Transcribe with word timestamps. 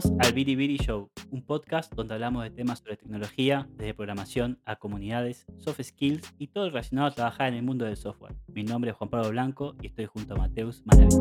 Bienvenidos 0.00 0.26
al 0.26 0.32
Biri 0.32 0.76
Show, 0.76 1.10
un 1.32 1.42
podcast 1.42 1.92
donde 1.92 2.14
hablamos 2.14 2.44
de 2.44 2.50
temas 2.50 2.78
sobre 2.78 2.96
tecnología, 2.96 3.68
desde 3.74 3.94
programación 3.94 4.60
a 4.64 4.76
comunidades, 4.76 5.44
soft 5.56 5.80
skills 5.82 6.34
y 6.38 6.48
todo 6.48 6.68
relacionado 6.68 7.08
a 7.08 7.14
trabajar 7.14 7.48
en 7.48 7.54
el 7.54 7.62
mundo 7.64 7.84
del 7.84 7.96
software. 7.96 8.36
Mi 8.46 8.62
nombre 8.62 8.92
es 8.92 8.96
Juan 8.96 9.10
Pablo 9.10 9.30
Blanco 9.30 9.74
y 9.82 9.88
estoy 9.88 10.06
junto 10.06 10.34
a 10.34 10.36
Mateus 10.36 10.84
Maraví. 10.86 11.16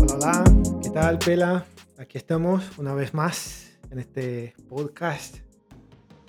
Hola, 0.00 0.14
hola, 0.14 0.44
¿qué 0.82 0.90
tal, 0.90 1.18
Pela? 1.18 1.66
Aquí 1.98 2.16
estamos 2.16 2.78
una 2.78 2.94
vez 2.94 3.12
más 3.12 3.78
en 3.90 3.98
este 3.98 4.54
podcast, 4.66 5.40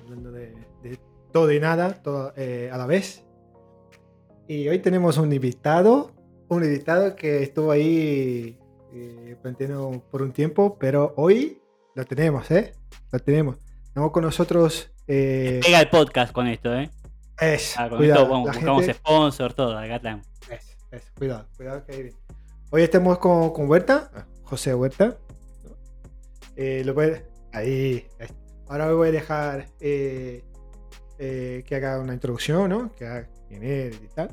hablando 0.02 0.30
de, 0.32 0.54
de 0.82 1.00
todo 1.32 1.54
y 1.54 1.60
nada, 1.62 1.94
todo 2.02 2.34
eh, 2.36 2.70
a 2.70 2.78
la 2.78 2.86
vez. 2.86 3.24
Y 4.46 4.68
hoy 4.68 4.80
tenemos 4.80 5.18
un 5.18 5.32
invitado, 5.32 6.12
un 6.54 6.64
invitado 6.64 7.16
que 7.16 7.44
estuvo 7.44 7.72
ahí 7.72 8.58
eh, 8.94 9.36
planteando 9.42 10.04
por 10.12 10.22
un 10.22 10.32
tiempo, 10.32 10.78
pero 10.80 11.14
hoy 11.18 11.62
lo 11.96 12.06
tenemos, 12.06 12.50
¿eh? 12.52 12.74
Lo 13.12 13.20
tenemos. 13.20 13.58
Estamos 13.84 14.12
con 14.12 14.24
nosotros. 14.24 14.92
Eh, 15.08 15.60
Pega 15.64 15.82
el 15.82 15.90
podcast 15.90 16.32
con 16.34 16.48
esto, 16.48 16.74
¿eh? 16.74 16.90
es, 17.40 17.76
Ah, 17.78 17.90
con 17.90 17.98
cuidado, 17.98 18.22
esto 18.24 18.32
vamos- 18.32 18.50
buscamos 18.56 18.86
gente- 18.86 18.98
sponsor, 19.00 19.54
todo, 19.54 19.78
acá 19.78 19.96
estamos. 19.98 20.26
Es, 20.50 20.78
es, 20.92 21.12
cuidado, 21.18 21.48
cuidado 21.58 21.84
que 21.86 21.92
ahí 21.94 22.04
viene. 22.04 22.18
Hoy 22.72 22.82
estamos 22.84 23.18
con, 23.20 23.52
con 23.52 23.70
Huerta, 23.70 24.10
José 24.44 24.74
Huerta. 24.74 25.18
Eh, 26.56 26.84
lo 26.86 26.94
puede- 26.94 27.26
ahí. 27.52 28.08
Ahora 28.68 28.88
me 28.88 28.94
voy 28.94 29.10
a 29.10 29.12
dejar 29.12 29.68
eh, 29.80 30.44
eh, 31.20 31.64
que 31.68 31.76
haga 31.76 32.00
una 32.00 32.14
introducción, 32.14 32.70
¿no? 32.70 32.92
Que 32.96 33.06
haga 33.06 33.30
quién 33.48 33.64
es 33.64 33.96
y 34.02 34.08
tal. 34.08 34.30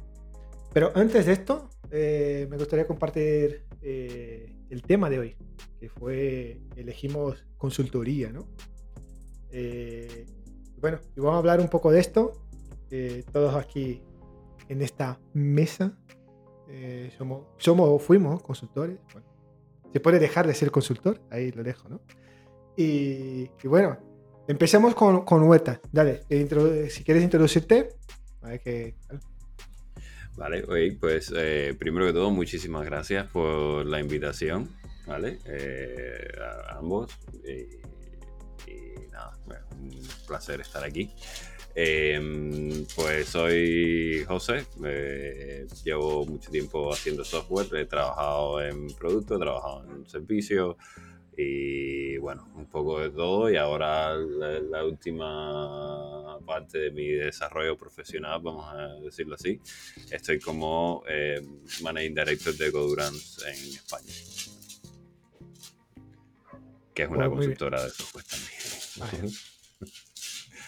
Pero 0.72 0.92
antes 0.94 1.26
de 1.26 1.32
esto, 1.32 1.68
eh, 1.90 2.46
me 2.50 2.56
gustaría 2.56 2.86
compartir 2.86 3.64
eh, 3.82 4.54
el 4.68 4.82
tema 4.82 5.10
de 5.10 5.18
hoy, 5.18 5.36
que 5.78 5.88
fue, 5.88 6.60
elegimos 6.76 7.44
consultoría, 7.56 8.32
¿no? 8.32 8.48
Eh, 9.50 10.26
bueno, 10.80 10.98
y 11.16 11.20
vamos 11.20 11.34
a 11.34 11.38
hablar 11.38 11.60
un 11.60 11.68
poco 11.68 11.90
de 11.90 12.00
esto. 12.00 12.32
todos 13.32 13.54
aquí 13.54 14.02
en 14.68 14.82
esta 14.82 15.20
mesa 15.34 15.96
eh, 16.72 17.10
somos, 17.18 17.46
somos, 17.58 18.02
fuimos 18.02 18.42
consultores. 18.42 18.98
Se 19.92 19.98
puede 19.98 20.20
dejar 20.20 20.46
de 20.46 20.54
ser 20.54 20.70
consultor, 20.70 21.20
ahí 21.30 21.50
lo 21.50 21.64
dejo, 21.64 21.88
¿no? 21.88 22.00
Y, 22.76 23.48
bueno, 23.64 23.98
empecemos 24.46 24.94
con, 24.94 25.24
con 25.24 25.42
Huerta. 25.42 25.80
Dale, 25.90 26.22
si 26.88 27.04
quieres 27.04 27.24
introducirte, 27.24 27.88
a 28.42 28.48
ver 28.48 28.60
que. 28.60 28.94
Vale, 30.40 30.64
oye, 30.68 30.96
pues 30.98 31.30
eh, 31.36 31.76
primero 31.78 32.06
que 32.06 32.14
todo, 32.14 32.30
muchísimas 32.30 32.86
gracias 32.86 33.26
por 33.26 33.84
la 33.84 34.00
invitación, 34.00 34.70
¿vale? 35.06 35.38
Eh, 35.44 36.28
a 36.40 36.78
ambos. 36.78 37.10
Y, 37.44 39.10
nada, 39.12 39.38
un 39.78 40.00
placer 40.26 40.62
estar 40.62 40.82
aquí. 40.82 41.10
Eh, 41.74 42.86
pues 42.96 43.28
soy 43.28 44.24
José, 44.26 44.64
eh, 44.82 45.66
llevo 45.84 46.24
mucho 46.24 46.50
tiempo 46.50 46.90
haciendo 46.90 47.22
software, 47.22 47.68
he 47.76 47.84
trabajado 47.84 48.62
en 48.62 48.86
producto, 48.94 49.36
he 49.36 49.40
trabajado 49.40 49.84
en 49.90 50.08
servicio 50.08 50.78
y 51.42 52.16
bueno, 52.18 52.46
un 52.54 52.66
poco 52.66 53.00
de 53.00 53.10
todo 53.10 53.50
y 53.50 53.56
ahora 53.56 54.14
la, 54.14 54.60
la 54.60 54.84
última 54.84 56.38
parte 56.46 56.78
de 56.78 56.90
mi 56.90 57.06
desarrollo 57.08 57.76
profesional, 57.76 58.40
vamos 58.42 58.66
a 58.72 58.88
decirlo 59.00 59.34
así, 59.36 59.58
estoy 60.10 60.38
como 60.38 61.02
eh, 61.08 61.40
Managing 61.82 62.14
Director 62.14 62.54
de 62.54 62.70
Godurance 62.70 63.48
en 63.48 63.54
España. 63.74 64.12
Que 66.94 67.02
es 67.04 67.08
una 67.08 67.26
Oh, 67.26 67.30
bien. 67.30 67.36
consultora 67.36 67.82
de 67.84 67.90
software 67.90 68.24
también. 68.24 69.32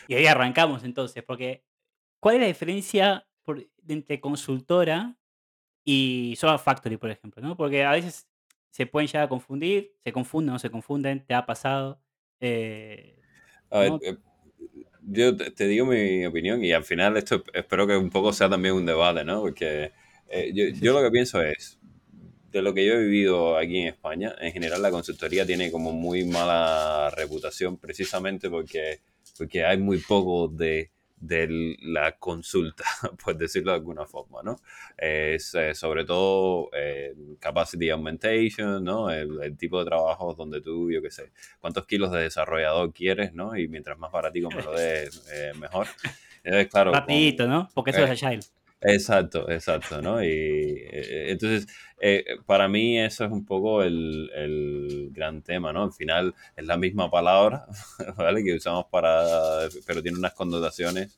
Y 0.09 0.15
ahí 0.15 0.27
arrancamos 0.27 0.83
entonces, 0.85 1.23
porque 1.23 1.63
¿cuál 2.19 2.35
es 2.37 2.41
la 2.41 2.47
diferencia 2.49 3.27
por- 3.45 3.65
entre 3.87 4.21
consultora 4.21 5.17
y 5.85 6.35
Software 6.37 6.59
Factory, 6.61 6.97
por 6.97 7.11
ejemplo? 7.11 7.41
¿no? 7.41 7.57
Porque 7.57 7.85
a 7.85 7.93
veces 7.93 8.27
se 8.73 8.87
pueden 8.87 9.07
llegar 9.07 9.25
a 9.25 9.29
confundir, 9.29 9.95
se 10.03 10.13
confunden 10.13 10.51
o 10.51 10.53
no 10.55 10.59
se 10.59 10.71
confunden, 10.71 11.25
te 11.25 11.35
ha 11.35 11.47
pasado. 11.47 12.01
eh, 12.41 13.21
A 13.71 13.81
ver, 13.81 13.91
¿no? 13.91 14.01
eh, 14.03 14.17
yo 15.03 15.37
te, 15.37 15.67
digo 15.67 15.87
mi 15.87 16.25
opinión 16.25 16.65
y 16.65 16.73
al 16.73 16.83
final 16.83 17.17
esto 17.17 17.45
espero 17.53 17.87
que 17.87 17.97
un 17.97 18.11
poco 18.11 18.33
sea 18.33 18.49
también 18.49 18.75
un 18.75 18.87
debate, 18.87 19.25
¿no? 19.25 19.41
Porque 19.43 19.93
eh, 20.29 20.53
yo, 20.55 20.65
yo 20.81 20.93
lo 20.95 21.03
que 21.03 21.11
pienso 21.11 21.43
es, 21.43 21.79
de 22.51 22.63
lo 22.63 22.73
que 22.73 22.87
yo 22.87 22.95
he 22.95 23.05
vivido 23.05 23.59
aquí 23.59 23.79
en 23.79 23.89
España, 23.89 24.35
en 24.41 24.53
general 24.53 24.81
la 24.81 24.91
consultoría 24.91 25.45
tiene 25.45 25.71
como 25.71 25.93
muy 25.93 26.25
mala 26.25 27.11
reputación 27.11 27.77
precisamente 27.77 28.49
porque, 28.49 29.01
porque 29.37 29.67
hay 29.67 29.77
muy 29.77 29.99
poco 29.99 30.49
de, 30.49 30.91
de 31.23 31.77
la 31.83 32.19
consulta, 32.19 32.85
por 33.25 33.37
decirlo 33.37 33.71
de 33.71 33.77
alguna 33.77 34.05
forma, 34.07 34.43
¿no? 34.43 34.57
Es 34.99 35.55
eh, 35.55 35.73
sobre 35.73 36.05
todo 36.05 36.69
eh, 36.73 37.15
capacity 37.39 37.91
augmentation, 37.91 38.83
¿no? 38.83 39.09
El, 39.09 39.41
el 39.41 39.57
tipo 39.57 39.79
de 39.79 39.85
trabajo 39.85 40.35
donde 40.35 40.61
tú, 40.61 40.91
yo 40.91 41.01
qué 41.01 41.13
sé, 41.13 41.31
cuántos 41.61 41.87
kilos 41.87 42.11
de 42.11 42.23
desarrollador 42.23 42.93
quieres, 42.93 43.33
¿no? 43.35 43.57
Y 43.57 43.69
mientras 43.69 43.97
más 43.99 44.11
baratico 44.11 44.49
me 44.51 44.63
lo 44.63 44.73
des, 44.77 45.25
eh, 45.33 45.53
mejor. 45.59 45.87
Entonces, 46.43 46.69
claro. 46.69 46.93
Rapidito, 46.93 47.47
¿no? 47.47 47.69
Porque 47.73 47.93
eso 47.93 48.03
es 48.03 48.11
Agile. 48.11 48.43
Exacto, 48.85 49.49
exacto, 49.49 50.03
¿no? 50.03 50.23
Y 50.25 50.27
eh, 50.29 51.31
entonces, 51.31 51.69
eh, 52.01 52.25
para 52.47 52.67
mí 52.67 52.99
eso 52.99 53.25
es 53.25 53.31
un 53.31 53.45
poco 53.45 53.83
el, 53.85 54.29
el 54.35 55.11
gran 55.13 55.41
tema, 55.43 55.73
¿no? 55.73 55.85
Al 55.85 55.93
final 55.93 56.35
es 56.57 56.67
la 56.67 56.77
misma 56.77 57.09
palabra, 57.09 57.65
¿vale? 58.17 58.43
Que 58.43 58.55
usamos 58.57 58.87
para, 58.91 59.69
pero 59.87 60.03
tiene 60.03 60.19
unas 60.19 60.35
connotaciones 60.35 61.17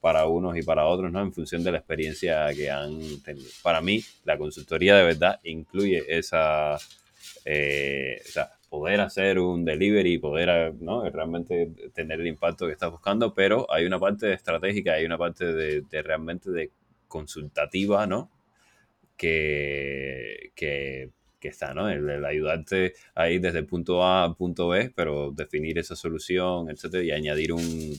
para 0.00 0.26
unos 0.26 0.56
y 0.58 0.62
para 0.62 0.84
otros, 0.86 1.10
¿no? 1.10 1.22
En 1.22 1.32
función 1.32 1.64
de 1.64 1.72
la 1.72 1.78
experiencia 1.78 2.52
que 2.54 2.70
han 2.70 2.98
tenido. 3.22 3.48
Para 3.62 3.80
mí, 3.80 4.02
la 4.24 4.36
consultoría 4.36 4.94
de 4.96 5.04
verdad 5.04 5.40
incluye 5.44 6.04
esa, 6.08 6.76
eh, 7.44 8.20
o 8.26 8.28
sea, 8.30 8.50
poder 8.68 9.00
hacer 9.00 9.38
un 9.38 9.64
delivery, 9.64 10.18
poder 10.18 10.74
¿no? 10.80 11.08
realmente 11.10 11.70
tener 11.94 12.20
el 12.20 12.26
impacto 12.26 12.66
que 12.66 12.72
estás 12.72 12.90
buscando, 12.90 13.32
pero 13.34 13.66
hay 13.72 13.84
una 13.86 13.98
parte 13.98 14.32
estratégica, 14.32 14.94
hay 14.94 15.04
una 15.04 15.18
parte 15.18 15.46
de, 15.52 15.82
de 15.82 16.02
realmente 16.02 16.50
de 16.50 16.70
consultativa, 17.08 18.06
¿no? 18.06 18.30
Que, 19.16 20.52
que, 20.54 21.10
que 21.40 21.48
está, 21.48 21.74
¿no? 21.74 21.88
El, 21.88 22.08
el 22.08 22.24
ayudarte 22.24 22.94
ahí 23.14 23.38
desde 23.38 23.60
el 23.60 23.66
punto 23.66 24.02
A 24.04 24.24
al 24.24 24.36
punto 24.36 24.68
B, 24.68 24.92
pero 24.94 25.30
definir 25.32 25.78
esa 25.78 25.96
solución, 25.96 26.70
etcétera, 26.70 27.02
y 27.02 27.10
añadir 27.10 27.52
un, 27.52 27.98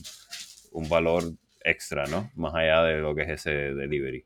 un 0.72 0.88
valor 0.88 1.24
extra, 1.62 2.06
¿no? 2.06 2.30
Más 2.34 2.54
allá 2.54 2.82
de 2.84 2.98
lo 2.98 3.14
que 3.14 3.22
es 3.22 3.28
ese 3.28 3.50
delivery. 3.74 4.24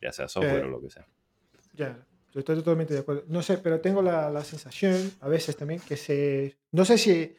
Ya 0.00 0.12
sea 0.12 0.28
software 0.28 0.64
Eh, 0.64 0.66
o 0.66 0.68
lo 0.68 0.80
que 0.80 0.90
sea. 0.90 1.06
Ya, 1.74 2.06
yo 2.32 2.40
estoy 2.40 2.56
totalmente 2.56 2.94
de 2.94 3.00
acuerdo. 3.00 3.24
No 3.28 3.42
sé, 3.42 3.58
pero 3.58 3.80
tengo 3.80 4.02
la, 4.02 4.30
la 4.30 4.44
sensación 4.44 5.12
a 5.20 5.28
veces 5.28 5.56
también 5.56 5.80
que 5.80 5.96
se... 5.96 6.56
No 6.72 6.84
sé 6.84 6.98
si... 6.98 7.34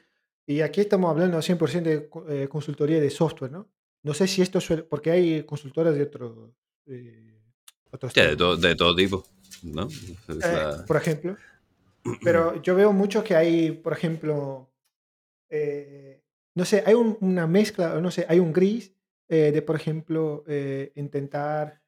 Y 0.45 0.61
aquí 0.61 0.81
estamos 0.81 1.11
hablando 1.11 1.37
100% 1.37 1.81
de 1.81 2.43
eh, 2.43 2.47
consultoría 2.47 2.99
de 2.99 3.09
software, 3.09 3.51
¿no? 3.51 3.67
No 4.07 4.13
sé 4.13 4.25
si 4.27 4.41
esto 4.41 4.59
suele... 4.61 4.83
Porque 4.83 5.11
hay 5.11 5.43
consultoras 5.43 5.93
de 5.95 6.03
otro, 6.03 6.55
eh, 6.85 7.41
otros 7.91 8.13
Sí, 8.13 8.21
de, 8.21 8.35
todo, 8.37 8.55
de 8.57 8.75
todo 8.75 8.95
tipo, 8.95 9.23
¿no? 9.63 9.87
Eh, 10.43 10.65
por 10.87 10.95
ejemplo. 10.97 11.35
Pero 12.23 12.61
yo 12.61 12.73
veo 12.75 12.93
mucho 12.93 13.23
que 13.23 13.35
hay, 13.35 13.71
por 13.71 13.91
ejemplo, 13.93 14.71
eh, 15.49 16.23
no 16.55 16.63
sé, 16.65 16.83
hay 16.85 16.93
un- 16.93 17.17
una 17.21 17.47
mezcla, 17.47 17.95
o 17.95 18.01
no 18.01 18.11
sé, 18.11 18.25
hay 18.29 18.39
un 18.39 18.53
gris 18.53 18.93
de, 19.29 19.61
por 19.61 19.75
ejemplo, 19.75 20.45
intentar 20.95 21.81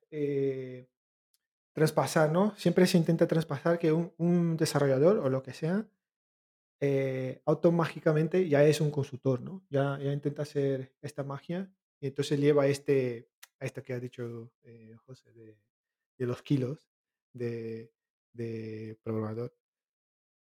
traspasar, 1.73 2.29
¿no? 2.31 2.53
Siempre 2.57 2.85
se 2.85 2.97
intenta 2.97 3.27
traspasar 3.27 3.79
que 3.79 3.93
un, 3.93 4.11
un 4.17 4.57
desarrollador 4.57 5.19
o 5.19 5.29
lo 5.29 5.41
que 5.41 5.53
sea, 5.53 5.87
eh, 6.81 7.41
automáticamente 7.45 8.47
ya 8.49 8.63
es 8.65 8.81
un 8.81 8.91
consultor, 8.91 9.41
¿no? 9.41 9.63
Ya, 9.69 9.97
ya 10.01 10.11
intenta 10.11 10.41
hacer 10.41 10.93
esta 11.01 11.23
magia 11.23 11.71
y 12.01 12.07
entonces 12.07 12.39
lleva 12.39 12.67
este, 12.67 13.29
a 13.59 13.65
esto 13.65 13.83
que 13.83 13.93
ha 13.93 13.99
dicho 13.99 14.51
eh, 14.63 14.95
José, 15.05 15.31
de, 15.33 15.57
de 16.17 16.25
los 16.25 16.41
kilos 16.43 16.89
de, 17.33 17.91
de 18.33 18.97
programador. 19.03 19.55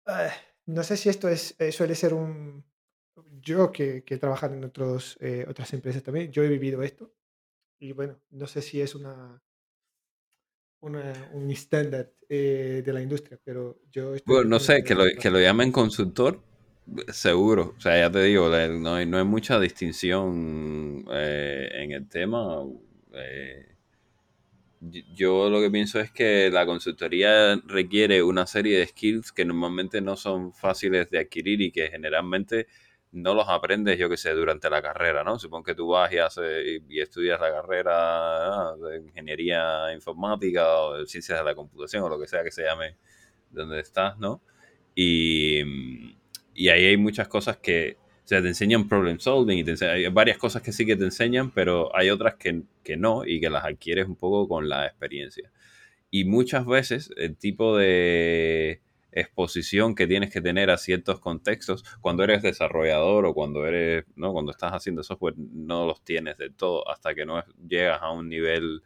Ah, 0.06 0.30
no 0.66 0.82
sé 0.82 0.96
si 0.96 1.08
esto 1.08 1.28
es, 1.28 1.54
eh, 1.58 1.72
suele 1.72 1.94
ser 1.94 2.14
un... 2.14 2.64
Yo 3.40 3.70
que, 3.70 4.02
que 4.04 4.14
he 4.14 4.18
trabajado 4.18 4.54
en 4.54 4.64
otros, 4.64 5.16
eh, 5.20 5.46
otras 5.48 5.72
empresas 5.72 6.02
también, 6.02 6.32
yo 6.32 6.42
he 6.42 6.48
vivido 6.48 6.82
esto. 6.82 7.14
Y 7.80 7.92
bueno, 7.92 8.20
no 8.30 8.46
sé 8.46 8.62
si 8.62 8.80
es 8.80 8.94
una, 8.94 9.42
una- 10.80 11.30
un 11.32 11.50
estándar 11.50 12.12
eh, 12.28 12.82
de 12.84 12.92
la 12.92 13.00
industria, 13.02 13.38
pero 13.42 13.80
yo 13.90 14.14
Bueno, 14.26 14.44
no 14.50 14.60
sé, 14.60 14.82
que 14.84 14.94
lo, 14.94 15.04
que 15.20 15.30
lo 15.30 15.40
llamen 15.40 15.72
consultor, 15.72 16.42
seguro. 17.08 17.74
O 17.76 17.80
sea, 17.80 17.98
ya 17.98 18.10
te 18.10 18.22
digo, 18.22 18.48
no 18.48 18.94
hay, 18.94 19.06
no 19.06 19.18
hay 19.18 19.24
mucha 19.24 19.58
distinción 19.60 21.04
eh, 21.12 21.68
en 21.72 21.92
el 21.92 22.08
tema. 22.08 22.64
eh, 23.12 23.66
yo 25.14 25.48
lo 25.48 25.60
que 25.60 25.70
pienso 25.70 25.98
es 26.00 26.10
que 26.10 26.50
la 26.50 26.66
consultoría 26.66 27.56
requiere 27.66 28.22
una 28.22 28.46
serie 28.46 28.78
de 28.78 28.86
skills 28.86 29.32
que 29.32 29.44
normalmente 29.44 30.00
no 30.02 30.14
son 30.16 30.52
fáciles 30.52 31.10
de 31.10 31.20
adquirir 31.20 31.62
y 31.62 31.72
que 31.72 31.88
generalmente 31.88 32.66
no 33.12 33.32
los 33.34 33.48
aprendes, 33.48 33.98
yo 33.98 34.08
que 34.10 34.16
sé, 34.16 34.32
durante 34.32 34.68
la 34.68 34.82
carrera, 34.82 35.24
¿no? 35.24 35.38
Supongo 35.38 35.64
que 35.64 35.74
tú 35.74 35.88
vas 35.88 36.12
y, 36.12 36.18
haces, 36.18 36.82
y 36.88 37.00
estudias 37.00 37.40
la 37.40 37.50
carrera 37.50 38.74
de 38.76 38.98
ingeniería 38.98 39.92
informática 39.94 40.80
o 40.80 40.98
de 40.98 41.06
ciencias 41.06 41.38
de 41.38 41.44
la 41.44 41.54
computación 41.54 42.02
o 42.02 42.08
lo 42.08 42.18
que 42.18 42.26
sea 42.26 42.42
que 42.42 42.50
se 42.50 42.64
llame 42.64 42.96
donde 43.50 43.80
estás, 43.80 44.18
¿no? 44.18 44.42
Y, 44.94 46.13
y 46.54 46.68
ahí 46.68 46.86
hay 46.86 46.96
muchas 46.96 47.28
cosas 47.28 47.58
que, 47.58 47.96
o 48.24 48.26
sea, 48.26 48.40
te 48.40 48.48
enseñan 48.48 48.88
problem 48.88 49.18
solving 49.18 49.58
y 49.58 49.64
te 49.64 49.86
hay 49.86 50.06
varias 50.08 50.38
cosas 50.38 50.62
que 50.62 50.72
sí 50.72 50.86
que 50.86 50.96
te 50.96 51.04
enseñan, 51.04 51.50
pero 51.50 51.94
hay 51.96 52.10
otras 52.10 52.34
que, 52.36 52.62
que 52.82 52.96
no 52.96 53.24
y 53.26 53.40
que 53.40 53.50
las 53.50 53.64
adquieres 53.64 54.06
un 54.06 54.16
poco 54.16 54.48
con 54.48 54.68
la 54.68 54.86
experiencia. 54.86 55.50
Y 56.10 56.24
muchas 56.24 56.64
veces 56.66 57.10
el 57.16 57.36
tipo 57.36 57.76
de 57.76 58.80
exposición 59.14 59.94
que 59.94 60.06
tienes 60.06 60.30
que 60.30 60.40
tener 60.40 60.70
a 60.70 60.76
ciertos 60.76 61.20
contextos 61.20 61.84
cuando 62.00 62.24
eres 62.24 62.42
desarrollador 62.42 63.26
o 63.26 63.34
cuando 63.34 63.66
eres, 63.66 64.04
¿no? 64.16 64.32
Cuando 64.32 64.50
estás 64.50 64.72
haciendo 64.72 65.02
software 65.02 65.34
no 65.36 65.86
los 65.86 66.02
tienes 66.04 66.36
de 66.36 66.50
todo 66.50 66.88
hasta 66.88 67.14
que 67.14 67.24
no 67.24 67.42
llegas 67.66 68.00
a 68.02 68.10
un 68.10 68.28
nivel 68.28 68.82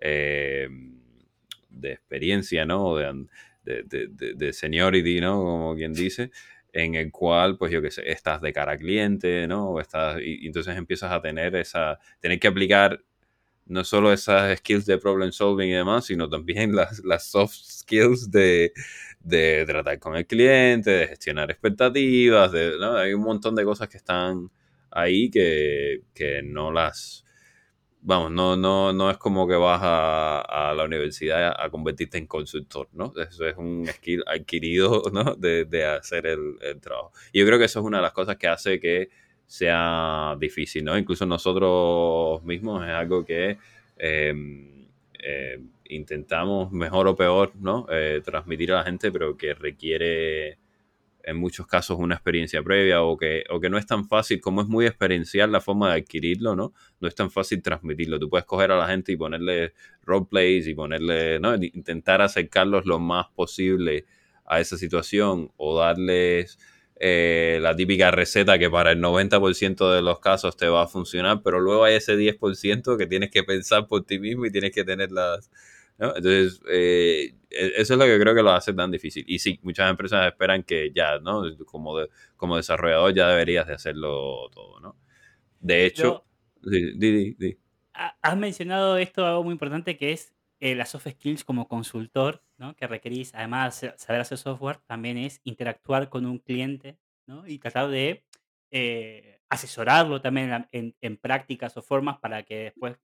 eh, 0.00 0.68
de 1.68 1.92
experiencia, 1.92 2.64
¿no? 2.64 2.96
De, 2.96 3.26
de, 3.64 4.34
de, 4.34 4.52
seniority, 4.52 5.20
¿no? 5.20 5.38
Como 5.42 5.74
quien 5.74 5.92
dice, 5.92 6.30
en 6.76 6.94
el 6.94 7.10
cual, 7.10 7.56
pues 7.56 7.72
yo 7.72 7.80
qué 7.82 7.90
sé, 7.90 8.10
estás 8.10 8.42
de 8.42 8.52
cara 8.52 8.72
a 8.72 8.76
cliente, 8.76 9.46
¿no? 9.48 9.80
Estás, 9.80 10.20
y, 10.22 10.46
entonces 10.46 10.76
empiezas 10.76 11.10
a 11.10 11.22
tener 11.22 11.56
esa, 11.56 11.98
tener 12.20 12.38
que 12.38 12.48
aplicar 12.48 13.02
no 13.66 13.82
solo 13.84 14.12
esas 14.12 14.58
skills 14.58 14.86
de 14.86 14.98
problem 14.98 15.32
solving 15.32 15.70
y 15.70 15.72
demás, 15.72 16.06
sino 16.06 16.28
también 16.28 16.74
las, 16.76 17.02
las 17.04 17.26
soft 17.26 17.54
skills 17.54 18.30
de, 18.30 18.72
de 19.20 19.64
tratar 19.66 19.98
con 19.98 20.16
el 20.16 20.26
cliente, 20.26 20.90
de 20.90 21.08
gestionar 21.08 21.50
expectativas, 21.50 22.52
de, 22.52 22.74
¿no? 22.78 22.96
hay 22.96 23.14
un 23.14 23.22
montón 23.22 23.54
de 23.54 23.64
cosas 23.64 23.88
que 23.88 23.96
están 23.96 24.50
ahí 24.90 25.30
que, 25.30 26.02
que 26.14 26.42
no 26.42 26.72
las 26.72 27.24
vamos, 28.06 28.30
no, 28.30 28.56
no, 28.56 28.92
no 28.92 29.10
es 29.10 29.18
como 29.18 29.48
que 29.48 29.56
vas 29.56 29.80
a, 29.82 30.72
la 30.76 30.84
universidad 30.84 31.52
a, 31.58 31.68
convertirte 31.70 32.18
en 32.18 32.26
consultor, 32.28 32.88
¿no? 32.92 33.12
Eso 33.16 33.46
es 33.46 33.56
un 33.56 33.84
skill 33.88 34.22
adquirido, 34.28 35.02
¿no? 35.12 35.34
De, 35.34 35.84
hacer 35.84 36.26
el, 36.26 36.80
trabajo. 36.80 37.12
Y 37.32 37.40
yo 37.40 37.46
creo 37.46 37.58
que 37.58 37.64
eso 37.64 37.80
es 37.80 37.84
una 37.84 37.98
de 37.98 38.02
las 38.04 38.12
cosas 38.12 38.36
que 38.36 38.46
hace 38.46 38.78
que 38.78 39.08
sea 39.44 40.36
difícil, 40.38 40.84
¿no? 40.84 40.96
Incluso 40.96 41.26
nosotros 41.26 42.44
mismos 42.44 42.86
es 42.86 42.92
algo 42.92 43.24
que 43.24 43.58
em, 43.98 44.86
eh, 45.18 45.60
intentamos, 45.88 46.70
mejor 46.70 47.08
o 47.08 47.16
peor, 47.16 47.52
¿no? 47.56 47.86
Eh, 47.90 48.22
transmitir 48.24 48.72
a 48.72 48.76
la 48.76 48.84
gente, 48.84 49.10
pero 49.10 49.36
que 49.36 49.52
requiere 49.54 50.58
en 51.26 51.36
muchos 51.36 51.66
casos 51.66 51.98
una 51.98 52.14
experiencia 52.14 52.62
previa 52.62 53.02
o 53.02 53.16
que, 53.16 53.42
o 53.50 53.58
que 53.60 53.68
no 53.68 53.78
es 53.78 53.86
tan 53.86 54.06
fácil, 54.06 54.40
como 54.40 54.62
es 54.62 54.68
muy 54.68 54.86
experiencial 54.86 55.50
la 55.50 55.60
forma 55.60 55.92
de 55.92 56.00
adquirirlo, 56.00 56.54
¿no? 56.54 56.72
No 57.00 57.08
es 57.08 57.16
tan 57.16 57.32
fácil 57.32 57.60
transmitirlo. 57.62 58.20
Tú 58.20 58.30
puedes 58.30 58.46
coger 58.46 58.70
a 58.70 58.78
la 58.78 58.86
gente 58.86 59.10
y 59.10 59.16
ponerle 59.16 59.74
roleplays 60.02 60.68
y 60.68 60.74
ponerle, 60.74 61.40
¿no? 61.40 61.56
Intentar 61.56 62.22
acercarlos 62.22 62.86
lo 62.86 63.00
más 63.00 63.26
posible 63.34 64.06
a 64.44 64.60
esa 64.60 64.76
situación 64.78 65.50
o 65.56 65.76
darles 65.76 66.58
eh, 67.00 67.58
la 67.60 67.74
típica 67.74 68.12
receta 68.12 68.56
que 68.56 68.70
para 68.70 68.92
el 68.92 69.00
90% 69.00 69.92
de 69.92 70.02
los 70.02 70.20
casos 70.20 70.56
te 70.56 70.68
va 70.68 70.84
a 70.84 70.86
funcionar, 70.86 71.42
pero 71.42 71.58
luego 71.58 71.82
hay 71.82 71.96
ese 71.96 72.16
10% 72.16 72.96
que 72.96 73.06
tienes 73.08 73.32
que 73.32 73.42
pensar 73.42 73.88
por 73.88 74.04
ti 74.04 74.20
mismo 74.20 74.46
y 74.46 74.52
tienes 74.52 74.70
que 74.70 74.84
tener 74.84 75.10
las, 75.10 75.50
entonces, 75.98 76.60
eh, 76.68 77.34
e, 77.50 77.72
eso 77.76 77.94
es 77.94 77.98
lo 77.98 78.04
que 78.04 78.18
creo 78.18 78.34
que 78.34 78.42
lo 78.42 78.50
hace 78.50 78.72
tan 78.74 78.90
difícil. 78.90 79.24
Y 79.26 79.38
sí, 79.38 79.58
muchas 79.62 79.90
empresas 79.90 80.26
esperan 80.26 80.62
que 80.62 80.92
ya, 80.94 81.18
¿no? 81.18 81.42
Como, 81.64 81.96
como 82.36 82.56
desarrollador 82.56 83.14
ya 83.14 83.28
deberías 83.28 83.66
de 83.66 83.74
hacerlo 83.74 84.50
todo, 84.50 84.80
¿no? 84.80 84.96
De 85.60 85.86
hecho, 85.86 86.24
has 88.22 88.36
mencionado 88.36 88.96
esto, 88.98 89.26
algo 89.26 89.44
muy 89.44 89.52
importante, 89.52 89.96
que 89.96 90.12
es 90.12 90.34
eh, 90.60 90.74
las 90.74 90.90
soft 90.90 91.08
skills 91.08 91.44
como 91.44 91.68
consultor, 91.68 92.42
¿no? 92.58 92.74
Que 92.76 92.86
requerís, 92.86 93.34
además 93.34 93.80
de 93.80 93.94
saber 93.98 94.20
hacer 94.20 94.38
software, 94.38 94.78
también 94.86 95.18
es 95.18 95.40
interactuar 95.44 96.08
con 96.08 96.26
un 96.26 96.38
cliente, 96.38 96.98
¿no? 97.26 97.46
Y 97.46 97.58
tratar 97.58 97.88
de 97.88 98.24
eh, 98.70 99.40
asesorarlo 99.48 100.20
también 100.20 100.66
en, 100.72 100.94
en, 101.00 101.16
prácticas 101.16 101.76
o 101.76 101.82
formas 101.82 102.18
para 102.18 102.42
que 102.42 102.56
después 102.64 102.96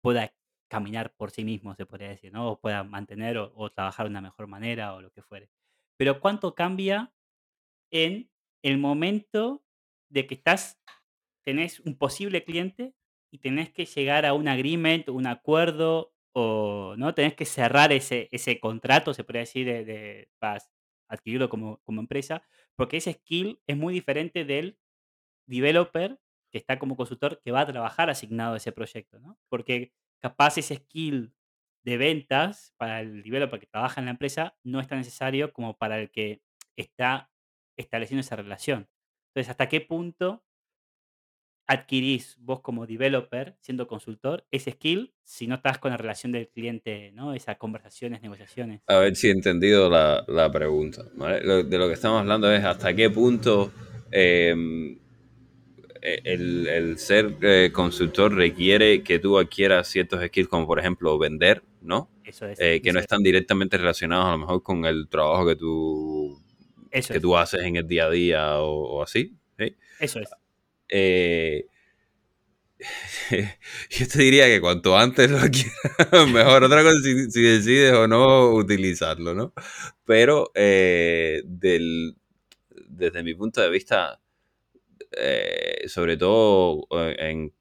pueda 0.00 0.32
caminar 0.72 1.12
por 1.14 1.30
sí 1.30 1.44
mismo, 1.44 1.74
se 1.74 1.84
podría 1.84 2.08
decir, 2.08 2.32
¿no? 2.32 2.52
O 2.52 2.58
pueda 2.58 2.82
mantener 2.82 3.36
o, 3.36 3.70
trabajar 3.70 4.06
de 4.06 4.10
una 4.10 4.22
mejor 4.22 4.46
manera 4.46 4.94
o 4.94 5.02
lo 5.02 5.12
que 5.12 5.20
fuere. 5.20 5.50
Pero 5.98 6.18
¿cuánto 6.18 6.54
cambia 6.54 7.12
en 7.90 8.30
el 8.62 8.78
momento 8.78 9.62
de 10.08 10.26
que 10.26 10.34
estás, 10.34 10.80
tenés 11.44 11.80
un 11.80 11.98
posible 11.98 12.42
cliente 12.42 12.94
y 13.30 13.40
tenés 13.40 13.70
que 13.70 13.84
llegar 13.84 14.24
a 14.24 14.32
un 14.32 14.48
agreement, 14.48 15.10
un 15.10 15.26
acuerdo, 15.26 16.14
o 16.32 16.94
no 16.96 17.14
tenés 17.14 17.34
que 17.34 17.44
cerrar 17.44 17.92
ese, 17.92 18.30
ese 18.32 18.58
contrato, 18.58 19.12
se 19.12 19.24
podría 19.24 19.40
decir, 19.40 19.66
de, 19.66 20.30
para 20.38 20.62
adquirirlo 21.06 21.50
como, 21.50 21.82
como 21.82 22.00
empresa, 22.00 22.42
porque 22.76 22.96
ese 22.96 23.12
skill 23.12 23.60
es 23.66 23.76
muy 23.76 23.92
diferente 23.92 24.46
del 24.46 24.78
developer 25.46 26.18
que 26.50 26.56
está 26.56 26.78
como 26.78 26.96
consultor 26.96 27.42
que 27.42 27.52
va 27.52 27.60
a 27.60 27.66
trabajar 27.66 28.08
asignado 28.08 28.54
a 28.54 28.56
ese 28.56 28.72
proyecto, 28.72 29.18
¿no? 29.18 29.38
Porque 29.50 29.92
capaz 30.22 30.56
ese 30.58 30.76
skill 30.76 31.34
de 31.84 31.96
ventas 31.96 32.72
para 32.76 33.00
el 33.00 33.22
developer 33.22 33.58
que 33.58 33.66
trabaja 33.66 34.00
en 34.00 34.06
la 34.06 34.12
empresa 34.12 34.56
no 34.62 34.80
es 34.80 34.86
tan 34.86 34.98
necesario 34.98 35.52
como 35.52 35.76
para 35.76 36.00
el 36.00 36.10
que 36.10 36.40
está 36.76 37.30
estableciendo 37.76 38.20
esa 38.20 38.36
relación. 38.36 38.88
Entonces, 39.28 39.50
¿hasta 39.50 39.68
qué 39.68 39.80
punto 39.80 40.44
adquirís 41.66 42.36
vos 42.38 42.60
como 42.60 42.86
developer, 42.86 43.56
siendo 43.60 43.86
consultor, 43.86 44.46
ese 44.50 44.72
skill 44.72 45.14
si 45.24 45.46
no 45.46 45.56
estás 45.56 45.78
con 45.78 45.90
la 45.90 45.96
relación 45.96 46.32
del 46.32 46.48
cliente, 46.48 47.12
¿no? 47.12 47.34
Esas 47.34 47.56
conversaciones, 47.56 48.20
negociaciones. 48.20 48.82
A 48.86 48.98
ver 48.98 49.16
si 49.16 49.28
he 49.28 49.30
entendido 49.30 49.88
la, 49.88 50.50
pregunta. 50.52 51.04
de 51.04 51.78
lo 51.78 51.88
que 51.88 51.94
estamos 51.94 52.20
hablando 52.20 52.52
es 52.52 52.64
hasta 52.64 52.94
qué 52.94 53.10
punto 53.10 53.72
em, 54.10 54.98
el, 56.02 56.98
ser 56.98 57.36
eh, 57.42 57.70
consultor 57.72 58.34
requiere 58.34 59.02
que 59.02 59.18
tú 59.18 59.38
adquieras 59.38 59.88
ciertos 59.88 60.24
skills, 60.24 60.48
como 60.48 60.66
por 60.66 60.78
ejemplo 60.78 61.16
vender, 61.18 61.62
¿no? 61.80 62.10
Eso 62.24 62.46
es. 62.46 62.58
Eh, 62.60 62.80
que 62.82 62.92
no 62.92 62.98
están 62.98 63.22
directamente 63.22 63.78
relacionados 63.78 64.26
a 64.26 64.32
lo 64.32 64.38
mejor 64.38 64.62
con 64.62 64.84
el 64.84 65.08
trabajo 65.08 65.46
que 65.46 65.56
tú, 65.56 66.42
que 66.90 67.20
tú 67.20 67.36
haces 67.36 67.62
en 67.62 67.76
el 67.76 67.86
día 67.86 68.06
a 68.06 68.10
día 68.10 68.58
o, 68.58 69.02
así. 69.02 69.36
Eso 70.00 70.20
es. 70.20 70.30
yo 73.90 74.08
te 74.08 74.18
diría 74.18 74.46
que 74.46 74.60
cuanto 74.60 74.98
antes 74.98 75.30
lo 75.30 75.38
quieras, 75.38 76.28
mejor. 76.32 76.64
Otra 76.64 76.82
cosa 76.82 76.96
si, 77.04 77.30
si, 77.30 77.42
decides 77.42 77.92
o 77.92 78.08
no 78.08 78.50
utilizarlo, 78.50 79.34
¿no? 79.34 79.52
Pero 80.04 80.50
del, 80.54 82.16
desde 82.88 83.22
mi 83.22 83.34
punto 83.34 83.60
de 83.60 83.70
vista, 83.70 84.21
eh, 85.16 85.88
sobre 85.88 86.16
todo 86.16 86.86
eh, 86.90 87.16
en, 87.18 87.52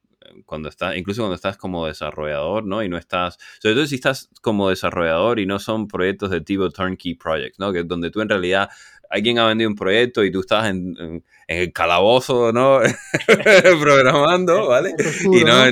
cuando 0.46 0.70
estás, 0.70 0.96
incluso 0.96 1.22
cuando 1.22 1.36
estás 1.36 1.58
como 1.58 1.88
desarrollador, 1.88 2.66
¿no? 2.66 2.84
Y 2.84 2.90
no 2.90 2.98
estás, 2.98 3.38
sobre 3.60 3.76
todo 3.76 3.86
si 3.86 3.96
estás 3.96 4.30
como 4.42 4.70
desarrollador 4.70 5.40
y 5.40 5.46
no 5.46 5.60
son 5.60 5.88
proyectos 5.88 6.30
de 6.30 6.42
tipo 6.42 6.70
turnkey 6.70 7.16
projects, 7.16 7.60
¿no? 7.60 7.74
Que 7.74 7.84
donde 7.84 8.12
tú 8.12 8.22
en 8.22 8.30
realidad 8.30 8.70
alguien 9.12 9.38
ha 9.40 9.48
vendido 9.48 9.70
un 9.70 9.76
proyecto 9.76 10.24
y 10.24 10.32
tú 10.32 10.40
estás 10.40 10.70
en, 10.70 10.96
en, 10.98 11.24
el 11.48 11.74
calabozo, 11.74 12.54
¿no? 12.54 12.80
Programando, 13.82 14.70
¿vale? 14.70 14.96
y 15.22 15.44
no, 15.44 15.70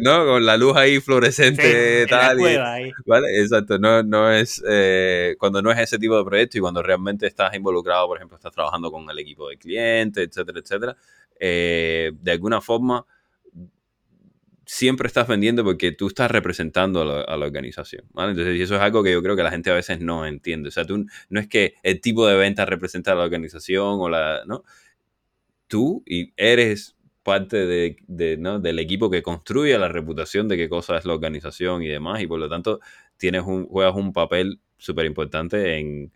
no, 0.00 0.24
con 0.24 0.46
la 0.46 0.56
luz 0.56 0.74
ahí 0.74 0.98
fluorescente 1.00 2.06
tal. 2.06 2.38
¿Vale? 3.04 3.40
Exacto, 3.40 3.78
no, 3.78 4.02
no 4.02 4.32
es, 4.32 4.62
eh, 4.66 5.36
cuando 5.38 5.60
no 5.60 5.70
es 5.70 5.78
ese 5.78 5.98
tipo 5.98 6.16
de 6.16 6.24
proyecto 6.24 6.56
y 6.56 6.60
cuando 6.62 6.82
realmente 6.82 7.26
estás 7.26 7.54
involucrado, 7.54 8.06
por 8.06 8.16
ejemplo, 8.16 8.36
estás 8.36 8.52
trabajando 8.52 8.90
con 8.90 9.08
el 9.10 9.18
equipo 9.18 9.50
de 9.50 9.58
clientes, 9.58 10.26
etcétera, 10.26 10.60
etcétera, 10.60 10.96
eh, 11.38 12.12
de 12.22 12.32
alguna 12.32 12.62
forma 12.62 13.04
siempre 14.70 15.06
estás 15.06 15.26
vendiendo 15.26 15.64
porque 15.64 15.92
tú 15.92 16.08
estás 16.08 16.30
representando 16.30 17.00
a 17.00 17.36
la, 17.38 17.46
organización, 17.46 18.04
¿vale? 18.12 18.32
Entonces, 18.32 18.60
eso 18.60 18.76
es 18.76 18.82
algo 18.82 19.02
que 19.02 19.12
yo 19.12 19.22
creo 19.22 19.34
que 19.34 19.42
la 19.42 19.50
gente 19.50 19.70
a 19.70 19.74
veces 19.74 19.98
no 20.00 20.26
entiende. 20.26 20.68
O 20.68 20.70
sea, 20.70 20.84
tú 20.84 21.06
no 21.30 21.40
es 21.40 21.48
que 21.48 21.76
el 21.82 22.02
tipo 22.02 22.26
de 22.26 22.36
venta 22.36 22.66
representa 22.66 23.12
a 23.12 23.14
la 23.14 23.24
organización 23.24 23.96
o 23.98 24.10
la, 24.10 24.42
¿no? 24.46 24.64
Tú 25.68 26.02
y 26.04 26.34
eres 26.36 26.96
parte 27.22 27.64
de, 27.66 28.36
¿no? 28.38 28.60
del 28.60 28.78
equipo 28.78 29.10
que 29.10 29.22
construye 29.22 29.78
la 29.78 29.88
reputación 29.88 30.48
de 30.48 30.58
qué 30.58 30.68
cosa 30.68 30.98
es 30.98 31.06
la 31.06 31.14
organización 31.14 31.82
y 31.82 31.88
demás, 31.88 32.20
y 32.20 32.26
por 32.26 32.38
lo 32.38 32.50
tanto 32.50 32.80
tienes 33.16 33.44
un, 33.46 33.66
juegas 33.66 33.94
un 33.96 34.12
papel 34.12 34.60
súper 34.76 35.06
importante 35.06 35.78
en, 35.78 36.12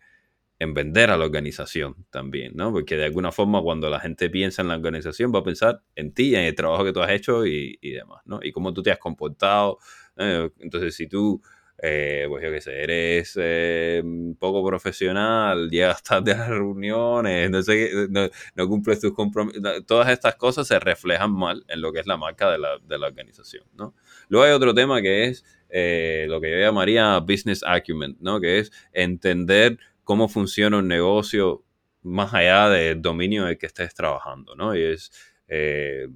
en 0.63 0.73
vender 0.73 1.11
a 1.11 1.17
la 1.17 1.25
organización 1.25 2.05
también, 2.09 2.53
¿no? 2.55 2.71
Porque 2.71 2.95
de 2.95 3.05
alguna 3.05 3.31
forma 3.31 3.61
cuando 3.61 3.89
la 3.89 3.99
gente 3.99 4.29
piensa 4.29 4.61
en 4.61 4.69
la 4.69 4.75
organización 4.75 5.33
va 5.33 5.39
a 5.39 5.43
pensar 5.43 5.81
en 5.95 6.13
ti, 6.13 6.35
en 6.35 6.45
el 6.45 6.55
trabajo 6.55 6.85
que 6.85 6.93
tú 6.93 7.01
has 7.01 7.11
hecho 7.11 7.45
y, 7.45 7.77
demás, 7.81 8.21
¿no? 8.25 8.39
Y 8.41 8.51
cómo 8.51 8.73
tú 8.73 8.81
te 8.81 8.91
has 8.91 8.97
comportado. 8.97 9.77
Entonces, 10.15 10.95
si 10.95 11.07
tú, 11.07 11.41
eh, 11.81 12.25
pues 12.29 12.41
yo 12.43 12.51
qué 12.51 12.61
sé, 12.61 12.81
eres 12.81 13.37
eh, 13.41 14.01
poco 14.39 14.65
profesional, 14.65 15.69
llegas 15.69 16.01
tarde 16.01 16.31
a 16.31 16.37
las 16.37 16.49
reuniones, 16.49 17.51
no, 17.51 17.61
sé, 17.61 17.89
no, 18.09 18.67
cumples 18.67 19.01
tus 19.01 19.13
compromisos, 19.13 19.61
todas 19.85 20.09
estas 20.09 20.35
cosas 20.35 20.65
se 20.65 20.79
reflejan 20.79 21.33
mal 21.33 21.65
en 21.67 21.81
lo 21.81 21.91
que 21.91 21.99
es 21.99 22.07
la 22.07 22.15
marca 22.15 22.49
de 22.49 22.57
la, 22.57 22.79
de 22.79 22.97
la 22.97 23.07
organización, 23.07 23.65
¿no? 23.73 23.93
Luego 24.29 24.45
hay 24.45 24.53
otro 24.53 24.73
tema 24.73 25.01
que 25.01 25.25
es 25.25 25.43
eh, 25.75 26.27
lo 26.29 26.39
que 26.39 26.51
yo 26.51 26.57
llamaría 26.57 27.17
business 27.19 27.63
acumen, 27.65 28.15
¿no? 28.21 28.39
Que 28.39 28.59
es 28.59 28.71
entender 28.93 29.79
cómo 30.03 30.27
funciona 30.29 30.77
un 30.77 30.87
negocio 30.87 31.63
más 32.01 32.33
allá 32.33 32.69
del 32.69 33.01
dominio 33.01 33.43
en 33.43 33.49
el 33.49 33.57
que 33.57 33.65
estés 33.67 33.93
trabajando, 33.93 34.55
¿no? 34.55 34.75
Y 34.75 34.83
es, 34.83 35.11
eh, 35.47 36.07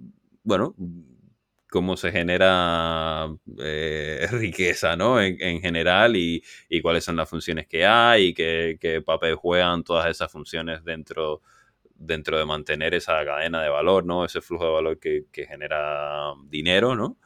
bueno, 0.43 0.75
cómo 1.69 1.97
se 1.97 2.11
genera 2.11 3.27
eh, 3.59 4.27
riqueza, 4.31 4.95
¿no? 4.95 5.21
En, 5.21 5.61
general 5.61 6.15
y, 6.15 6.43
cuáles 6.81 7.03
son 7.03 7.15
las 7.15 7.29
funciones 7.29 7.67
que 7.67 7.85
hay 7.85 8.27
y 8.27 8.33
qué, 8.33 9.01
papel 9.05 9.35
juegan 9.35 9.83
todas 9.83 10.07
esas 10.09 10.31
funciones 10.31 10.83
dentro, 10.83 11.41
dentro 11.95 12.37
de 12.37 12.45
mantener 12.45 12.93
esa 12.93 13.23
cadena 13.25 13.61
de 13.63 13.69
valor, 13.69 14.05
¿no? 14.05 14.25
Ese 14.25 14.41
flujo 14.41 14.65
de 14.65 14.71
valor 14.71 14.99
que 14.99 15.45
genera 15.47 16.33
dinero, 16.49 16.95
¿no? 16.95 17.17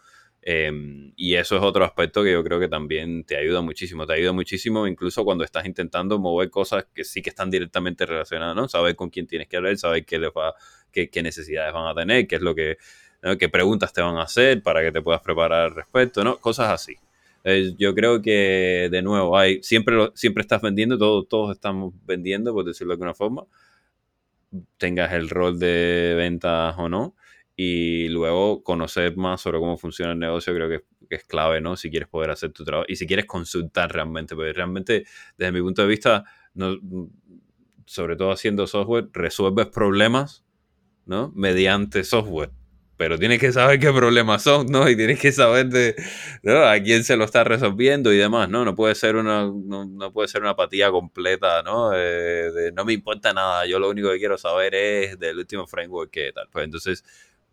Em, 0.44 1.14
y 1.16 1.36
eso 1.36 1.56
es 1.56 1.62
otro 1.62 1.86
aspecto 1.86 2.24
que 2.24 2.32
yo 2.32 2.44
creo 2.44 2.60
que 2.60 2.68
también 2.68 3.24
te 3.24 3.38
ayuda 3.38 3.62
muchísimo. 3.62 4.08
Te 4.08 4.14
ayuda 4.14 4.32
muchísimo 4.32 4.88
incluso 4.88 5.24
cuando 5.24 5.44
estás 5.44 5.66
intentando 5.66 6.18
mover 6.20 6.50
cosas 6.50 6.86
que 6.94 7.04
sí 7.04 7.22
que 7.22 7.30
están 7.30 7.52
directamente 7.52 8.06
relacionadas, 8.06 8.56
¿no? 8.56 8.68
Saber 8.68 8.96
con 8.96 9.10
quién 9.10 9.28
tienes 9.28 9.48
que 9.48 9.58
hablar, 9.58 9.78
saber 9.78 10.06
qué, 10.06 10.18
les 10.20 10.32
va, 10.32 10.56
qué, 10.92 11.10
qué 11.10 11.22
necesidades 11.22 11.74
van 11.74 11.88
a 11.88 11.94
tener, 11.94 12.28
qué 12.28 12.36
es 12.38 12.42
lo 12.42 12.56
que, 12.56 12.78
qué 13.40 13.50
preguntas 13.50 13.94
te 13.94 14.02
van 14.02 14.18
a 14.18 14.24
hacer 14.24 14.64
para 14.64 14.82
que 14.82 14.92
te 14.92 15.02
puedas 15.02 15.22
preparar 15.22 15.66
al 15.66 15.76
respecto, 15.76 16.24
¿no? 16.24 16.38
Cosas 16.40 16.72
así. 16.72 16.96
Eh, 17.44 17.74
yo 17.78 17.94
creo 17.96 18.22
que, 18.22 18.90
de 18.92 19.02
nuevo, 19.02 19.38
hay, 19.38 19.62
siempre, 19.64 20.12
siempre 20.16 20.42
estás 20.42 20.62
vendiendo, 20.62 20.98
todos, 20.98 21.28
todos 21.28 21.52
estamos 21.56 21.94
vendiendo, 22.06 22.54
por 22.54 22.66
decirlo 22.66 22.92
de 22.92 22.96
alguna 22.96 23.14
forma, 23.14 23.46
tengas 24.78 25.14
el 25.14 25.30
rol 25.30 25.60
de 25.60 26.14
ventas 26.18 26.76
o 26.78 26.90
no 26.90 27.16
y 27.56 28.08
luego 28.10 28.64
conocer 28.64 29.18
más 29.18 29.42
sobre 29.42 29.60
cómo 29.60 29.78
funciona 29.78 30.14
el 30.14 30.20
negocio 30.20 30.54
creo 30.54 30.70
que, 30.70 30.84
es 31.10 31.26
clave, 31.26 31.60
¿no? 31.60 31.76
Si 31.76 31.90
quieres 31.90 32.08
poder 32.08 32.32
hacer 32.32 32.54
tu 32.54 32.64
trabajo 32.64 32.86
y 32.88 32.96
si 32.96 33.06
quieres 33.06 33.26
consultar 33.26 33.92
realmente, 33.92 34.34
porque 34.34 34.54
realmente 34.54 35.06
desde 35.38 35.52
mi 35.52 35.62
punto 35.62 35.82
de 35.82 35.88
vista, 35.90 36.24
no, 36.54 36.78
sobre 37.86 38.16
todo 38.16 38.32
haciendo 38.32 38.66
software, 38.66 39.10
resuelves 39.12 39.68
problemas, 39.68 40.46
¿no? 41.06 41.34
Mediante 41.36 42.06
software. 42.06 42.52
Pero 42.96 43.18
tienes 43.18 43.40
que 43.40 43.52
saber 43.52 43.80
qué 43.80 43.92
problemas 43.92 44.44
son, 44.44 44.68
¿no? 44.68 44.88
Y 44.88 44.96
tienes 44.96 45.20
que 45.20 45.32
saber 45.32 45.68
de 45.68 45.96
a 46.48 46.80
quién 46.84 47.04
se 47.04 47.18
lo 47.18 47.26
está 47.26 47.44
resolviendo 47.44 48.14
y 48.14 48.18
demás, 48.18 48.48
¿no? 48.48 48.64
No 48.64 48.76
puede 48.76 48.96
ser 48.96 49.16
una, 49.16 49.52
no, 49.52 50.14
puede 50.14 50.28
ser 50.28 50.42
una 50.42 50.52
apatía 50.52 50.92
completa, 50.92 51.64
¿no? 51.64 51.92
Eh, 51.96 52.72
no 52.76 52.86
me 52.86 52.94
importa 52.94 53.34
nada, 53.34 53.66
yo 53.66 53.80
lo 53.80 53.90
único 53.90 54.12
que 54.12 54.20
quiero 54.20 54.38
saber 54.38 54.76
es 54.76 55.20
del 55.20 55.40
último 55.40 55.66
framework 55.68 56.12
que 56.12 56.32
tal. 56.32 56.48
Pues 56.52 56.64
entonces, 56.64 57.04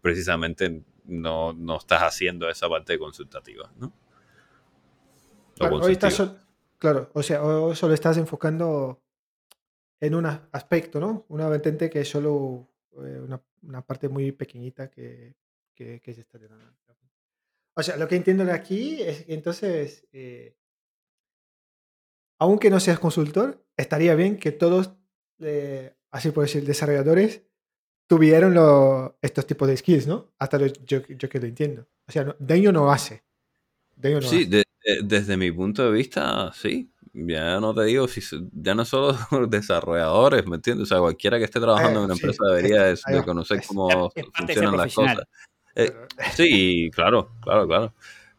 precisamente 0.01 0.83
no, 1.05 1.53
no 1.53 1.77
estás 1.77 2.03
haciendo 2.03 2.49
esa 2.49 2.69
parte 2.69 2.99
consultativa, 2.99 3.73
¿no? 3.77 3.93
Claro, 5.57 5.77
hoy 5.77 5.93
estás, 5.93 6.23
claro, 6.79 7.11
o 7.15 7.23
sea, 7.23 7.43
o 7.43 7.75
solo 7.75 7.95
estás 7.95 8.17
enfocando 8.17 9.03
en 10.01 10.15
un 10.15 10.27
aspecto, 10.27 11.01
¿no? 11.01 11.27
Una 11.29 11.49
vertiente 11.49 11.91
que 11.91 12.01
es 12.01 12.09
solo 12.09 12.69
eh, 13.05 13.21
una, 13.63 13.83
parte 13.83 14.09
muy 14.09 14.31
pequeñita 14.33 14.89
que, 14.89 15.35
que, 15.75 16.01
se 16.05 16.21
está 16.21 16.39
teniendo. 16.39 16.65
O 17.75 17.83
sea, 17.83 17.97
lo 17.97 18.09
que 18.09 18.17
entiendo 18.17 18.45
de 18.45 18.53
aquí 18.53 19.03
es 19.03 19.25
que 19.25 19.35
entonces, 19.35 20.07
eh, 20.13 20.57
aunque 22.39 22.71
no 22.71 22.81
seas 22.81 22.99
consultor, 22.99 23.65
estaría 23.77 24.15
bien 24.15 24.39
que 24.39 24.53
todos, 24.53 24.95
eh, 25.41 25.95
así 26.11 26.31
por 26.31 26.45
decir, 26.45 26.65
desarrolladores, 26.65 27.43
tuvieron 28.09 29.13
estos 29.23 29.47
tipos 29.47 29.69
de 29.69 29.77
skills, 29.77 30.09
¿no? 30.09 30.33
Hasta 30.39 30.59
yo, 30.59 31.03
yo, 31.07 31.29
que 31.29 31.39
lo 31.39 31.47
entiendo. 31.47 31.87
O 32.09 32.11
sea, 32.11 32.35
daño 32.41 32.73
no 32.73 32.91
hace. 32.91 33.23
sí, 34.23 34.51
desde 35.03 35.37
mi 35.37 35.53
punto 35.53 35.85
de 35.85 35.93
vista, 35.93 36.51
sí. 36.53 36.91
Ya 37.13 37.59
no 37.59 37.75
te 37.75 37.85
digo, 37.85 38.07
si 38.07 38.21
ya 38.53 38.75
no 38.75 38.85
solo 38.85 39.17
desarrolladores, 39.49 40.47
¿me 40.47 40.57
entiendes? 40.57 40.85
O 40.85 40.87
sea, 40.87 40.99
cualquiera 40.99 41.39
que 41.39 41.45
esté 41.45 41.61
trabajando 41.61 42.01
en 42.01 42.05
una 42.07 42.15
eh, 42.15 42.17
empresa 42.17 42.45
debería 42.49 42.85
de, 42.85 43.25
conocer 43.25 43.61
cómo 43.67 44.11
funcionan 44.35 44.77
las 44.77 44.95
cosas. 44.95 45.19
Eh, 45.75 45.93
sí, 46.35 46.91
claro, 46.93 47.31
claro, 47.41 47.67
claro. 47.67 47.95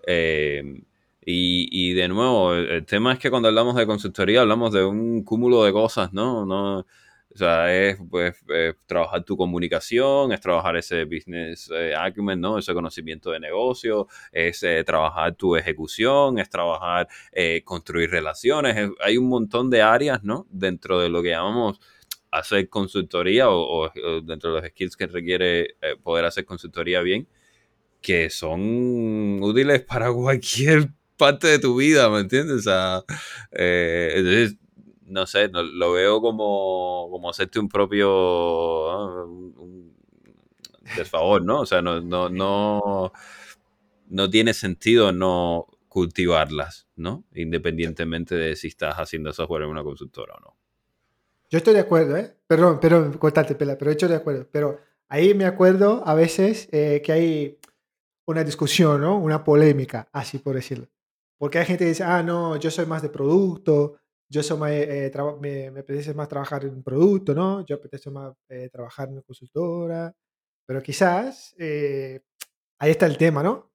Eh, 0.05 0.81
y, 1.25 1.67
y, 1.71 1.93
de 1.93 2.07
nuevo, 2.07 2.53
el, 2.53 2.85
tema 2.85 3.13
es 3.13 3.19
que 3.19 3.29
cuando 3.29 3.49
hablamos 3.49 3.75
de 3.75 3.85
consultoría 3.85 4.41
hablamos 4.41 4.71
de 4.71 4.83
un 4.83 5.23
cúmulo 5.23 5.63
de 5.63 5.73
cosas, 5.73 6.13
¿no? 6.13 6.45
no 6.45 6.85
o 7.31 7.37
sea, 7.37 7.75
es 7.75 7.97
pues 8.09 8.43
trabajar 8.87 9.23
tu 9.23 9.37
comunicación, 9.37 10.31
es 10.31 10.41
trabajar 10.41 10.75
ese 10.77 11.05
business 11.05 11.69
eh, 11.71 11.93
acumen, 11.95 12.41
¿no? 12.41 12.57
Ese 12.57 12.73
conocimiento 12.73 13.29
de 13.31 13.39
negocio, 13.39 14.07
es 14.31 14.63
eh, 14.63 14.83
trabajar 14.83 15.35
tu 15.35 15.55
ejecución, 15.55 16.39
es 16.39 16.49
trabajar, 16.49 17.07
eh, 17.31 17.61
construir 17.63 18.09
relaciones. 18.09 18.91
hay 18.99 19.17
un 19.17 19.29
montón 19.29 19.69
de 19.69 19.81
áreas, 19.83 20.23
¿no? 20.23 20.47
Dentro 20.49 20.99
de 20.99 21.09
lo 21.09 21.21
que 21.21 21.29
llamamos 21.29 21.79
hacer 22.31 22.67
consultoría 22.69 23.49
o, 23.49 23.91
dentro 24.23 24.55
de 24.55 24.61
los 24.61 24.69
skills 24.71 24.97
que 24.97 25.07
requiere 25.07 25.75
poder 26.03 26.25
hacer 26.25 26.45
consultoría 26.45 27.01
bien, 27.01 27.27
que 28.01 28.29
son 28.29 29.39
útiles 29.43 29.81
para 29.81 30.11
cualquier 30.13 30.89
parte 31.17 31.47
de 31.47 31.59
tu 31.59 31.75
vida, 31.77 32.09
¿me 32.09 32.21
entiendes? 32.21 32.57
O 32.57 32.61
sea, 32.61 33.03
entonces 33.51 34.57
no 35.09 35.25
sé, 35.25 35.49
lo 35.49 35.91
veo 35.91 36.21
como, 36.21 37.07
como 37.11 37.29
hacerte 37.29 37.59
un 37.59 37.69
propio 37.69 38.91
ah, 38.91 39.27
desfavor, 40.95 41.43
¿no? 41.43 41.61
O 41.61 41.65
sea, 41.65 41.81
no, 41.81 42.01
no, 42.01 42.29
no, 42.29 43.11
no 44.07 44.29
tiene 44.29 44.53
sentido 44.53 45.11
no 45.11 45.67
cultivarlas, 45.87 46.87
¿no? 46.95 47.25
Independientemente 47.33 48.35
de 48.35 48.55
si 48.55 48.67
estás 48.67 48.95
haciendo 48.95 49.33
software 49.33 49.63
en 49.63 49.69
una 49.69 49.83
consultora 49.83 50.35
o 50.35 50.39
no. 50.39 50.57
Yo 51.49 51.57
estoy 51.57 51.73
de 51.73 51.79
acuerdo, 51.79 52.15
¿eh? 52.15 52.35
Perdón, 52.45 52.79
perdón, 52.79 53.13
cortarte, 53.13 53.55
pela, 53.55 53.77
pero 53.77 53.91
estoy 53.91 54.09
de 54.09 54.15
acuerdo. 54.15 54.47
Pero 54.51 54.79
ahí 55.07 55.33
me 55.33 55.45
acuerdo 55.45 56.03
a 56.05 56.13
veces 56.13 56.69
eh, 56.71 57.01
que 57.03 57.11
hay 57.11 57.59
una 58.25 58.43
discusión, 58.43 59.01
¿no? 59.01 59.17
Una 59.17 59.43
polémica, 59.43 60.07
así 60.13 60.37
por 60.37 60.55
decirlo. 60.55 60.87
Porque 61.39 61.57
hay 61.57 61.65
gente 61.65 61.85
que 61.85 61.89
dice, 61.89 62.03
ah, 62.03 62.21
no, 62.21 62.57
yo 62.57 62.69
soy 62.69 62.85
más 62.85 63.01
de 63.01 63.09
producto, 63.09 63.95
yo 64.29 64.43
soy 64.43 64.59
eh, 64.71 65.11
me, 65.41 65.71
me, 65.71 65.79
apetece 65.79 66.13
más 66.13 66.29
trabajar 66.29 66.63
en 66.63 66.75
un 66.75 66.83
producto, 66.83 67.33
¿no? 67.33 67.65
Yo 67.65 67.75
apetece 67.75 68.11
más 68.11 68.33
eh, 68.47 68.69
trabajar 68.71 69.09
en 69.09 69.21
consultora, 69.21 70.13
pero 70.67 70.83
quizás 70.83 71.55
eh, 71.57 72.21
ahí 72.77 72.91
está 72.91 73.07
el 73.07 73.17
tema, 73.17 73.41
¿no? 73.41 73.71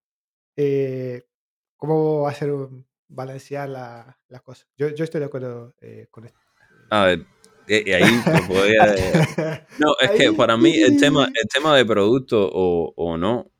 ¿Cómo 1.77 2.29
hacer 2.29 2.53
un, 2.53 2.87
balancear 3.09 3.69
las 3.69 4.07
la 4.29 4.41
cosas? 4.41 4.69
Yo, 4.77 4.89
yo, 4.91 5.03
estoy 5.03 5.19
de 5.19 5.27
acuerdo 5.27 5.75
con 6.11 6.27
esto. 6.27 6.39
A 6.91 7.05
ver, 7.07 7.27
y 7.67 7.91
ahí 7.91 8.05
podría... 8.47 9.67
No, 9.81 9.97
es 10.01 10.11
que 10.13 10.33
para 10.33 10.57
mí 10.57 10.73
el 10.81 11.01
tema, 11.01 11.25
el 11.25 11.49
tema 11.53 11.77
de 11.77 11.85
producto 11.85 12.49
o, 12.53 12.95
o 12.95 13.17
no, 13.17 13.51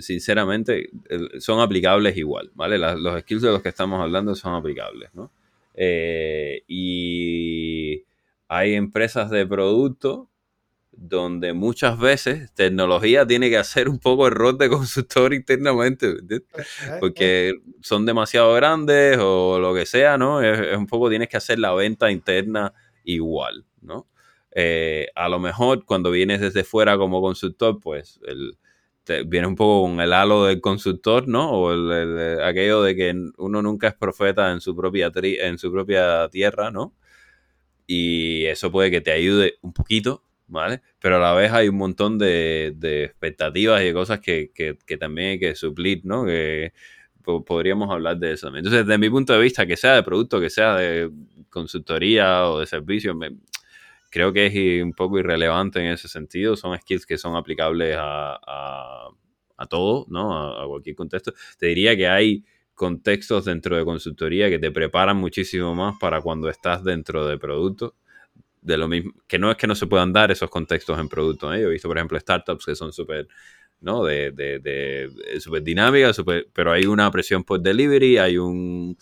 sinceramente, 0.00 0.90
son 1.38 1.60
aplicables 1.60 2.16
igual, 2.16 2.50
¿vale? 2.54 2.76
los 2.76 3.20
skills 3.20 3.42
de 3.42 3.52
los 3.52 3.62
que 3.62 3.68
estamos 3.68 4.00
hablando 4.00 4.34
son 4.34 4.54
aplicables, 4.54 5.14
¿no? 5.14 5.30
Eh, 5.74 6.62
y 6.66 8.04
hay 8.48 8.74
empresas 8.74 9.30
de 9.30 9.46
producto 9.46 10.28
donde 10.92 11.54
muchas 11.54 11.98
veces 11.98 12.52
tecnología 12.52 13.26
tiene 13.26 13.48
que 13.48 13.56
hacer 13.56 13.88
un 13.88 13.98
poco 13.98 14.26
el 14.26 14.34
rol 14.34 14.58
de 14.58 14.68
consultor 14.68 15.32
internamente, 15.34 16.14
porque 17.00 17.54
son 17.80 18.04
demasiado 18.04 18.52
grandes 18.54 19.18
o 19.20 19.58
lo 19.58 19.74
que 19.74 19.86
sea, 19.86 20.18
¿no? 20.18 20.42
Es, 20.42 20.76
un 20.76 20.86
poco 20.86 21.08
tienes 21.08 21.28
que 21.28 21.36
hacer 21.36 21.58
la 21.58 21.72
venta 21.72 22.10
interna 22.10 22.74
igual, 23.04 23.64
¿no? 23.80 24.08
Eh, 24.52 25.08
a 25.14 25.28
lo 25.28 25.38
mejor 25.38 25.84
cuando 25.84 26.10
vienes 26.10 26.40
desde 26.40 26.64
fuera 26.64 26.98
como 26.98 27.22
consultor, 27.22 27.78
pues 27.80 28.20
el, 28.26 28.58
viene 29.26 29.46
un 29.46 29.56
poco 29.56 29.88
con 29.88 30.00
el 30.00 30.12
halo 30.12 30.44
del 30.44 30.60
consultor, 30.60 31.26
¿no? 31.28 31.50
O 31.50 31.72
el, 31.72 32.40
aquello 32.42 32.82
de 32.82 32.96
que 32.96 33.14
uno 33.38 33.62
nunca 33.62 33.88
es 33.88 33.94
profeta 33.94 34.52
en 34.52 34.60
su 34.60 34.76
propia, 34.76 35.10
en 35.14 35.58
su 35.58 35.72
propia 35.72 36.28
tierra, 36.28 36.70
¿no? 36.70 36.94
Y 37.86 38.44
eso 38.46 38.70
puede 38.70 38.90
que 38.90 39.00
te 39.00 39.10
ayude 39.12 39.54
un 39.62 39.72
poquito, 39.72 40.22
¿vale? 40.46 40.80
Pero 41.00 41.16
a 41.16 41.18
la 41.18 41.34
vez 41.34 41.52
hay 41.52 41.68
un 41.68 41.76
montón 41.76 42.18
de, 42.18 42.68
expectativas 43.04 43.82
y 43.82 43.86
de 43.86 43.92
cosas 43.92 44.20
que, 44.20 44.50
también 44.98 45.30
hay 45.30 45.38
que 45.40 45.54
suplir, 45.54 46.02
¿no? 46.04 46.24
Que 46.24 46.72
podríamos 47.24 47.90
hablar 47.90 48.18
de 48.18 48.32
eso. 48.32 48.48
Entonces, 48.48 48.86
desde 48.86 48.98
mi 48.98 49.10
punto 49.10 49.32
de 49.32 49.40
vista, 49.40 49.66
que 49.66 49.76
sea 49.76 49.94
de 49.94 50.02
producto, 50.02 50.40
que 50.40 50.50
sea 50.50 50.76
de 50.76 51.10
consultoría 51.48 52.48
o 52.48 52.60
de 52.60 52.66
servicio, 52.66 53.16
creo 54.10 54.32
que 54.32 54.46
es 54.46 54.82
un 54.82 54.92
poco 54.92 55.18
irrelevante 55.18 55.80
en 55.80 55.92
ese 55.92 56.08
sentido. 56.08 56.56
Son 56.56 56.76
skills 56.76 57.06
que 57.06 57.16
son 57.16 57.36
aplicables 57.36 57.96
a, 57.98 58.38
a, 59.56 59.66
todo, 59.66 60.06
¿no? 60.08 60.60
A, 60.60 60.66
cualquier 60.66 60.96
contexto. 60.96 61.32
Te 61.58 61.66
diría 61.66 61.96
que 61.96 62.08
hay 62.08 62.44
contextos 62.74 63.44
dentro 63.44 63.76
de 63.76 63.84
consultoría 63.84 64.48
que 64.48 64.58
te 64.58 64.70
preparan 64.70 65.16
muchísimo 65.16 65.74
más 65.74 65.96
para 65.98 66.20
cuando 66.20 66.48
estás 66.48 66.82
dentro 66.82 67.26
de 67.26 67.38
producto. 67.38 67.94
De 68.60 68.76
lo 68.76 68.88
mismo, 68.88 69.12
que 69.26 69.38
no 69.38 69.50
es 69.50 69.56
que 69.56 69.66
no 69.66 69.74
se 69.74 69.86
puedan 69.86 70.12
dar 70.12 70.30
esos 70.30 70.50
contextos 70.50 70.98
en 70.98 71.08
producto. 71.08 71.52
¿eh? 71.54 71.62
Yo 71.62 71.68
he 71.68 71.72
visto, 71.72 71.88
por 71.88 71.96
ejemplo, 71.96 72.20
startups 72.20 72.66
que 72.66 72.74
son 72.74 72.92
súper 72.92 73.26
¿no? 73.80 74.04
De, 74.04 74.30
de, 74.32 74.58
de 74.58 75.40
super 75.40 75.62
dinámica, 75.62 76.12
pero 76.52 76.72
hay 76.72 76.84
una 76.84 77.10
presión 77.10 77.44
por 77.44 77.60
delivery, 77.60 78.18
hay 78.18 78.36
un 78.36 78.96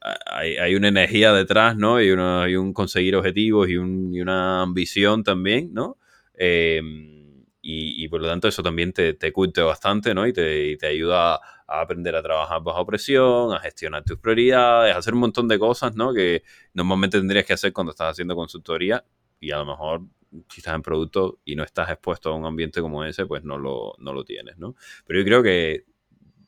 hay, 0.00 0.56
hay 0.56 0.74
una 0.74 0.88
energía 0.88 1.32
detrás, 1.32 1.76
¿no? 1.76 2.00
Y, 2.00 2.10
uno, 2.10 2.42
hay 2.42 2.56
un 2.56 2.72
conseguir 2.72 3.16
objetivos 3.16 3.68
y, 3.68 3.76
un, 3.76 4.14
y 4.14 4.20
una 4.20 4.62
ambición 4.62 5.22
también, 5.22 5.72
¿no? 5.74 5.98
Em, 6.34 7.44
y, 7.62 8.04
y, 8.04 8.08
por 8.08 8.22
lo 8.22 8.28
tanto 8.28 8.48
eso 8.48 8.62
también 8.62 8.92
te, 8.92 9.14
te 9.14 9.32
curte 9.32 9.60
bastante, 9.60 10.14
¿no? 10.14 10.26
Y 10.26 10.32
te, 10.32 10.76
te 10.78 10.86
ayuda 10.86 11.34
a, 11.34 11.40
aprender 11.80 12.16
a 12.16 12.22
trabajar 12.22 12.62
bajo 12.62 12.86
presión, 12.86 13.52
a 13.52 13.60
gestionar 13.60 14.02
tus 14.04 14.18
prioridades, 14.18 14.94
a 14.94 14.98
hacer 14.98 15.14
un 15.14 15.20
montón 15.20 15.46
de 15.48 15.58
cosas, 15.58 15.94
¿no? 15.94 16.14
Que 16.14 16.42
normalmente 16.74 17.18
tendrías 17.18 17.44
que 17.44 17.52
hacer 17.52 17.72
cuando 17.72 17.90
estás 17.90 18.12
haciendo 18.12 18.34
consultoría 18.34 19.04
y 19.38 19.50
a 19.50 19.58
lo 19.58 19.66
mejor 19.66 20.02
si 20.48 20.60
estás 20.60 20.74
en 20.74 20.82
producto 20.82 21.40
y 21.44 21.56
no 21.56 21.64
estás 21.64 21.90
expuesto 21.90 22.30
a 22.30 22.34
un 22.34 22.46
ambiente 22.46 22.80
como 22.80 23.04
ese, 23.04 23.26
pues 23.26 23.44
no 23.44 23.58
lo, 23.58 23.94
no 23.98 24.12
lo 24.12 24.24
tienes, 24.24 24.56
¿no? 24.58 24.74
Pero 25.06 25.20
yo 25.20 25.24
creo 25.24 25.42
que 25.42 25.84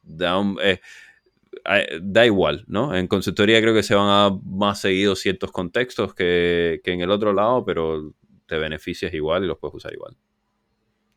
da, 0.02 0.40
eh, 0.62 0.80
da 2.00 2.26
igual, 2.26 2.64
¿no? 2.66 2.94
En 2.94 3.06
consultoría 3.06 3.61
creo 3.61 3.75
que 3.75 3.82
se 3.82 3.94
van 3.94 4.09
a 4.09 4.30
más 4.44 4.80
seguidos 4.80 5.21
ciertos 5.21 5.52
contextos 5.52 6.14
que, 6.14 6.80
que 6.82 6.92
en 6.92 7.00
el 7.00 7.11
otro 7.11 7.32
lado, 7.32 7.64
pero 7.64 8.14
te 8.47 8.59
beneficias 8.59 9.12
igual 9.14 9.44
y 9.44 9.47
los 9.47 9.59
puedes 9.59 9.75
usar 9.75 9.92
igual. 9.92 10.16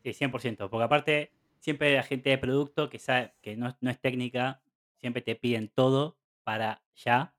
Sí, 0.02 0.12
100%, 0.12 0.68
porque 0.70 0.84
aparte 0.84 1.32
siempre 1.58 1.94
la 1.94 2.02
gente 2.02 2.30
de 2.30 2.38
producto 2.38 2.88
que 2.88 2.98
sabe 2.98 3.34
que 3.42 3.56
no, 3.56 3.76
no 3.80 3.90
es 3.90 4.00
técnica, 4.00 4.62
siempre 4.96 5.22
te 5.22 5.34
piden 5.34 5.68
todo 5.68 6.16
para 6.44 6.82
ya 6.94 7.34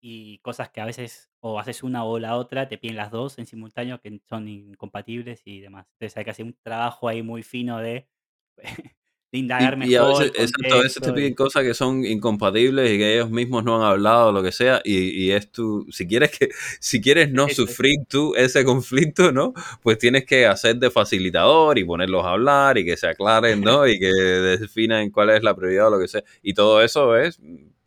y 0.00 0.38
cosas 0.38 0.70
que 0.70 0.80
a 0.80 0.84
veces 0.84 1.32
o 1.40 1.58
haces 1.58 1.82
una 1.82 2.04
o 2.04 2.18
la 2.18 2.36
otra, 2.36 2.68
te 2.68 2.78
piden 2.78 2.96
las 2.96 3.10
dos 3.10 3.38
en 3.38 3.46
simultáneo 3.46 4.00
que 4.00 4.20
son 4.28 4.48
incompatibles 4.48 5.42
y 5.44 5.60
demás. 5.60 5.86
Entonces 5.92 6.16
hay 6.16 6.24
que 6.24 6.30
hacer 6.30 6.44
un 6.44 6.56
trabajo 6.62 7.08
ahí 7.08 7.22
muy 7.22 7.42
fino 7.42 7.78
de, 7.78 8.08
indagar 9.38 9.76
mejor. 9.76 9.92
Y 9.92 9.96
a 9.96 10.04
veces, 10.04 10.32
exacto, 10.36 10.74
a 10.74 10.82
veces 10.82 11.02
te 11.02 11.12
piden 11.12 11.34
cosas 11.34 11.64
que 11.64 11.74
son 11.74 12.04
incompatibles 12.04 12.90
y 12.90 12.98
que 12.98 13.14
ellos 13.14 13.30
mismos 13.30 13.64
no 13.64 13.76
han 13.76 13.90
hablado 13.90 14.28
o 14.28 14.32
lo 14.32 14.42
que 14.42 14.52
sea 14.52 14.80
y, 14.84 15.24
y 15.24 15.32
es 15.32 15.50
tu, 15.50 15.86
si 15.90 16.06
quieres 16.06 16.36
que, 16.38 16.48
si 16.80 17.00
quieres 17.00 17.32
no 17.32 17.48
sufrir 17.48 17.96
tú 18.08 18.34
ese 18.36 18.64
conflicto, 18.64 19.32
¿no? 19.32 19.54
Pues 19.82 19.98
tienes 19.98 20.24
que 20.24 20.46
hacer 20.46 20.76
de 20.76 20.90
facilitador 20.90 21.78
y 21.78 21.84
ponerlos 21.84 22.24
a 22.24 22.30
hablar 22.30 22.78
y 22.78 22.84
que 22.84 22.96
se 22.96 23.08
aclaren, 23.08 23.60
¿no? 23.60 23.86
y 23.88 23.98
que 23.98 24.12
definan 24.12 25.10
cuál 25.10 25.30
es 25.30 25.42
la 25.42 25.56
prioridad 25.56 25.88
o 25.88 25.90
lo 25.90 25.98
que 25.98 26.08
sea. 26.08 26.22
Y 26.42 26.54
todo 26.54 26.82
eso 26.82 27.16
es 27.16 27.40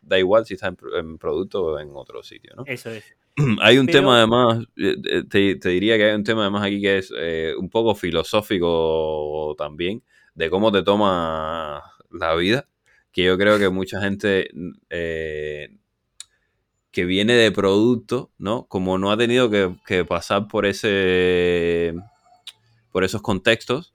da 0.06 0.20
igual 0.20 0.46
si 0.46 0.54
está 0.54 0.68
en, 0.68 1.18
producto 1.18 1.64
o 1.64 1.80
en 1.80 1.90
otro 1.94 2.24
sitio, 2.24 2.54
¿no? 2.56 2.64
Eso 2.66 2.92
es. 2.92 3.04
Hay 3.62 3.78
un 3.78 3.88
tema 3.88 4.18
además, 4.18 4.66
eh, 4.78 4.96
eh, 5.10 5.24
te, 5.60 5.70
diría 5.70 5.98
que 5.98 6.06
hay 6.06 6.16
un 6.16 6.24
tema 6.24 6.44
además 6.44 6.64
aquí 6.64 6.80
que 6.80 7.00
es 7.00 7.14
eh, 7.18 7.54
un 7.58 7.70
poco 7.70 7.94
filosófico 7.94 9.54
también, 9.58 10.02
de 10.36 10.50
cómo 10.50 10.72
te 10.72 10.84
toma 10.84 11.84
la 12.12 12.36
vida, 12.36 12.68
que 13.12 13.24
yo 13.24 13.38
creo 13.38 13.58
que 13.58 13.70
mucha 13.70 14.02
gente 14.02 14.50
que 16.96 17.04
viene 17.04 17.34
de 17.34 17.52
producto, 17.52 18.32
¿no? 18.38 18.68
Como 18.68 18.98
no 18.98 19.12
ha 19.12 19.18
tenido 19.18 19.50
que, 19.50 20.06
pasar 20.06 20.48
por 20.48 20.66
ese 20.66 21.94
por 22.92 23.04
esos 23.04 23.22
contextos, 23.22 23.94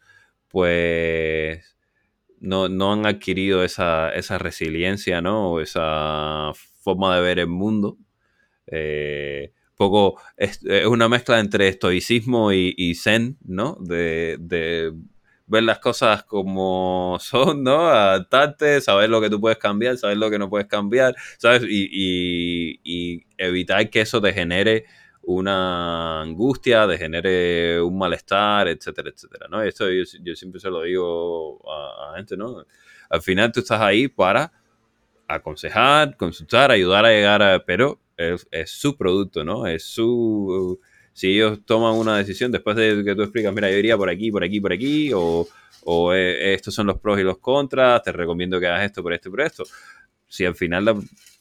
pues 0.49 1.77
no, 2.41 2.69
no 2.69 2.93
han 2.93 3.07
adquirido 3.07 3.65
esa, 3.65 4.11
esa, 4.11 4.37
resiliencia, 4.39 5.23
¿no? 5.23 5.53
O 5.53 5.61
esa 5.61 6.53
forma 6.83 7.17
de 7.17 7.23
ver 7.23 7.39
el 7.39 7.47
mundo. 7.47 7.97
Eh, 8.67 9.53
poco 9.77 10.21
es, 10.37 10.61
una 10.87 11.09
mezcla 11.09 11.41
entre 11.41 11.69
estoicismo 11.69 12.53
y, 12.53 12.95
zen, 12.97 13.39
¿no? 13.43 13.79
De, 13.81 14.93
ver 15.51 15.65
las 15.65 15.79
cosas 15.79 16.25
como 16.25 17.19
son, 17.21 17.63
¿no? 17.63 17.89
Adaptarte, 17.89 18.81
saber 18.81 19.11
lo 19.11 19.21
que 19.21 19.31
tú 19.31 19.41
puedes 19.41 19.59
cambiar, 19.59 19.97
saber 19.99 20.17
lo 20.17 20.31
que 20.31 20.39
no 20.39 20.49
puedes 20.49 20.69
cambiar, 20.69 21.15
¿sabes? 21.39 21.63
Y, 21.69 21.89
y, 21.91 22.81
y 22.85 23.27
evitar 23.37 23.91
que 23.91 24.01
eso 24.01 24.21
te 24.21 24.33
genere 24.33 24.87
una 25.23 26.23
angustia, 26.23 26.87
de 26.87 26.99
genere 26.99 27.81
un 27.81 27.99
malestar, 27.99 28.69
etcétera, 28.69 29.11
etcétera, 29.11 29.47
¿no? 29.51 29.63
Esto 29.63 29.91
yo, 29.91 30.35
siempre 30.35 30.61
se 30.61 30.71
lo 30.71 30.83
digo 30.83 31.61
a, 31.71 32.17
gente, 32.17 32.37
¿no? 32.37 32.65
Al 33.09 33.23
final 33.23 33.53
tú 33.53 33.61
estás 33.61 33.81
ahí 33.81 34.09
para 34.09 34.53
aconsejar, 35.29 36.17
consultar, 36.17 36.71
ayudar 36.71 37.05
a 37.05 37.11
llegar 37.11 37.43
a... 37.43 37.65
Pero 37.65 38.01
es, 38.17 38.71
su 38.71 38.97
producto, 38.97 39.45
¿no? 39.45 39.67
Es 39.67 39.85
su... 39.85 40.81
Si 41.13 41.35
ellos 41.35 41.61
toman 41.65 41.95
una 41.95 42.17
decisión 42.17 42.53
después 42.53 42.77
de 42.77 43.03
que 43.05 43.15
tú 43.15 43.23
explicas, 43.23 43.53
mira, 43.53 43.71
yo 43.71 43.77
iría 43.77 43.97
por 43.97 44.09
aquí, 44.09 44.31
por 44.31 44.45
aquí, 44.45 44.61
por 44.61 44.73
aquí, 44.73 45.11
o, 45.15 45.47
eh, 46.15 46.55
estos 46.55 46.75
son 46.75 46.87
los 46.87 46.99
pros 46.99 47.19
y 47.19 47.23
los 47.23 47.39
contras, 47.39 48.03
te 48.03 48.13
recomiendo 48.13 48.61
que 48.61 48.67
hagas 48.67 48.85
esto 48.85 49.03
por 49.03 49.13
esto 49.13 49.29
y 49.29 49.33
por 49.33 49.41
esto. 49.43 49.65
Si 50.29 50.45
al 50.45 50.55
final 50.55 50.85
la 50.85 50.97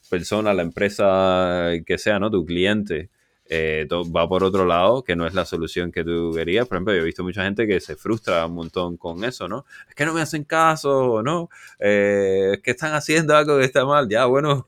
persona, 0.09 0.53
la 0.53 0.63
empresa 0.63 1.71
que 1.85 1.97
sea, 1.97 2.19
¿no? 2.19 2.31
Tu 2.31 2.45
cliente, 2.45 3.09
eh, 3.51 3.87
va 4.15 4.29
por 4.29 4.43
otro 4.43 4.63
lado, 4.63 5.03
que 5.03 5.15
no 5.15 5.25
es 5.25 5.33
la 5.33 5.43
solución 5.43 5.91
que 5.91 6.03
tú 6.03 6.31
querías. 6.35 6.67
Por 6.67 6.77
ejemplo, 6.77 6.93
yo 6.93 7.01
he 7.01 7.05
visto 7.05 7.23
mucha 7.23 7.43
gente 7.43 7.65
que 7.67 7.79
se 7.79 7.95
frustra 7.95 8.45
un 8.45 8.53
montón 8.53 8.95
con 8.95 9.23
eso, 9.23 9.47
¿no? 9.47 9.65
Es 9.87 9.95
que 9.95 10.05
no 10.05 10.13
me 10.13 10.21
hacen 10.21 10.43
caso, 10.43 11.23
¿no? 11.23 11.49
Eh, 11.79 12.51
es 12.53 12.61
que 12.61 12.71
están 12.71 12.93
haciendo 12.93 13.35
algo 13.35 13.57
que 13.57 13.65
está 13.65 13.85
mal. 13.85 14.07
Ya, 14.07 14.25
bueno, 14.25 14.67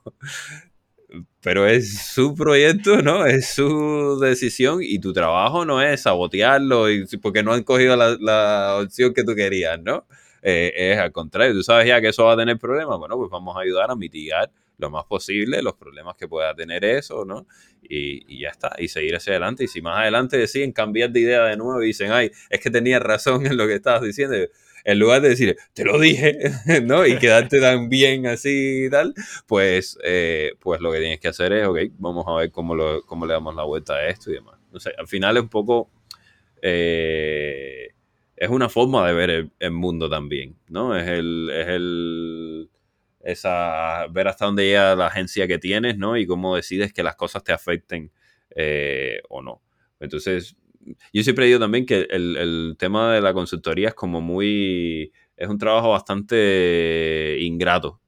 pero 1.42 1.66
es 1.68 2.14
su 2.14 2.36
proyecto, 2.36 3.02
¿no? 3.02 3.26
Es 3.26 3.50
su 3.54 4.20
decisión 4.22 4.80
y 4.82 5.00
tu 5.00 5.14
trabajo 5.14 5.66
no 5.66 5.82
es 5.82 6.02
sabotearlo 6.02 6.90
y, 6.90 7.06
porque 7.18 7.44
no 7.44 7.54
han 7.54 7.64
cogido 7.64 7.96
la, 7.96 8.78
opción 8.82 9.14
que 9.14 9.24
tú 9.24 9.36
querías, 9.36 9.82
¿no? 9.82 10.06
Eh, 10.42 10.72
es 10.76 10.98
al 10.98 11.12
contrario, 11.12 11.54
tú 11.54 11.64
sabes 11.64 11.88
ya 11.88 12.02
que 12.02 12.10
eso 12.10 12.26
va 12.26 12.34
a 12.34 12.38
tener 12.38 12.58
problemas, 12.58 12.98
bueno, 12.98 13.16
pues 13.18 13.30
vamos 13.30 13.56
a 13.56 13.62
ayudar 13.62 13.92
a 13.92 13.96
mitigar 13.96 14.52
lo 14.82 14.90
más 14.90 15.06
posible 15.06 15.62
los 15.62 15.76
problemas 15.76 16.16
que 16.18 16.28
pueda 16.28 16.54
tener 16.56 16.84
eso, 16.84 17.24
¿no? 17.24 17.46
Y, 17.84 18.40
ya 18.40 18.50
está, 18.50 18.72
y 18.80 18.88
seguir 18.88 19.16
hacia 19.16 19.34
adelante. 19.34 19.64
Y 19.66 19.68
si 19.68 19.82
más 19.82 20.00
adelante 20.00 20.38
deciden 20.38 20.72
cambiar 20.72 21.12
de 21.12 21.20
idea 21.20 21.44
de 21.46 21.58
nuevo 21.58 21.82
y 21.84 21.88
dicen, 21.88 22.12
ay, 22.12 22.32
es 22.50 22.60
que 22.60 22.72
tenía 22.72 23.00
razón 23.00 23.46
en 23.46 23.58
lo 23.58 23.68
que 23.68 23.76
estabas 23.76 24.02
diciendo, 24.02 24.36
en 24.84 25.00
lugar 25.00 25.22
de 25.22 25.30
decir, 25.30 25.58
te 25.74 25.86
lo 25.86 26.00
dije, 26.00 26.38
¿no? 26.84 27.06
Y 27.06 27.18
quedarte 27.18 27.60
tan 27.60 27.90
bien 27.90 28.28
así 28.28 28.86
y 28.86 28.90
tal, 28.90 29.14
pues, 29.48 29.98
eh, 30.04 30.54
pues 30.60 30.82
lo 30.82 30.92
que 30.92 31.00
tienes 31.00 31.20
que 31.20 31.28
hacer 31.28 31.54
es, 31.54 31.68
ok, 31.68 31.80
vamos 31.98 32.26
a 32.28 32.36
ver 32.36 32.52
cómo, 32.52 32.76
lo, 32.76 33.02
cómo 33.04 33.26
le 33.26 33.34
damos 33.34 33.56
la 33.56 33.64
vuelta 33.64 33.96
a 33.96 34.08
esto 34.08 34.32
y 34.32 34.36
demás. 34.36 34.60
No 34.72 34.80
sé, 34.80 34.92
al 34.98 35.08
final 35.08 35.38
es 35.38 35.44
un 35.44 35.50
poco... 35.50 35.90
Eh, 36.62 37.90
es 38.36 38.50
una 38.50 38.70
forma 38.70 39.08
de 39.08 39.14
ver 39.14 39.30
el, 39.30 39.52
el, 39.60 39.72
mundo 39.72 40.10
también, 40.10 40.56
¿no? 40.68 40.96
Es 40.96 41.08
el, 41.08 41.50
es 41.54 41.68
el, 41.68 42.70
esa, 43.24 44.08
ver 44.08 44.28
hasta 44.28 44.46
dónde 44.46 44.66
llega 44.66 44.96
la 44.96 45.08
agencia 45.08 45.48
que 45.48 45.60
tienes, 45.60 45.98
¿no? 45.98 46.18
Y 46.18 46.26
cómo 46.26 46.56
decides 46.56 46.94
que 46.94 47.04
las 47.04 47.16
cosas 47.16 47.44
te 47.44 47.54
afecten 47.54 48.12
eh, 48.56 49.22
o 49.30 49.42
no. 49.42 49.62
Entonces, 50.00 50.56
yo 51.14 51.24
siempre 51.24 51.46
digo 51.46 51.60
también 51.60 51.86
que 51.86 52.08
el, 52.10 52.76
tema 52.78 53.14
de 53.14 53.22
la 53.22 53.34
consultoría 53.34 53.90
es 53.90 53.94
como 53.94 54.22
muy, 54.22 55.12
es 55.38 55.48
un 55.48 55.58
trabajo 55.58 55.90
bastante 55.90 57.38
ingrato, 57.40 58.00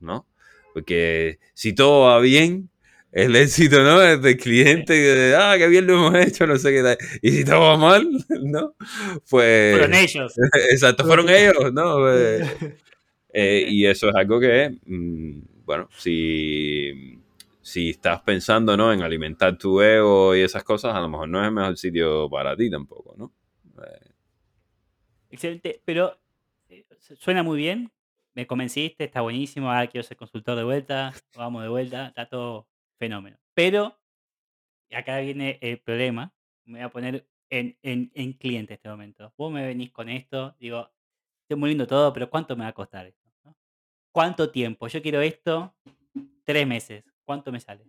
¿no? 0.00 0.26
Porque 0.74 1.38
si 1.54 1.74
todo 1.74 2.06
va 2.06 2.20
bien, 2.20 2.70
el 3.12 3.34
éxito, 3.34 3.82
¿no? 3.82 4.02
Es 4.02 4.20
del 4.20 4.36
cliente, 4.36 5.34
ah, 5.34 5.54
qué 5.56 5.68
bien 5.68 5.86
lo 5.86 5.94
hemos 5.94 6.26
hecho, 6.26 6.46
no 6.46 6.58
sé 6.58 6.70
qué 6.70 6.82
tal. 6.82 6.98
Y 7.22 7.30
si 7.30 7.44
todo 7.44 7.60
va 7.60 7.76
mal, 7.78 8.06
¿no? 8.42 8.74
Pues... 9.30 9.76
Fueron 9.78 9.94
ellos. 9.94 10.34
Exacto, 10.70 11.04
fueron 11.04 11.28
ellos, 11.30 11.72
¿no? 11.72 11.96
Pues, 11.96 12.46
eh, 13.32 13.66
y 13.68 13.86
eso 13.86 14.08
es 14.08 14.14
algo 14.14 14.38
que, 14.38 14.76
mm, 14.84 15.64
bueno, 15.64 15.88
si, 15.96 17.15
si 17.66 17.90
estás 17.90 18.22
pensando 18.22 18.76
¿no? 18.76 18.92
en 18.92 19.02
alimentar 19.02 19.58
tu 19.58 19.80
ego 19.80 20.36
y 20.36 20.40
esas 20.40 20.62
cosas, 20.62 20.94
a 20.94 21.00
lo 21.00 21.08
mejor 21.08 21.28
no 21.28 21.40
es 21.40 21.48
el 21.48 21.52
mejor 21.52 21.76
sitio 21.76 22.30
para 22.30 22.56
ti 22.56 22.70
tampoco, 22.70 23.16
¿no? 23.18 23.32
Eh. 23.82 24.10
Excelente, 25.30 25.82
pero 25.84 26.16
eh, 26.68 26.86
suena 27.00 27.42
muy 27.42 27.58
bien, 27.58 27.90
me 28.34 28.46
convenciste, 28.46 29.02
está 29.02 29.20
buenísimo, 29.20 29.68
ahora 29.68 29.88
quiero 29.88 30.06
ser 30.06 30.16
consultor 30.16 30.56
de 30.56 30.62
vuelta, 30.62 31.12
vamos 31.34 31.64
de 31.64 31.68
vuelta, 31.68 32.06
está 32.06 32.28
todo 32.28 32.68
fenómeno. 33.00 33.36
Pero 33.52 33.98
acá 34.92 35.18
viene 35.18 35.58
el 35.60 35.80
problema, 35.80 36.32
me 36.66 36.78
voy 36.78 36.86
a 36.86 36.90
poner 36.90 37.26
en, 37.50 37.76
en, 37.82 38.12
en 38.14 38.32
cliente 38.34 38.74
este 38.74 38.88
momento. 38.88 39.34
Vos 39.36 39.52
me 39.52 39.66
venís 39.66 39.90
con 39.90 40.08
esto, 40.08 40.54
digo, 40.60 40.88
estoy 41.40 41.58
muy 41.58 41.70
lindo 41.70 41.88
todo, 41.88 42.12
pero 42.12 42.30
¿cuánto 42.30 42.54
me 42.54 42.62
va 42.62 42.68
a 42.68 42.74
costar? 42.74 43.12
¿Cuánto 44.12 44.52
tiempo? 44.52 44.86
Yo 44.86 45.02
quiero 45.02 45.20
esto, 45.20 45.74
tres 46.44 46.64
meses. 46.64 47.02
¿Cuánto 47.26 47.52
me 47.52 47.60
sale? 47.60 47.84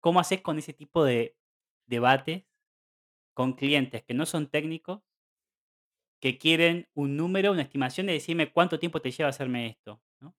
¿Cómo 0.00 0.20
haces 0.20 0.40
con 0.40 0.58
ese 0.58 0.72
tipo 0.72 1.04
de 1.04 1.36
debates 1.86 2.44
con 3.34 3.52
clientes 3.54 4.02
que 4.04 4.14
no 4.14 4.26
son 4.26 4.48
técnicos, 4.48 5.02
que 6.20 6.38
quieren 6.38 6.88
un 6.94 7.16
número, 7.16 7.52
una 7.52 7.62
estimación 7.62 8.06
de 8.06 8.14
decirme 8.14 8.52
cuánto 8.52 8.78
tiempo 8.78 9.00
te 9.00 9.10
lleva 9.10 9.28
hacerme 9.30 9.66
esto, 9.68 10.02
¿no? 10.20 10.34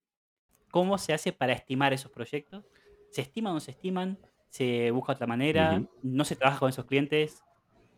¿Cómo 0.72 0.98
se 0.98 1.14
hace 1.14 1.32
para 1.34 1.54
estimar 1.54 1.94
esos 1.94 2.12
proyectos? 2.12 2.66
¿Se 3.12 3.22
estiman 3.22 3.52
o 3.52 3.56
no 3.56 3.60
se 3.60 3.72
estiman? 3.72 4.20
¿Se 4.50 4.92
busca 4.92 5.14
otra 5.14 5.28
manera? 5.28 5.82
¿No 6.02 6.26
se 6.26 6.36
trabaja 6.36 6.60
con 6.60 6.70
esos 6.70 6.86
clientes? 6.86 7.42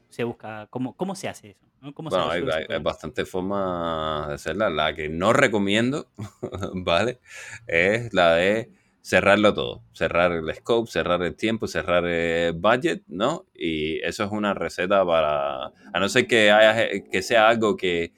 ¿Se 0.09 0.23
busca 0.23 0.67
cómo, 0.69 0.95
cómo 0.95 1.15
se 1.15 1.27
hace 1.29 1.51
eso? 1.51 1.65
¿no? 1.81 1.93
¿Cómo 1.93 2.11
se 2.11 2.17
Bueno, 2.17 2.31
hay, 2.31 2.41
hay- 2.53 2.65
hay 2.69 2.81
bastantes 2.83 3.29
formas 3.29 4.27
de 4.27 4.33
hacerla. 4.35 4.69
La 4.69 4.93
que 4.93 5.09
no 5.09 5.33
recomiendo, 5.33 6.11
¿vale? 6.75 7.19
Es 7.67 8.13
la 8.13 8.35
de 8.35 8.71
cerrarlo 9.01 9.53
todo. 9.53 9.83
Cerrar 9.93 10.31
el 10.31 10.53
scope, 10.55 10.89
cerrar 10.89 11.21
el 11.23 11.35
tiempo, 11.35 11.67
cerrar 11.67 12.05
el 12.05 12.53
budget, 12.53 13.03
¿no? 13.07 13.45
Y 13.53 13.99
eso 13.99 14.23
es 14.23 14.31
una 14.31 14.53
receta 14.53 15.05
para... 15.05 15.65
A 15.65 15.99
no 15.99 16.09
ser 16.09 16.27
que, 16.27 16.51
haya, 16.51 17.01
que 17.09 17.21
sea 17.21 17.49
algo 17.49 17.75
que 17.75 18.13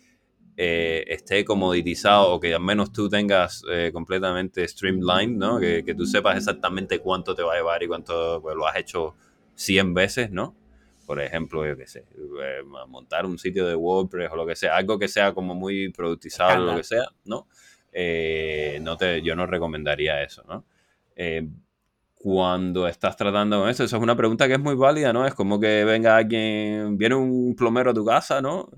eh, 0.55 1.03
esté 1.07 1.43
comoditizado 1.45 2.33
o 2.33 2.39
que 2.39 2.53
al 2.53 2.61
menos 2.61 2.91
tú 2.91 3.09
tengas 3.09 3.63
eh, 3.71 3.89
completamente 3.91 4.67
streamlined, 4.67 5.37
¿no? 5.37 5.59
Que, 5.59 5.83
que 5.83 5.95
tú 5.95 6.05
sepas 6.05 6.37
exactamente 6.37 6.99
cuánto 6.99 7.33
te 7.33 7.43
va 7.43 7.53
a 7.53 7.57
llevar 7.57 7.81
y 7.81 7.87
cuánto 7.87 8.41
pues, 8.41 8.55
lo 8.55 8.67
has 8.67 8.77
hecho 8.77 9.15
100 9.55 9.93
veces, 9.93 10.31
¿no? 10.31 10.55
Por 11.05 11.21
ejemplo, 11.21 11.65
yo 11.65 11.75
qué 11.75 11.85
sé, 11.85 12.05
eh, 12.41 12.61
montar 12.87 13.25
un 13.25 13.37
sitio 13.37 13.67
de 13.67 13.75
WordPress 13.75 14.31
o 14.31 14.35
lo 14.35 14.45
que 14.45 14.55
sea, 14.55 14.75
algo 14.77 14.97
que 14.97 15.07
sea 15.07 15.33
como 15.33 15.53
muy 15.53 15.89
productizado 15.89 16.63
o 16.63 16.65
lo 16.65 16.77
que 16.77 16.83
sea, 16.83 17.05
¿no? 17.25 17.47
Eh, 17.91 18.79
no 18.81 18.95
te, 18.95 19.21
yo 19.21 19.35
no 19.35 19.45
recomendaría 19.45 20.23
eso, 20.23 20.43
¿no? 20.47 20.65
Eh, 21.15 21.47
cuando 22.15 22.87
estás 22.87 23.17
tratando 23.17 23.59
con 23.61 23.69
eso, 23.69 23.83
eso 23.83 23.97
es 23.97 24.03
una 24.03 24.15
pregunta 24.15 24.47
que 24.47 24.53
es 24.53 24.59
muy 24.59 24.75
válida, 24.75 25.11
¿no? 25.13 25.27
Es 25.27 25.33
como 25.33 25.59
que 25.59 25.83
venga 25.85 26.15
alguien, 26.17 26.97
viene 26.97 27.15
un 27.15 27.55
plomero 27.55 27.91
a 27.91 27.93
tu 27.93 28.05
casa, 28.05 28.41
¿no? 28.41 28.69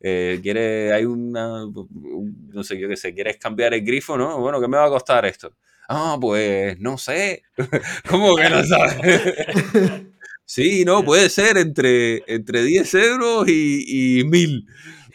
Eh, 0.00 0.40
quiere, 0.42 0.92
hay 0.92 1.04
una, 1.04 1.64
un- 1.66 2.50
no 2.52 2.62
sé, 2.64 2.78
yo 2.78 2.88
qué 2.88 2.96
sé, 2.96 3.14
quieres 3.14 3.36
cambiar 3.38 3.74
el 3.74 3.84
grifo, 3.84 4.16
¿no? 4.18 4.38
Bueno, 4.40 4.60
¿qué 4.60 4.68
me 4.68 4.76
va 4.76 4.86
a 4.86 4.90
costar 4.90 5.24
esto? 5.26 5.54
Ah, 5.88 6.16
pues 6.20 6.78
no 6.80 6.98
sé. 6.98 7.42
¿Cómo 8.08 8.36
que 8.36 8.50
no 8.50 8.62
sabes? 8.64 8.96
Sí, 10.50 10.84
no, 10.86 11.04
puede 11.04 11.28
ser 11.28 11.58
entre, 11.58 12.24
entre 12.26 12.62
10 12.62 12.94
euros 12.94 13.46
y, 13.48 14.20
y 14.20 14.24
1000. 14.24 14.66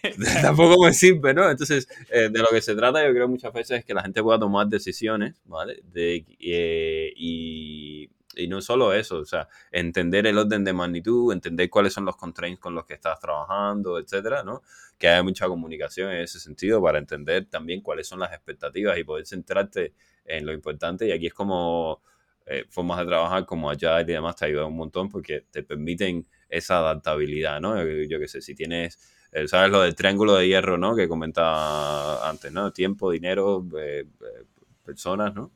Tampoco 0.42 0.84
me 0.84 0.94
sirve, 0.94 1.34
¿no? 1.34 1.50
Entonces, 1.50 1.88
eh, 2.10 2.30
de 2.30 2.39
lo 2.39 2.48
que 2.48 2.62
se 2.62 2.76
trata, 2.76 3.06
yo 3.06 3.12
creo 3.13 3.28
muchas 3.28 3.54
veces 3.54 3.80
es 3.80 3.86
que 3.86 3.94
la 3.94 4.02
gente 4.02 4.22
pueda 4.22 4.38
tomar 4.39 4.68
decisiones, 4.68 5.42
¿vale? 5.46 5.82
De, 5.94 6.26
eh, 6.39 7.13
y, 7.16 8.10
y 8.36 8.48
no 8.48 8.62
solo 8.62 8.94
eso, 8.94 9.20
o 9.20 9.26
sea, 9.26 9.48
entender 9.72 10.28
el 10.28 10.38
orden 10.38 10.63
de 10.66 10.74
magnitud, 10.74 11.32
entender 11.32 11.70
cuáles 11.70 11.94
son 11.94 12.04
los 12.06 12.18
constraints 12.18 12.60
con 12.60 12.76
los 12.76 12.86
que 12.86 12.96
estás 12.96 13.18
trabajando, 13.20 13.98
etcétera, 13.98 14.44
¿no? 14.44 14.62
Que 14.98 15.08
haya 15.08 15.24
mucha 15.24 15.48
comunicación 15.48 16.12
en 16.12 16.22
ese 16.22 16.39
sentido 16.39 16.82
para 16.82 17.00
entender 17.00 17.46
también 17.50 17.82
cuáles 17.82 18.08
son 18.08 18.20
las 18.20 18.34
expectativas 18.34 18.98
y 18.98 19.04
poder 19.06 19.26
centrarte 19.26 19.94
en 20.26 20.46
lo 20.46 20.52
importante. 20.54 21.08
Y 21.08 21.12
aquí 21.12 21.28
es 21.28 21.34
como 21.34 22.02
eh, 22.46 22.66
formas 22.70 23.00
de 23.00 23.06
trabajar 23.06 23.46
como 23.46 23.70
Agile 23.70 24.02
y 24.02 24.06
demás 24.06 24.36
te 24.36 24.46
ayudan 24.46 24.66
un 24.66 24.76
montón 24.76 25.08
porque 25.08 25.46
te 25.50 25.63
permiten 25.63 26.28
esa 26.50 26.80
adaptabilidad, 26.80 27.62
¿no? 27.62 27.78
Yo, 27.82 28.04
yo 28.10 28.20
qué 28.20 28.28
sé, 28.28 28.42
si 28.42 28.54
tienes 28.54 29.00
¿sabes? 29.48 29.72
Lo 29.72 29.82
del 29.82 29.96
triángulo 29.96 30.36
de 30.36 30.48
hierro, 30.48 30.78
¿no? 30.78 30.96
Que 30.96 31.08
comentaba 31.08 32.30
antes, 32.30 32.52
¿no? 32.52 32.72
Tiempo, 32.72 33.12
dinero, 33.12 33.65
eh, 33.80 34.06
eh, 34.22 34.43
personas, 34.86 35.34
¿no? 35.36 35.52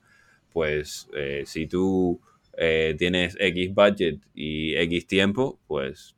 Pues 0.52 1.10
eh, 1.16 1.44
si 1.46 1.68
tú 1.68 2.20
eh, 2.58 2.96
tienes 2.98 3.36
X 3.40 3.74
budget 3.74 4.20
y 4.34 4.76
X 4.78 5.08
tiempo, 5.08 5.60
pues, 5.68 6.16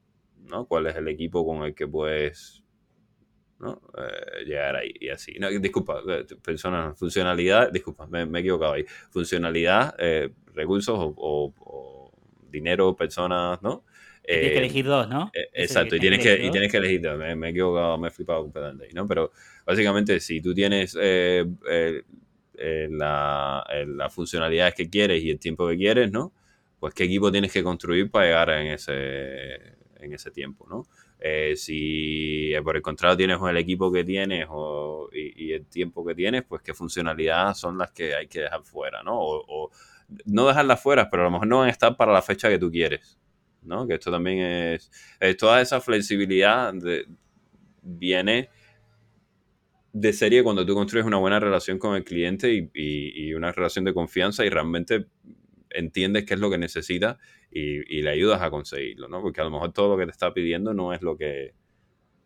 ¿no? 0.49 0.65
¿Cuál 0.65 0.87
es 0.87 0.95
el 0.95 1.07
equipo 1.09 1.45
con 1.45 1.63
el 1.63 1.75
que 1.75 1.87
puedes 1.87 2.63
¿no? 3.59 3.81
Eh, 3.97 4.45
llegar 4.45 4.75
ahí 4.77 4.93
y 4.99 5.09
así. 5.09 5.33
No, 5.39 5.49
disculpa, 5.49 6.01
eh, 6.07 6.25
personas, 6.43 6.97
funcionalidad, 6.97 7.71
disculpa, 7.71 8.07
me, 8.07 8.21
he 8.23 8.41
equivocado 8.41 8.73
ahí. 8.73 8.85
Funcionalidad, 9.11 9.95
eh, 9.99 10.31
recursos 10.53 10.95
o- 10.97 11.53
o 11.59 12.11
dinero, 12.49 12.95
personas, 12.95 13.61
¿no? 13.61 13.83
Tienes 14.33 14.51
que 14.51 14.57
elegir 14.59 14.85
dos, 14.85 15.07
¿no? 15.09 15.31
eh, 15.33 15.49
Exacto, 15.53 15.95
y 15.95 15.99
tienes 15.99 16.19
que, 16.21 16.45
y 16.45 16.51
tienes 16.51 16.71
que 16.71 16.77
elegir. 16.77 17.01
dos. 17.01 17.17
Me, 17.17 17.35
me 17.35 17.47
he 17.47 17.49
equivocado, 17.51 17.97
me 17.97 18.09
he 18.09 18.11
flipado 18.11 18.43
completamente 18.43 18.85
ahí, 18.85 18.91
¿no? 18.93 19.07
Pero 19.07 19.31
básicamente, 19.65 20.19
si 20.19 20.41
tú 20.41 20.53
tienes 20.53 20.97
eh, 20.99 21.45
eh, 21.69 22.03
eh, 22.55 22.87
la, 22.91 23.63
las 23.87 24.13
funcionalidades 24.13 24.75
que 24.75 24.89
quieres 24.89 25.23
y 25.23 25.31
el 25.31 25.39
tiempo 25.39 25.67
que 25.67 25.77
quieres, 25.77 26.11
¿no? 26.11 26.33
Pues 26.79 26.93
qué 26.93 27.05
equipo 27.05 27.31
tienes 27.31 27.51
que 27.51 27.63
construir 27.63 28.09
para 28.11 28.25
llegar 28.25 28.49
en 28.51 28.67
ese, 28.67 29.55
en 29.99 30.13
ese 30.13 30.31
tiempo, 30.31 30.67
¿no? 30.69 30.85
Si 31.55 32.53
por 32.63 32.77
el 32.77 32.81
contrario 32.81 33.17
tienes 33.17 33.37
el 33.41 33.57
equipo 33.57 33.91
que 33.91 34.05
tienes 34.05 34.45
o, 34.49 35.09
y, 35.11 35.47
y 35.47 35.53
el 35.53 35.65
tiempo 35.65 36.05
que 36.05 36.15
tienes, 36.15 36.43
pues 36.47 36.61
qué 36.61 36.73
funcionalidades 36.73 37.57
son 37.57 37.77
las 37.77 37.91
que 37.91 38.15
hay 38.15 38.27
que 38.27 38.41
dejar 38.41 38.63
fuera, 38.63 39.03
¿no? 39.03 39.19
O, 39.19 39.43
o 39.47 39.71
no 40.25 40.47
dejarlas 40.47 40.81
fuera, 40.81 41.09
pero 41.09 41.23
a 41.23 41.25
lo 41.25 41.31
mejor 41.31 41.47
no 41.47 41.59
van 41.59 41.67
a 41.67 41.71
estar 41.71 41.97
para 41.97 42.13
la 42.13 42.21
fecha 42.21 42.47
que 42.49 42.57
tú 42.57 42.71
quieres, 42.71 43.18
¿no? 43.63 43.87
Que 43.87 43.95
esto 43.95 44.11
también 44.11 44.39
es, 44.39 44.91
es 45.19 45.37
toda 45.37 45.61
esa 45.61 45.81
flexibilidad 45.81 46.73
viene 47.81 48.49
de 49.91 50.13
serie 50.13 50.43
cuando 50.43 50.65
tú 50.65 50.75
construyes 50.75 51.05
una 51.07 51.17
buena 51.17 51.39
relación 51.39 51.79
con 51.79 51.95
el 51.95 52.03
cliente 52.03 52.53
y, 52.53 52.69
y- 52.73 53.33
una 53.33 53.51
relación 53.51 53.85
de 53.85 53.93
confianza 53.93 54.45
y 54.45 54.49
realmente 54.49 55.07
entiendes 55.71 56.25
qué 56.25 56.35
es 56.35 56.39
lo 56.39 56.49
que 56.49 56.57
necesita 56.57 57.17
y, 57.51 57.97
y 57.97 58.01
le 58.01 58.11
ayudas 58.11 58.41
a 58.41 58.49
conseguirlo, 58.51 59.07
¿no? 59.07 59.21
Porque 59.21 59.41
a 59.41 59.43
lo 59.45 59.51
mejor 59.51 59.73
todo 59.73 59.89
lo 59.89 59.97
que 59.97 60.05
te 60.05 60.11
está 60.11 60.33
pidiendo 60.33 60.73
no 60.73 60.93
es 60.93 61.01
lo 61.01 61.17
que... 61.17 61.53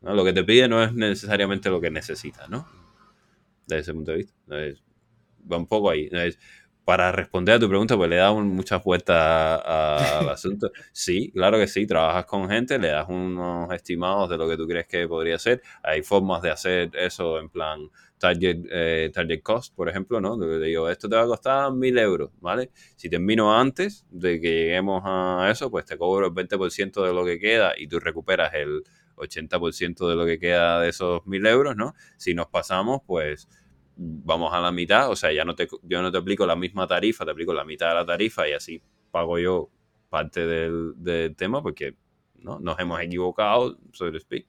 ¿no? 0.02 0.14
Lo 0.16 0.26
que 0.26 0.34
te 0.34 0.44
pide 0.44 0.68
no 0.68 0.84
es 0.84 0.94
necesariamente 0.94 1.70
lo 1.70 1.82
que 1.82 1.92
necesita, 1.92 2.48
¿no? 2.48 2.68
Desde 3.68 3.82
ese 3.82 3.94
punto 3.94 4.12
de 4.12 4.18
vista. 4.18 4.36
Va 5.52 5.58
un 5.58 5.68
poco 5.68 5.90
ahí. 5.90 6.10
Para 6.86 7.12
responder 7.12 7.56
a 7.56 7.60
tu 7.60 7.70
pregunta, 7.70 7.96
pues 7.96 8.10
le 8.10 8.18
damos 8.18 8.44
muchas 8.46 8.84
vueltas 8.84 9.62
al 9.66 10.30
asunto. 10.30 10.72
Sí, 10.92 11.32
claro 11.32 11.58
que 11.58 11.68
sí, 11.68 11.88
trabajas 11.88 12.26
con 12.26 12.50
gente, 12.50 12.78
le 12.78 12.90
das 12.90 13.08
unos 13.10 13.72
estimados 13.74 14.30
de 14.30 14.38
lo 14.38 14.48
que 14.48 14.58
tú 14.58 14.68
crees 14.68 14.88
que 14.88 15.08
podría 15.08 15.40
ser. 15.40 15.62
Hay 15.82 16.04
formas 16.04 16.42
de 16.42 16.52
hacer 16.52 16.92
eso 16.96 17.40
en 17.40 17.50
plan 17.50 17.90
target, 18.18 18.66
eh, 18.72 19.12
target 19.14 19.42
cost, 19.42 19.76
por 19.76 19.90
ejemplo, 19.90 20.22
¿no? 20.22 20.38
Te 20.38 20.60
digo, 20.60 20.90
esto 20.90 21.10
te 21.10 21.16
va 21.16 21.24
a 21.24 21.28
costar 21.28 21.72
mil 21.74 21.98
euros, 21.98 22.32
¿vale? 22.40 22.72
Si 22.96 23.10
termino 23.10 23.58
antes 23.58 24.06
de 24.10 24.40
que 24.40 24.50
lleguemos 24.50 25.02
a 25.06 25.50
eso, 25.52 25.70
pues 25.70 25.86
te 25.86 25.98
cobro 25.98 26.28
el 26.28 26.34
20% 26.34 27.06
de 27.06 27.14
lo 27.14 27.26
que 27.26 27.40
queda 27.40 27.74
y 27.78 27.88
tú 27.88 28.00
recuperas 28.00 28.54
el 28.54 28.84
80% 29.18 30.08
de 30.08 30.16
lo 30.16 30.26
que 30.26 30.40
queda 30.40 30.80
de 30.80 30.90
esos 30.90 31.26
mil 31.28 31.46
euros, 31.46 31.76
¿no? 31.76 31.96
Si 32.18 32.34
nos 32.34 32.48
pasamos, 32.48 33.02
pues 33.06 33.48
vamos 33.96 34.54
a 34.54 34.60
la 34.60 34.72
mitad, 34.72 35.10
o 35.10 35.16
sea, 35.16 35.32
ya 35.32 35.46
no 35.46 35.56
te, 35.56 35.68
yo 35.84 36.02
no 36.02 36.12
te 36.12 36.18
aplico 36.18 36.46
la 36.46 36.56
misma 36.56 36.88
tarifa, 36.88 37.26
te 37.26 37.32
aplico 37.32 37.54
la 37.54 37.64
mitad 37.64 37.90
de 37.90 37.96
la 37.96 38.06
tarifa 38.06 38.48
y 38.48 38.54
así 38.54 38.82
pago 39.12 39.38
yo 39.38 39.70
parte 40.10 40.46
del, 40.46 40.94
del 40.98 41.36
tema 41.36 41.62
porque 41.62 41.96
¿no? 42.36 42.60
nos 42.60 42.80
hemos 42.80 43.00
equivocado, 43.02 43.78
so 43.92 44.12
to 44.12 44.20
speak, 44.20 44.48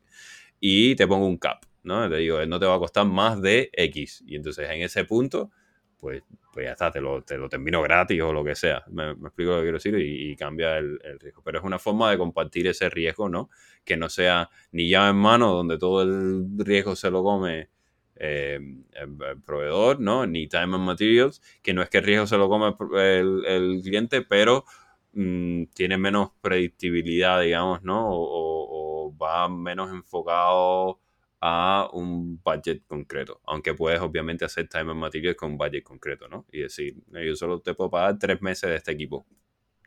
y 0.61 0.95
te 0.97 1.07
pongo 1.07 1.27
un 1.27 1.37
cap, 1.37 1.65
¿no? 1.83 2.09
Te 2.09 2.17
digo, 2.17 2.45
no 2.47 2.59
te 2.59 2.67
va 2.67 2.77
a 2.77 2.79
costar 2.79 3.07
más 3.07 3.41
de 3.41 3.71
X. 3.73 4.25
Y 4.27 4.37
entonces 4.37 4.69
en 4.71 4.83
ese 4.83 5.05
punto, 5.05 5.51
pues, 5.99 6.23
pues 6.53 6.67
ya 6.67 6.73
está, 6.73 6.91
te 6.91 7.01
lo, 7.01 7.23
te 7.23 7.37
lo 7.37 7.49
termino 7.49 7.83
gratis 7.83 8.23
o 8.23 8.33
lo 8.33 8.43
que 8.43 8.55
sea. 8.55 8.83
Me, 8.91 9.11
explico 9.11 9.51
lo 9.51 9.57
que 9.59 9.63
quiero 9.63 9.77
decir 9.77 9.99
y, 9.99 10.35
cambia 10.37 10.79
el, 10.79 10.99
el 11.05 11.21
riesgo. 11.21 11.43
Pero 11.43 11.59
es 11.59 11.65
una 11.65 11.79
forma 11.79 12.11
de 12.11 12.19
compartir 12.19 12.67
ese 12.67 12.89
riesgo, 12.89 13.29
¿no? 13.29 13.51
Que 13.85 13.97
no 13.97 14.09
sea 14.09 14.49
ni 14.73 14.89
llave 14.89 15.11
en 15.11 15.17
mano 15.17 15.53
donde 15.53 15.79
todo 15.79 16.03
el 16.03 16.47
riesgo 16.59 16.97
se 16.97 17.11
lo 17.11 17.23
come 17.23 17.69
eh, 18.17 18.59
el, 18.93 19.17
el 19.23 19.41
proveedor, 19.43 20.01
¿no? 20.01 20.27
Ni 20.27 20.49
time 20.49 20.77
and 20.77 20.85
materials, 20.87 21.43
que 21.63 21.75
no 21.75 21.83
es 21.83 21.91
que 21.91 21.99
el 21.99 22.05
riesgo 22.05 22.27
se 22.27 22.39
lo 22.39 22.49
come 22.49 22.75
el, 23.01 23.81
cliente, 23.83 24.23
pero 24.23 24.65
mm, 25.13 25.65
tiene 25.75 25.99
menos 25.99 26.31
predictibilidad, 26.41 27.41
digamos, 27.41 27.83
¿no? 27.83 28.09
O, 28.11 29.07
o- 29.09 29.17
va 29.17 29.49
menos 29.49 29.91
enfocado 29.91 31.01
a 31.41 31.89
un 31.93 32.41
budget 32.43 32.83
concreto, 32.87 33.41
aunque 33.47 33.75
puedes 33.75 34.01
obviamente 34.01 34.45
hacer 34.45 34.67
time 34.69 34.93
and 34.93 35.01
materials 35.01 35.37
con 35.37 35.53
un 35.53 35.59
budget 35.59 35.85
concreto, 35.85 36.27
¿no? 36.29 36.47
Y 36.51 36.61
decir, 36.61 36.97
"No, 37.09 37.23
yo 37.23 37.37
solo 37.37 37.61
te 37.61 37.75
puedo 37.75 37.91
pagar 37.91 38.19
tres 38.19 38.41
meses 38.43 38.71
de 38.71 38.77
este 38.77 38.93
equipo. 38.93 39.27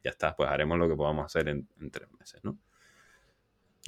Ya 0.04 0.12
está, 0.12 0.36
pues 0.36 0.50
haremos 0.50 0.78
lo 0.80 0.88
que 0.90 0.96
podamos 0.96 1.26
hacer 1.26 1.50
en, 1.50 1.68
en 1.82 1.92
tres 1.92 2.10
meses, 2.20 2.42
¿no? 2.44 2.58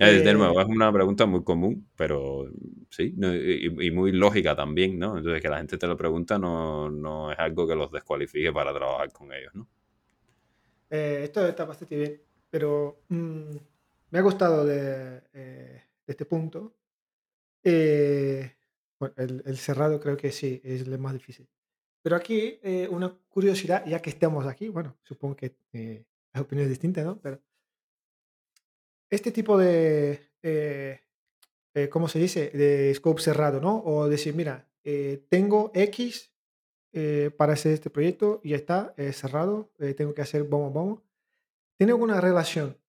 Eh, 0.02 0.22
de 0.22 0.34
Eh, 0.34 0.34
nuevo, 0.34 0.62
es 0.62 0.68
una 0.68 0.92
pregunta 0.94 1.26
muy 1.26 1.44
común, 1.44 1.90
pero 1.96 2.46
sí, 2.90 3.14
no, 3.18 3.36
y, 3.36 3.66
y 3.88 3.92
muy 3.92 4.12
lógica 4.14 4.56
también, 4.56 4.98
¿no? 4.98 5.18
Entonces, 5.18 5.42
que 5.42 5.50
la 5.50 5.58
gente 5.58 5.78
te 5.78 5.88
lo 5.88 5.98
pregunta 5.98 6.40
no, 6.40 6.90
no 6.90 7.32
es 7.32 7.40
algo 7.40 7.68
que 7.68 7.76
los 7.76 7.92
descualifique 7.92 8.52
para 8.54 8.74
trabajar 8.74 9.12
con 9.12 9.34
ellos, 9.34 9.54
¿no? 9.56 9.68
Eh, 10.90 11.22
esto 11.24 11.46
está 11.48 11.66
bastante 11.66 11.96
bien, 11.98 12.22
pero 12.50 13.04
mm, 13.10 13.56
me 14.12 14.20
ha 14.20 14.22
gustado 14.22 14.66
de, 14.66 15.24
eh, 15.34 15.84
de 16.06 16.12
este 16.12 16.26
punto. 16.26 16.76
Eh, 17.64 18.56
bueno, 19.00 19.16
el, 19.18 19.44
el 19.46 19.58
cerrado 19.58 20.00
creo 20.00 20.18
que 20.18 20.32
sí, 20.32 20.62
es 20.64 20.82
el 20.84 21.00
más 21.00 21.14
difícil. 21.14 21.50
Pero 22.04 22.16
aquí 22.18 22.60
eh, 22.64 22.88
una 22.92 23.10
curiosidad, 23.30 23.86
ya 23.88 24.02
que 24.02 24.12
estamos 24.12 24.46
aquí, 24.48 24.70
bueno, 24.70 24.98
supongo 25.04 25.36
que 25.38 25.58
eh, 25.74 26.06
hay 26.34 26.42
opiniones 26.42 26.70
distintas, 26.72 27.06
¿no? 27.06 27.20
Pero 27.22 27.42
este 29.10 29.32
tipo 29.32 29.58
de, 29.58 30.32
eh, 30.44 31.02
eh, 31.74 31.90
¿cómo 31.90 32.08
se 32.08 32.20
dice? 32.20 32.50
De 32.52 32.94
scope 32.94 33.22
cerrado, 33.22 33.60
¿no? 33.60 33.82
O 33.84 34.08
decir, 34.08 34.36
mira, 34.36 34.70
eh, 34.84 35.26
tengo 35.30 35.72
X 35.74 36.32
para 37.38 37.54
hacer 37.54 37.74
este 37.74 37.92
proyecto 37.92 38.42
y 38.44 38.56
está 38.56 38.96
cerrado, 39.14 39.72
tengo 39.96 40.16
que 40.16 40.24
hacer 40.24 40.44
bomo, 40.44 40.72
bomo. 40.72 41.04
¿Tiene 41.78 41.94
alguna 41.94 42.20
relación 42.20 42.80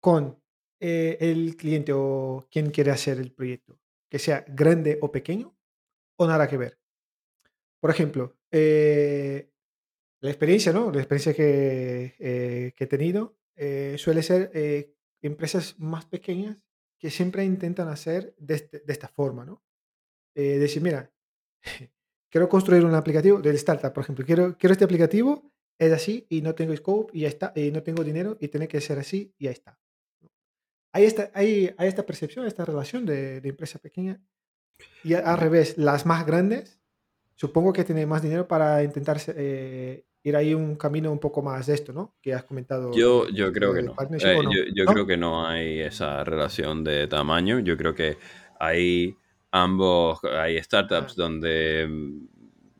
con 0.00 0.42
el 0.80 1.56
cliente 1.56 1.92
o 1.94 2.48
quien 2.50 2.72
quiere 2.72 2.90
hacer 2.90 3.18
el 3.20 3.32
proyecto? 3.32 3.78
Que 4.10 4.18
sea 4.18 4.44
grande 4.48 4.98
o 5.00 5.12
pequeño 5.12 5.56
o 6.16 6.26
nada 6.26 6.48
que 6.48 6.56
ver. 6.56 6.80
Por 7.80 7.92
ejemplo, 7.92 8.36
la 8.50 10.28
experiencia, 10.28 10.72
¿no? 10.72 10.90
La 10.90 10.98
experiencia 10.98 11.32
que, 11.34 12.74
he 12.76 12.86
tenido 12.88 13.38
suele 13.96 14.24
ser 14.24 14.50
empresas 15.22 15.78
más 15.78 16.04
pequeñas 16.06 16.64
que 16.98 17.10
siempre 17.10 17.44
intentan 17.44 17.88
hacer 17.88 18.34
de, 18.38 18.54
este- 18.54 18.80
de 18.80 18.92
esta 18.92 19.08
forma, 19.08 19.44
¿no? 19.44 19.62
Eh, 20.34 20.58
decir, 20.58 20.82
mira, 20.82 21.12
quiero 22.30 22.48
construir 22.48 22.84
un 22.84 22.94
aplicativo 22.94 23.40
del 23.40 23.56
startup, 23.56 23.92
por 23.92 24.02
ejemplo, 24.04 24.24
quiero, 24.24 24.56
quiero 24.58 24.72
este 24.72 24.84
aplicativo, 24.84 25.52
es 25.80 25.92
así 25.92 26.26
y 26.28 26.42
no 26.42 26.54
tengo 26.54 26.76
scope 26.76 27.16
y 27.16 27.20
ya 27.20 27.28
está, 27.28 27.52
y 27.54 27.70
no 27.70 27.82
tengo 27.82 28.02
dinero 28.02 28.36
y 28.40 28.48
tiene 28.48 28.66
que 28.68 28.80
ser 28.80 28.98
así 28.98 29.32
y 29.38 29.44
ya 29.44 29.52
está. 29.52 29.78
Hay 30.92 31.04
esta, 31.04 31.30
hay, 31.34 31.72
hay 31.76 31.88
esta 31.88 32.04
percepción, 32.06 32.46
esta 32.46 32.64
relación 32.64 33.06
de, 33.06 33.40
de 33.40 33.48
empresa 33.48 33.78
pequeña 33.78 34.20
y 35.04 35.14
al 35.14 35.38
revés, 35.38 35.76
las 35.78 36.06
más 36.06 36.26
grandes, 36.26 36.80
supongo 37.36 37.72
que 37.72 37.84
tienen 37.84 38.08
más 38.08 38.22
dinero 38.22 38.48
para 38.48 38.82
intentar 38.82 39.20
eh, 39.28 40.04
ir 40.22 40.36
ahí 40.36 40.54
un 40.54 40.76
camino 40.76 41.10
un 41.12 41.18
poco 41.18 41.42
más 41.42 41.66
de 41.66 41.74
esto, 41.74 41.92
¿no? 41.92 42.14
Que 42.20 42.34
has 42.34 42.44
comentado. 42.44 42.92
Yo, 42.92 43.28
yo 43.28 43.52
creo 43.52 43.72
que 43.74 43.82
no. 43.82 43.94
Eh, 44.18 44.36
¿o 44.36 44.42
no? 44.42 44.50
yo 44.52 44.58
yo 44.74 44.84
¿No? 44.84 44.92
creo 44.92 45.06
que 45.06 45.16
no 45.16 45.46
hay 45.46 45.80
esa 45.80 46.24
relación 46.24 46.84
de 46.84 47.06
tamaño. 47.06 47.60
Yo 47.60 47.76
creo 47.76 47.94
que 47.94 48.16
hay 48.58 49.16
ambos, 49.50 50.20
hay 50.24 50.62
startups 50.62 51.12
Ah. 51.12 51.14
donde, 51.16 51.86
mm, 51.88 52.26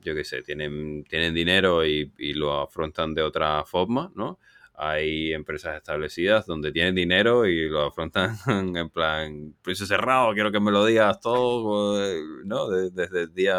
yo 0.03 0.15
qué 0.15 0.25
sé, 0.25 0.43
tienen, 0.43 1.05
tienen 1.05 1.35
dinero 1.35 1.85
y, 1.87 2.13
y 2.19 2.33
lo 2.35 2.61
afrontan 2.61 3.15
de 3.15 3.23
otra 3.23 3.65
forma, 3.65 4.11
¿no? 4.15 4.39
Hay 4.75 5.33
empresas 5.33 5.77
establecidas 5.77 6.47
donde 6.47 6.71
tienen 6.71 6.95
dinero 6.95 7.47
y 7.47 7.69
lo 7.69 7.87
afrontan 7.87 8.37
en 8.77 8.91
plan, 8.91 9.55
precio 9.63 9.87
cerrado, 9.87 10.33
quiero 10.35 10.53
que 10.53 10.61
me 10.61 10.71
lo 10.71 10.85
digas 10.85 11.21
todo, 11.21 12.01
eh, 12.05 12.21
¿no? 12.45 12.69
De- 12.69 12.91
desde 12.91 13.23
el 13.23 13.35
día, 13.35 13.57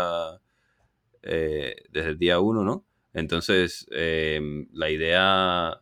eh, 1.22 1.76
desde 1.92 2.10
el 2.10 2.18
día 2.18 2.39
uno, 2.39 2.63
¿no? 2.63 2.86
Entonces, 3.13 3.88
eh, 3.91 4.67
la 4.72 4.89
idea 4.89 5.82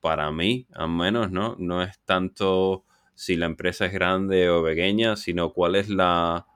para 0.00 0.30
mí, 0.32 0.66
al 0.72 0.90
menos, 0.90 1.30
¿no? 1.30 1.56
No 1.58 1.82
es 1.82 1.98
tanto 2.04 2.84
si 3.14 3.36
la 3.36 3.46
empresa 3.46 3.86
es 3.86 3.92
grande 3.92 4.50
o 4.50 4.62
pequeña, 4.62 5.16
sino 5.16 5.52
cuál 5.52 5.76
es 5.76 5.88
la 5.88 6.46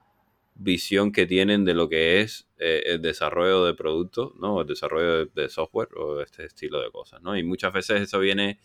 visión 0.55 1.11
que 1.11 1.25
tienen 1.25 1.63
de 1.65 1.73
lo 1.73 1.87
que 1.89 2.21
es 2.21 2.47
eh, 2.57 2.83
el 2.85 3.01
desarrollo 3.01 3.65
de 3.65 3.73
productos, 3.73 4.33
¿no? 4.35 4.61
El 4.61 4.67
desarrollo 4.67 5.25
de, 5.25 5.49
software 5.49 5.89
o 5.95 6.21
este 6.21 6.45
estilo 6.45 6.81
de 6.81 6.91
cosas, 6.91 7.21
¿no? 7.21 7.37
Y 7.37 7.43
muchas 7.43 7.73
veces 7.73 8.01
eso 8.01 8.19
viene, 8.19 8.59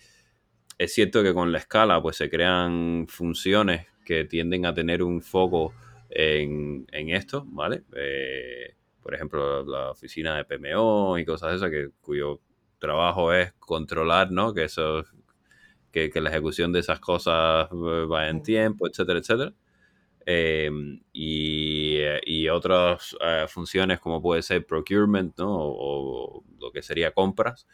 es 0.77 0.93
cierto 0.93 1.23
que 1.23 1.33
con 1.33 1.53
la 1.53 1.59
escala 1.59 2.03
pues 2.03 2.17
se 2.17 2.29
crean 2.29 3.07
funciones 3.09 3.87
que 4.05 4.25
tienden 4.25 4.67
a 4.67 4.75
tener 4.75 5.03
un 5.03 5.23
foco 5.23 5.73
en, 6.11 6.87
en 6.93 7.11
esto, 7.11 7.45
¿vale? 7.47 7.85
Eh, 7.97 8.75
por 9.05 9.15
ejemplo, 9.15 9.65
la 9.67 9.93
oficina 9.93 10.37
de 10.39 10.47
PMO 10.47 11.19
y 11.19 11.27
cosas 11.27 11.51
de 11.53 11.57
esas, 11.59 11.71
que, 11.71 11.91
cuyo 12.03 12.41
trabajo 12.81 13.33
es 13.35 13.53
controlar, 13.61 14.33
¿no? 14.33 14.55
Que 14.55 14.65
eso, 14.65 15.05
que, 15.93 16.11
que 16.11 16.21
la 16.21 16.31
ejecución 16.31 16.73
de 16.73 16.81
esas 16.81 17.01
cosas 17.01 17.69
eh, 17.73 18.07
vaya 18.09 18.31
en 18.31 18.43
tiempo, 18.43 18.87
etcétera, 18.89 19.19
etcétera. 19.21 19.55
Eh, 20.27 20.71
y, 21.13 21.97
eh, 21.99 22.21
y 22.25 22.49
otras 22.49 23.17
eh, 23.21 23.47
funciones 23.49 24.01
como 24.01 24.23
puede 24.23 24.43
ser 24.43 24.67
procurement, 24.67 25.37
¿no? 25.39 25.55
O, 25.55 26.39
o 26.39 26.45
lo 26.61 26.73
que 26.73 26.83
sería 26.83 27.13
compras, 27.13 27.67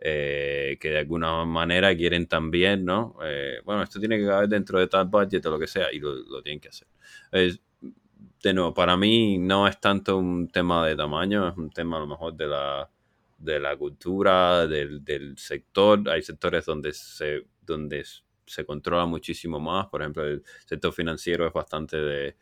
eh, 0.00 0.76
que 0.80 0.90
de 0.90 0.98
alguna 1.00 1.44
manera 1.44 1.96
quieren 1.96 2.26
también, 2.28 2.84
¿no? 2.84 3.16
Bueno, 3.64 3.82
esto 3.82 4.00
tiene 4.00 4.18
que 4.18 4.26
caber 4.26 4.48
dentro 4.48 4.78
de 4.78 4.88
tal 4.88 5.06
budget 5.06 5.44
o 5.46 5.50
lo 5.50 5.58
que 5.58 5.66
sea, 5.66 5.92
y 5.92 5.98
lo, 6.00 6.14
lo 6.14 6.42
tienen 6.42 6.60
que 6.60 6.68
hacer. 6.68 6.88
De 8.46 8.54
nuevo, 8.54 8.72
para 8.72 8.96
mí 8.96 9.38
no 9.38 9.66
es 9.66 9.80
tanto 9.80 10.16
un 10.18 10.46
tema 10.46 10.86
de 10.86 10.94
tamaño, 10.94 11.48
es 11.48 11.56
un 11.56 11.68
tema 11.68 11.96
a 11.96 12.00
lo 12.00 12.06
mejor 12.06 12.32
de 12.36 12.46
la, 12.46 12.88
de 13.38 13.58
la 13.58 13.76
cultura, 13.76 14.68
del, 14.68 15.04
del 15.04 15.36
sector. 15.36 16.08
Hay 16.08 16.22
sectores 16.22 16.64
donde 16.64 16.92
se, 16.92 17.42
donde 17.62 18.04
se 18.46 18.64
controla 18.64 19.04
muchísimo 19.04 19.58
más. 19.58 19.88
Por 19.88 20.00
ejemplo, 20.00 20.24
el 20.24 20.44
sector 20.64 20.92
financiero 20.92 21.44
es 21.44 21.52
bastante 21.52 21.96
de 21.96 22.36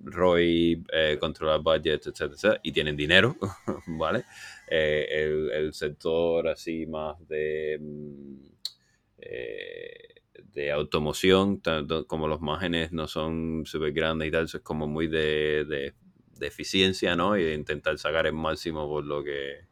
ROI, 0.00 0.84
eh, 0.92 1.16
controlar 1.18 1.62
budget, 1.62 2.06
etcétera, 2.06 2.60
y 2.62 2.70
tienen 2.70 2.94
dinero, 2.94 3.34
¿vale? 3.86 4.24
Eh, 4.68 5.06
el, 5.10 5.50
el 5.52 5.72
sector 5.72 6.48
así 6.48 6.84
más 6.84 7.16
de, 7.26 7.78
mm, 7.80 8.46
eh, 9.16 9.65
de 10.56 10.72
automoción, 10.72 11.60
tanto 11.60 12.06
como 12.08 12.28
los 12.28 12.40
márgenes 12.40 12.90
no 12.92 13.06
son 13.08 13.64
súper 13.66 13.92
grandes 13.92 14.28
y 14.28 14.32
tal, 14.32 14.46
eso 14.46 14.58
es 14.58 14.64
como 14.64 14.88
muy 14.88 15.06
de, 15.08 15.64
de- 15.66 15.94
eficiencia, 16.46 17.16
¿no? 17.16 17.36
Y 17.38 17.44
de 17.44 17.54
intentar 17.54 17.98
sacar 17.98 18.26
el 18.26 18.34
máximo 18.34 18.88
por 18.88 19.04
lo 19.04 19.24
que 19.24 19.66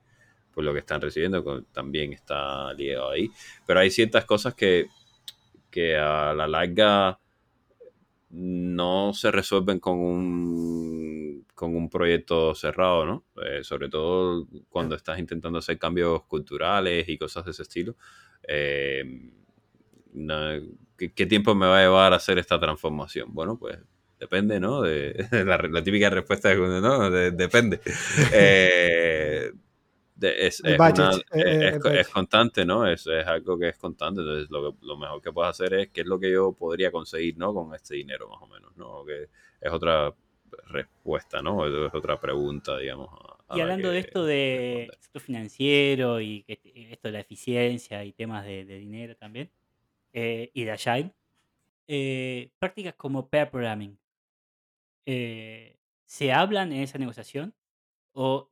por 0.55 0.65
lo 0.65 0.73
que 0.75 0.81
están 0.81 1.01
recibiendo, 1.01 1.63
también 1.73 2.13
está 2.13 2.73
ligado 2.75 3.11
ahí. 3.11 3.31
Pero 3.67 3.81
hay 3.81 3.91
ciertas 3.91 4.25
cosas 4.27 4.55
que, 4.55 4.87
que 5.71 5.97
a 5.97 6.35
la 6.35 6.47
larga 6.49 7.21
no 8.31 9.13
se 9.15 9.31
resuelven 9.31 9.79
con 9.79 9.99
un, 9.99 11.47
con 11.55 11.77
un 11.77 11.89
proyecto 11.89 12.55
cerrado, 12.55 13.07
¿no? 13.07 13.25
Eh, 13.45 13.63
sobre 13.63 13.89
todo 13.89 14.49
cuando 14.69 14.97
estás 14.97 15.19
intentando 15.19 15.59
hacer 15.59 15.79
cambios 15.79 16.25
culturales 16.25 17.09
y 17.09 17.17
cosas 17.19 17.45
de 17.45 17.51
ese 17.53 17.63
estilo. 17.63 17.97
Eh, 18.47 19.05
¿qué, 20.97 21.13
qué 21.13 21.27
tiempo 21.27 21.55
me 21.55 21.67
va 21.67 21.79
a 21.79 21.83
llevar 21.83 22.13
a 22.13 22.17
hacer 22.17 22.39
esta 22.39 22.59
transformación? 22.61 23.33
Bueno, 23.33 23.59
pues 23.59 23.79
depende, 24.19 24.61
¿no? 24.61 24.83
De, 24.83 25.15
la, 25.47 25.59
la 25.59 25.83
típica 25.83 26.11
respuesta 26.11 26.53
es, 26.53 26.59
¿no? 26.59 27.11
De- 27.11 27.31
depende. 27.33 27.81
Eh, 28.33 29.51
de- 30.17 30.47
es, 30.47 30.63
El 30.65 30.73
es 30.73 30.79
budget, 30.79 30.99
una- 30.99 31.17
eh, 31.17 31.23
eh, 31.33 31.79
es- 31.79 31.85
es 32.01 32.09
constante, 32.09 32.65
¿no? 32.65 32.87
Es, 32.87 33.07
es 33.07 33.27
algo 33.27 33.59
que 33.59 33.69
es 33.71 33.79
constante. 33.79 34.21
Entonces, 34.21 34.51
lo, 34.51 34.73
que- 34.73 34.87
lo 34.87 34.97
mejor 34.97 35.21
que 35.23 35.33
puedes 35.33 35.51
hacer 35.51 35.75
es 35.75 35.89
qué 35.91 36.03
es 36.03 36.07
lo 36.07 36.19
que 36.19 36.31
yo 36.33 36.53
podría 36.53 36.91
conseguir, 36.93 37.37
¿no? 37.37 37.53
Con 37.53 37.75
este 37.75 37.97
dinero, 37.97 38.29
más 38.29 38.41
o 38.43 38.47
menos, 38.47 38.77
¿no? 38.77 39.05
Que 39.05 39.29
es 39.61 39.73
otra 39.73 40.15
respuesta, 40.69 41.43
¿no? 41.43 41.67
Es 41.67 41.93
otra 41.95 42.21
pregunta, 42.21 42.79
digamos. 42.79 43.09
a- 43.13 43.35
a 43.55 43.57
Y 43.57 43.59
la 43.59 43.63
hablando 43.65 43.91
de 43.91 43.99
esto 43.99 44.25
de 44.25 44.89
sector 45.01 45.23
financiero 45.23 46.21
y 46.21 46.45
esto 46.49 47.09
de 47.09 47.13
la 47.13 47.21
eficiencia 47.21 48.05
y 48.05 48.13
temas 48.13 48.45
de, 48.45 48.65
de 48.65 48.79
dinero 48.79 49.17
también, 49.17 49.51
eh, 50.15 50.51
y 50.55 50.65
de 50.65 50.71
Agile, 50.71 51.13
eh, 51.89 52.53
prácticas 52.61 52.95
como 52.95 53.29
pair 53.29 53.51
programming, 53.51 53.99
eh, 55.07 55.77
¿se 56.07 56.33
hablan 56.33 56.73
en 56.73 56.83
esa 56.83 56.99
negociación? 56.99 57.55
¿O 58.13 58.51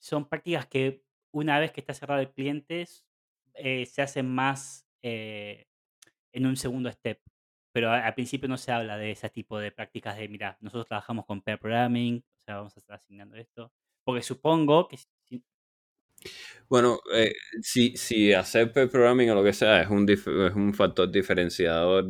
son 0.00 0.28
prácticas 0.28 0.66
que 0.66 1.04
una 1.30 1.60
vez 1.60 1.70
que 1.70 1.80
está 1.80 1.94
cerrado 1.94 2.20
el 2.22 2.32
cliente 2.32 2.86
se 2.86 4.02
hacen 4.02 4.28
más 4.34 4.86
en 5.02 6.46
un 6.46 6.56
segundo 6.56 6.90
step? 6.90 7.20
Pero 7.72 7.90
al 7.90 8.14
principio 8.14 8.48
no 8.48 8.56
se 8.56 8.72
habla 8.72 8.96
de 8.96 9.12
ese 9.12 9.28
tipo 9.30 9.58
de 9.58 9.70
prácticas 9.70 10.16
de, 10.16 10.28
mira, 10.28 10.56
nosotros 10.60 10.86
trabajamos 10.86 11.26
con 11.26 11.42
pair 11.42 11.58
programming, 11.58 12.24
o 12.40 12.44
sea, 12.44 12.56
vamos 12.56 12.76
a 12.76 12.80
estar 12.80 12.96
asignando 12.96 13.36
esto. 13.36 13.72
Porque 14.04 14.22
supongo 14.22 14.88
que 14.88 14.98
Bueno, 16.68 17.00
eh, 17.14 17.32
si, 17.60 17.96
si 17.96 18.32
hacer 18.32 18.72
pair 18.72 18.88
programming 18.88 19.30
o 19.30 19.34
lo 19.34 19.44
que 19.44 19.52
sea 19.52 19.82
es 19.82 19.88
un, 19.90 20.06
dif- 20.06 20.48
es 20.48 20.54
un 20.54 20.72
factor 20.74 21.10
diferenciador 21.10 22.04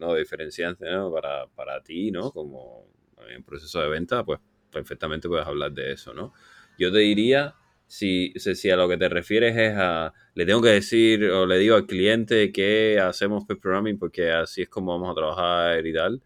o 0.00 0.14
diferenciante 0.14 0.86
para, 1.12 1.46
para 1.48 1.82
ti, 1.82 2.10
¿no? 2.10 2.30
Como 2.32 2.86
en 3.28 3.42
proceso 3.44 3.80
de 3.80 3.88
venta, 3.88 4.24
pues 4.24 4.40
perfectamente 4.72 5.28
puedes 5.28 5.46
hablar 5.46 5.72
de 5.72 5.92
eso, 5.92 6.12
¿no? 6.14 6.32
Yo 6.78 6.90
te 6.92 6.98
diría, 6.98 7.54
si, 7.86 8.32
si 8.36 8.70
a 8.70 8.76
lo 8.76 8.88
que 8.88 8.96
te 8.96 9.08
refieres 9.08 9.56
es 9.56 9.74
a, 9.76 10.12
le 10.34 10.46
tengo 10.46 10.62
que 10.62 10.68
decir 10.70 11.24
o 11.30 11.46
le 11.46 11.58
digo 11.58 11.76
al 11.76 11.86
cliente 11.86 12.50
que 12.52 12.98
hacemos 13.00 13.44
pair 13.44 13.60
programming 13.60 13.98
porque 13.98 14.32
así 14.32 14.62
es 14.62 14.68
como 14.68 14.92
vamos 14.98 15.12
a 15.12 15.14
trabajar 15.14 15.86
y 15.86 15.92
tal, 15.94 16.22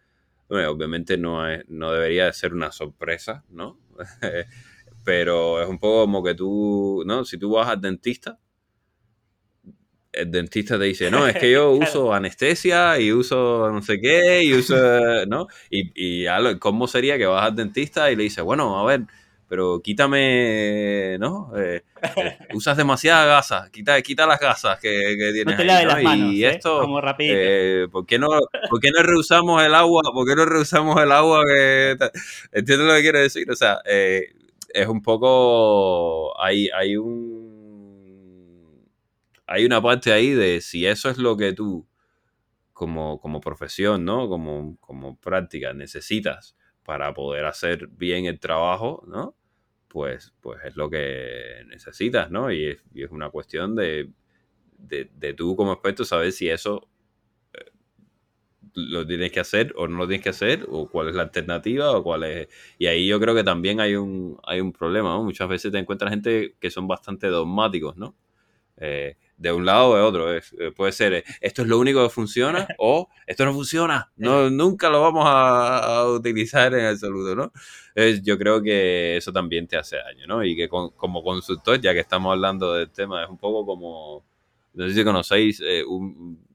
obviamente 0.48 1.16
no, 1.18 1.48
es, 1.48 1.64
no 1.68 1.92
debería 1.92 2.26
de 2.26 2.32
ser 2.32 2.54
una 2.54 2.72
sorpresa, 2.72 3.44
¿no? 3.50 3.78
Pero 5.04 5.60
es 5.60 5.68
un 5.68 5.78
poco 5.78 6.02
como 6.02 6.22
que 6.22 6.34
tú, 6.34 7.02
¿no? 7.06 7.24
Si 7.24 7.38
tú 7.38 7.50
vas 7.52 7.68
al 7.68 7.80
dentista, 7.80 8.38
el 10.12 10.30
dentista 10.30 10.78
te 10.78 10.84
dice, 10.84 11.10
no, 11.10 11.26
es 11.26 11.36
que 11.36 11.50
yo 11.50 11.70
uso 11.72 12.12
anestesia 12.12 12.98
y 13.00 13.12
uso 13.12 13.70
no 13.72 13.82
sé 13.82 14.00
qué, 14.00 14.44
y 14.44 14.54
uso, 14.54 14.76
¿no? 15.26 15.46
Y, 15.70 15.90
y 15.94 16.26
¿cómo 16.58 16.86
sería 16.86 17.18
que 17.18 17.26
vas 17.26 17.44
al 17.44 17.56
dentista 17.56 18.10
y 18.10 18.16
le 18.16 18.24
dices, 18.24 18.44
bueno, 18.44 18.78
a 18.78 18.84
ver, 18.84 19.02
pero 19.48 19.80
quítame, 19.82 21.18
¿no? 21.18 21.52
Eh, 21.56 21.82
eh, 22.16 22.38
usas 22.54 22.76
demasiadas 22.76 23.26
gasas, 23.26 23.70
quita, 23.70 24.00
quita 24.00 24.26
las 24.26 24.40
gasas 24.40 24.78
que, 24.80 24.88
que 24.90 25.32
tienes 25.32 25.44
No 25.44 25.56
te 25.56 25.62
ahí, 25.62 25.66
laves 25.66 25.84
¿no? 25.84 25.92
las 25.92 26.02
manos, 26.02 26.32
Y 26.32 26.44
¿eh? 26.44 26.50
esto, 26.50 27.00
eh, 27.18 27.86
¿por, 27.92 28.06
qué 28.06 28.18
no, 28.18 28.28
¿por 28.70 28.80
qué 28.80 28.90
no 28.90 29.02
reusamos 29.02 29.62
el 29.62 29.74
agua? 29.74 30.02
¿Por 30.12 30.26
qué 30.26 30.36
no 30.36 30.46
reusamos 30.46 30.98
el 31.02 31.12
agua 31.12 31.42
que... 31.46 31.96
¿Entiendes 32.52 32.86
lo 32.86 32.94
que 32.94 33.02
quiero 33.02 33.18
decir? 33.18 33.50
O 33.50 33.56
sea, 33.56 33.80
eh, 33.84 34.32
es 34.74 34.88
un 34.88 35.02
poco... 35.02 36.38
Hay, 36.40 36.68
hay 36.70 36.96
un... 36.96 37.42
Hay 39.46 39.64
una 39.64 39.82
parte 39.82 40.12
ahí 40.12 40.30
de 40.30 40.60
si 40.60 40.86
eso 40.86 41.10
es 41.10 41.18
lo 41.18 41.36
que 41.36 41.52
tú 41.52 41.86
como, 42.72 43.20
como 43.20 43.40
profesión, 43.40 44.04
¿no? 44.04 44.28
Como, 44.28 44.76
como 44.80 45.18
práctica 45.18 45.72
necesitas 45.72 46.56
para 46.84 47.12
poder 47.14 47.44
hacer 47.44 47.86
bien 47.88 48.26
el 48.26 48.40
trabajo, 48.40 49.04
¿no? 49.06 49.36
Pues, 49.88 50.34
pues 50.40 50.60
es 50.64 50.76
lo 50.76 50.88
que 50.90 51.64
necesitas, 51.68 52.30
¿no? 52.30 52.50
Y 52.50 52.66
es, 52.66 52.84
es 52.94 53.10
una 53.10 53.30
cuestión 53.30 53.76
de, 53.76 54.10
de, 54.78 55.10
de 55.14 55.34
tú 55.34 55.54
como 55.54 55.72
experto 55.72 56.04
saber 56.04 56.32
si 56.32 56.48
eso 56.48 56.88
lo 58.74 59.06
tienes 59.06 59.32
que 59.32 59.40
hacer 59.40 59.72
o 59.76 59.86
no 59.88 59.98
lo 59.98 60.06
tienes 60.08 60.22
que 60.24 60.30
hacer, 60.30 60.66
o 60.70 60.88
cuál 60.88 61.08
es 61.08 61.14
la 61.14 61.22
alternativa, 61.22 61.90
o 61.92 62.02
cuál 62.02 62.24
es... 62.24 62.48
Y 62.78 62.86
ahí 62.86 63.06
yo 63.06 63.20
creo 63.20 63.34
que 63.34 63.44
también 63.44 63.80
hay 63.80 63.96
un, 63.96 64.38
hay 64.44 64.60
un 64.60 64.72
problema, 64.72 65.10
¿no? 65.10 65.24
Muchas 65.24 65.48
veces 65.48 65.72
te 65.72 65.78
encuentras 65.78 66.10
gente 66.10 66.54
que 66.60 66.70
son 66.70 66.88
bastante 66.88 67.28
dogmáticos, 67.28 67.96
¿no? 67.96 68.14
Eh, 68.76 69.16
de 69.36 69.52
un 69.52 69.64
lado 69.66 69.90
o 69.90 69.96
de 69.96 70.02
otro. 70.02 70.32
Es- 70.34 70.54
eh, 70.58 70.72
puede 70.72 70.92
ser, 70.92 71.12
eh, 71.14 71.24
esto 71.40 71.62
es 71.62 71.68
lo 71.68 71.78
único 71.78 72.02
que 72.02 72.10
funciona 72.10 72.66
o 72.78 73.08
esto 73.26 73.44
no 73.44 73.52
funciona. 73.52 74.10
No, 74.16 74.50
nunca 74.50 74.88
lo 74.90 75.02
vamos 75.02 75.24
a, 75.26 75.78
a 76.00 76.08
utilizar 76.12 76.72
en 76.74 76.86
absoluto, 76.86 77.34
¿no? 77.36 77.52
Es- 77.94 78.22
yo 78.22 78.38
creo 78.38 78.62
que 78.62 79.16
eso 79.16 79.32
también 79.32 79.66
te 79.68 79.76
hace 79.76 79.96
daño, 79.96 80.26
¿no? 80.26 80.44
Y 80.44 80.56
que 80.56 80.68
con- 80.68 80.90
como 80.90 81.22
consultor, 81.22 81.80
ya 81.80 81.92
que 81.92 82.00
estamos 82.00 82.32
hablando 82.32 82.72
del 82.74 82.90
tema, 82.90 83.22
es 83.24 83.30
un 83.30 83.38
poco 83.38 83.66
como, 83.66 84.24
no 84.74 84.88
sé 84.88 84.94
si 84.94 85.04
conocéis 85.04 85.60
eh, 85.60 85.84
un- 85.84 86.38
eh, 86.42 86.51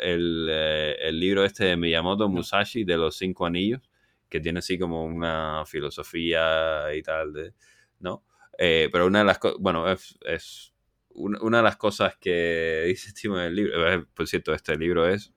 el, 0.00 0.48
eh, 0.50 0.96
el 1.00 1.20
libro 1.20 1.44
este 1.44 1.64
de 1.64 1.76
Miyamoto 1.76 2.28
Musashi 2.28 2.84
de 2.84 2.96
los 2.96 3.16
cinco 3.16 3.46
anillos, 3.46 3.80
que 4.28 4.40
tiene 4.40 4.60
así 4.60 4.78
como 4.78 5.04
una 5.04 5.64
filosofía 5.66 6.94
y 6.94 7.02
tal, 7.02 7.32
de, 7.32 7.52
¿no? 7.98 8.24
Eh, 8.58 8.88
pero 8.92 9.06
una 9.06 9.20
de 9.20 9.24
las 9.24 9.38
cosas, 9.38 9.58
bueno, 9.60 9.90
es, 9.90 10.18
es 10.22 10.74
una, 11.10 11.40
una 11.40 11.58
de 11.58 11.62
las 11.62 11.76
cosas 11.76 12.16
que 12.16 12.84
dice 12.88 13.12
Timo 13.12 13.38
en 13.38 13.44
el 13.44 13.54
libro, 13.54 13.92
eh, 13.92 14.04
por 14.14 14.26
cierto, 14.26 14.52
este 14.52 14.76
libro 14.76 15.08
es, 15.08 15.32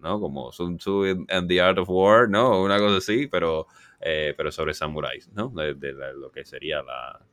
¿no? 0.00 0.20
Como 0.20 0.52
Sun 0.52 0.78
Tzu 0.78 1.26
and 1.28 1.48
the 1.48 1.60
Art 1.60 1.78
of 1.78 1.88
War, 1.90 2.28
¿no? 2.28 2.62
Una 2.62 2.78
cosa 2.78 2.98
así, 2.98 3.26
pero, 3.26 3.66
eh, 4.00 4.34
pero 4.36 4.52
sobre 4.52 4.74
samuráis, 4.74 5.28
¿no? 5.32 5.48
De, 5.50 5.74
lo 6.14 6.30
que 6.30 6.44
sería 6.44 6.82
la... 6.82 7.26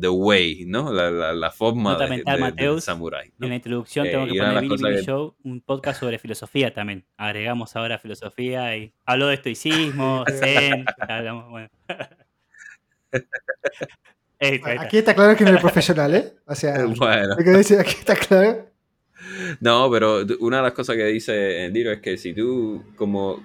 The 0.00 0.08
way, 0.08 0.64
¿no? 0.66 0.92
La, 0.92 1.10
la, 1.10 1.32
la 1.34 1.50
forma 1.50 1.92
Nota 1.92 2.04
de, 2.04 2.10
mental, 2.24 2.80
samurái. 2.80 3.32
¿no? 3.38 3.46
En 3.46 3.50
la 3.50 3.56
introducción 3.56 4.06
Eh, 4.06 4.10
tengo 4.10 4.26
que 4.26 4.38
poner 4.38 4.54
Billy 4.60 4.68
cosas 4.68 4.88
Billy 4.88 5.00
que- 5.00 5.06
Show, 5.06 5.34
un 5.44 5.60
podcast 5.60 6.00
sobre 6.00 6.18
filosofía 6.18 6.72
también. 6.72 7.04
Agregamos 7.16 7.76
ahora 7.76 7.98
filosofía 7.98 8.76
y 8.76 8.92
habló 9.04 9.26
de 9.26 9.34
estoicismo, 9.34 10.24
zen, 10.38 10.84
hablamos, 10.98 11.50
bueno. 11.50 11.68
Aquí 14.40 14.98
está 14.98 15.14
claro 15.14 15.36
que 15.36 15.44
no 15.44 15.50
eres 15.50 15.60
profesional, 15.60 16.14
¿eh? 16.14 16.32
O 16.46 16.54
sea, 16.54 16.84
Bueno. 16.98 17.36
que 17.36 17.44
decir 17.50 17.78
aquí 17.78 17.96
está 17.98 18.16
claro. 18.16 18.66
No, 19.60 19.90
pero 19.90 20.20
una 20.40 20.58
de 20.58 20.62
las 20.62 20.72
cosas 20.72 20.96
que 20.96 21.04
dice 21.04 21.66
el 21.66 21.72
libro 21.74 21.92
es 21.92 22.00
que 22.00 22.16
si 22.16 22.32
tú 22.32 22.82
como, 22.96 23.42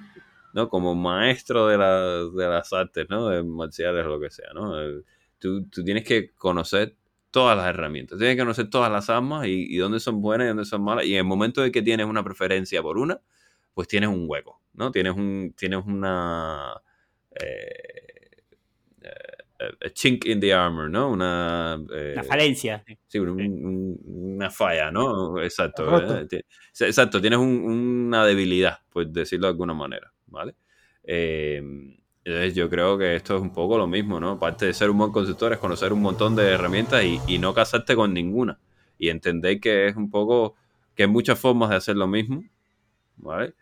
¿no? 0.54 0.70
como 0.70 0.96
maestro 0.96 1.68
de, 1.68 1.78
la- 1.78 2.24
de 2.26 2.48
las 2.48 2.72
artes, 2.72 3.08
¿no? 3.10 3.28
de 3.28 3.44
marciales 3.44 4.06
o 4.06 4.10
lo 4.10 4.20
que 4.22 4.30
sea, 4.32 4.54
¿no? 4.54 4.82
Eh, 4.82 5.02
tú, 5.46 5.66
tú 5.70 5.84
tienes 5.84 6.04
que 6.04 6.32
conocer 6.34 6.96
todas 7.32 7.56
las 7.58 7.68
herramientas, 7.68 8.18
tienes 8.18 8.36
que 8.36 8.42
conocer 8.42 8.70
todas 8.70 8.92
las 8.92 9.10
armas 9.10 9.46
y, 9.48 9.66
y 9.70 9.78
dónde 9.78 10.00
son 10.00 10.22
buenas 10.22 10.46
y 10.46 10.48
dónde 10.50 10.66
son 10.66 10.84
malas. 10.84 11.06
Y 11.06 11.12
en 11.14 11.20
el 11.20 11.24
momento 11.26 11.62
de 11.62 11.72
que 11.72 11.82
tienes 11.82 12.06
una 12.08 12.24
preferencia 12.24 12.82
por 12.82 12.98
una, 12.98 13.20
pues 13.74 13.88
tienes 13.88 14.10
un 14.10 14.26
hueco, 14.28 14.62
¿no? 14.74 14.90
Tienes, 14.92 15.14
un, 15.16 15.54
tienes 15.58 15.86
una... 15.86 16.74
eh, 17.40 18.42
eh, 19.02 19.86
a 19.86 19.90
chink 19.92 20.26
in 20.26 20.40
the 20.40 20.54
armor, 20.54 20.90
¿no? 20.90 21.10
Una... 21.10 21.78
eh, 21.94 22.14
Una 22.14 22.24
falencia. 22.24 22.84
sí. 22.88 22.98
Sí, 23.08 23.20
un- 23.20 23.30
un- 23.30 24.00
una 24.36 24.50
falla, 24.50 24.92
¿no? 24.92 25.42
Exacto. 25.42 25.86
Exacto, 26.80 27.22
tienes 27.22 27.40
un- 27.40 28.06
una 28.08 28.26
debilidad, 28.26 28.80
por 28.90 29.08
decirlo 29.08 29.48
de 29.48 29.52
alguna 29.52 29.74
manera, 29.74 30.12
¿vale? 30.28 30.56
Eh, 31.04 31.62
entonces 32.26 32.56
yo 32.56 32.70
creo 32.70 32.98
que 32.98 33.16
esto 33.16 33.36
es 33.38 33.42
un 33.42 33.54
poco 33.54 33.78
lo 33.78 33.88
mismo, 33.88 34.20
¿no? 34.20 34.32
Aparte 34.32 34.66
de 34.66 34.74
ser 34.74 34.90
un 34.90 34.98
buen 34.98 35.12
consultor 35.14 35.54
es 35.54 35.60
conocer 35.60 35.94
un 35.94 36.02
montón 36.02 36.36
de 36.36 36.50
herramientas 36.52 37.04
y, 37.06 37.22
y 37.28 37.40
no 37.40 37.54
casarte 37.54 37.96
con 37.96 38.14
ninguna. 38.14 38.60
Y 38.98 39.10
entender 39.10 39.60
que 39.60 39.88
es 39.88 39.96
un 39.96 40.10
poco, 40.10 40.56
que 40.96 41.04
hay 41.04 41.10
muchas 41.10 41.40
formas 41.40 41.70
de 41.70 41.76
hacer 41.78 41.96
lo 41.98 42.08
mismo, 42.08 42.44
¿vale? 43.18 43.54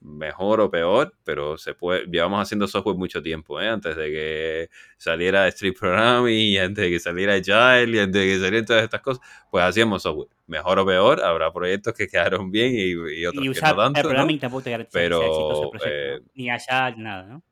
Mejor 0.00 0.60
o 0.60 0.70
peor, 0.70 1.14
pero 1.24 1.56
se 1.58 1.74
puede, 1.74 2.04
llevamos 2.06 2.40
haciendo 2.42 2.68
software 2.68 2.96
mucho 2.96 3.22
tiempo, 3.22 3.60
¿eh? 3.60 3.68
Antes 3.68 3.96
de 3.96 4.06
que 4.10 4.70
saliera 4.98 5.48
Street 5.48 5.74
Programming 5.78 6.38
y 6.38 6.58
antes 6.58 6.84
de 6.84 6.90
que 6.90 7.00
saliera 7.00 7.34
Agile 7.34 7.96
y 7.96 8.00
antes 8.00 8.22
de 8.22 8.28
que 8.28 8.38
salieran 8.38 8.66
todas 8.66 8.84
estas 8.84 9.00
cosas, 9.00 9.26
pues 9.50 9.64
hacíamos 9.64 10.02
software. 10.02 10.28
Mejor 10.46 10.78
o 10.80 10.86
peor, 10.86 11.22
habrá 11.22 11.52
proyectos 11.52 11.94
que 11.94 12.06
quedaron 12.08 12.50
bien 12.50 12.72
y, 12.74 13.20
y 13.20 13.26
otros 13.26 13.44
Y 13.44 13.50
que 13.50 13.50
usar 13.50 13.74
no 13.74 13.76
tanto, 13.76 14.08
el 14.10 14.14
¿no? 14.14 14.26
programming 14.26 14.38
tampoco 14.38 14.62
te 14.62 14.70
garantiza 14.70 15.08
que 15.08 15.08
Pero, 15.08 15.18
exitoso 15.24 15.62
el 15.64 15.70
proyecto. 15.70 15.90
eh, 15.90 16.20
¿no? 16.20 16.26
Ni 16.34 16.44
ni 16.44 17.02
nada, 17.02 17.26
¿no? 17.26 17.42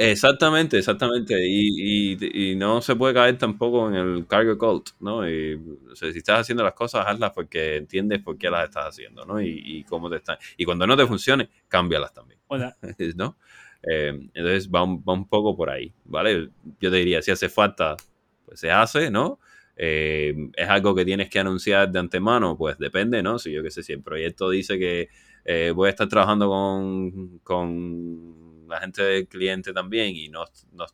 Exactamente, 0.00 0.78
exactamente. 0.78 1.34
Y, 1.44 2.14
y- 2.14 2.52
y 2.52 2.56
no 2.56 2.80
se 2.80 2.94
puede 2.94 3.14
caer 3.14 3.36
tampoco 3.36 3.88
en 3.88 3.94
el 3.96 4.26
cargo 4.28 4.56
cult, 4.56 4.90
¿no? 5.00 5.28
Y, 5.28 5.54
o 5.90 5.96
sea, 5.96 6.12
si 6.12 6.18
estás 6.18 6.40
haciendo 6.40 6.62
las 6.62 6.74
cosas, 6.74 7.04
hazlas 7.06 7.32
porque 7.32 7.76
entiendes 7.76 8.20
por 8.22 8.38
qué 8.38 8.48
las 8.48 8.64
estás 8.68 8.86
haciendo, 8.86 9.24
¿no? 9.24 9.40
Y, 9.42 9.60
y 9.64 9.82
cómo 9.84 10.08
te 10.08 10.16
están. 10.16 10.38
Y 10.56 10.64
cuando 10.64 10.86
no 10.86 10.96
te 10.96 11.04
funcione, 11.06 11.48
cámbialas 11.66 12.12
también, 12.12 12.38
Bueno, 12.48 12.72
¿no? 13.16 13.38
Eh, 13.82 14.08
entonces 14.34 14.70
va 14.70 14.84
un, 14.84 15.02
va 15.02 15.12
un 15.14 15.28
poco 15.28 15.56
por 15.56 15.68
ahí, 15.70 15.92
¿vale? 16.04 16.50
Yo 16.80 16.90
te 16.92 16.96
diría, 16.98 17.20
si 17.22 17.32
hace 17.32 17.48
falta, 17.48 17.96
pues 18.44 18.60
se 18.60 18.70
hace, 18.70 19.10
¿no? 19.10 19.40
Eh, 19.76 20.32
es 20.56 20.68
algo 20.68 20.94
que 20.94 21.04
tienes 21.04 21.28
que 21.28 21.40
anunciar 21.40 21.90
de 21.90 21.98
antemano, 21.98 22.56
pues 22.56 22.78
depende, 22.78 23.20
¿no? 23.22 23.38
Si 23.40 23.52
yo 23.52 23.62
qué 23.64 23.70
sé, 23.72 23.82
si 23.82 23.92
el 23.92 24.02
proyecto 24.02 24.48
dice 24.50 24.78
que 24.78 25.08
eh, 25.44 25.72
voy 25.74 25.88
a 25.88 25.90
estar 25.90 26.08
trabajando 26.08 26.48
con, 26.48 27.38
con 27.40 28.47
la 28.68 28.80
gente 28.80 29.02
del 29.02 29.28
cliente 29.28 29.72
también 29.72 30.14
y 30.14 30.28
no, 30.28 30.44
no 30.72 30.86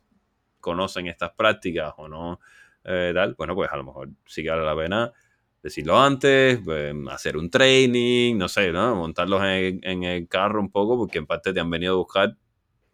conocen 0.59 1.07
estas 1.07 1.31
prácticas 1.33 1.93
o 1.97 2.07
no 2.07 2.39
eh, 2.83 3.11
tal, 3.13 3.35
bueno, 3.35 3.55
pues 3.55 3.71
a 3.71 3.77
lo 3.77 3.83
mejor 3.83 4.09
sí 4.25 4.43
que 4.43 4.49
vale 4.49 4.63
la 4.63 4.75
pena 4.75 5.11
decirlo 5.61 5.99
antes, 5.99 6.59
pues, 6.63 6.93
hacer 7.09 7.37
un 7.37 7.49
training, 7.49 8.37
no 8.37 8.47
sé, 8.47 8.71
¿no? 8.71 8.95
Montarlos 8.95 9.41
en, 9.43 9.79
en 9.83 10.03
el 10.03 10.27
carro 10.27 10.61
un 10.61 10.71
poco, 10.71 10.95
porque 10.95 11.17
en 11.17 11.25
parte 11.25 11.53
te 11.53 11.59
han 11.59 11.69
venido 11.71 11.93
a 11.93 11.97
buscar 11.97 12.37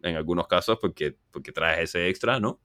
en 0.02 0.16
algunos 0.16 0.48
casos 0.48 0.78
porque, 0.80 1.16
porque 1.30 1.52
traes 1.52 1.80
ese 1.80 2.08
extra, 2.08 2.40
¿no? 2.40 2.60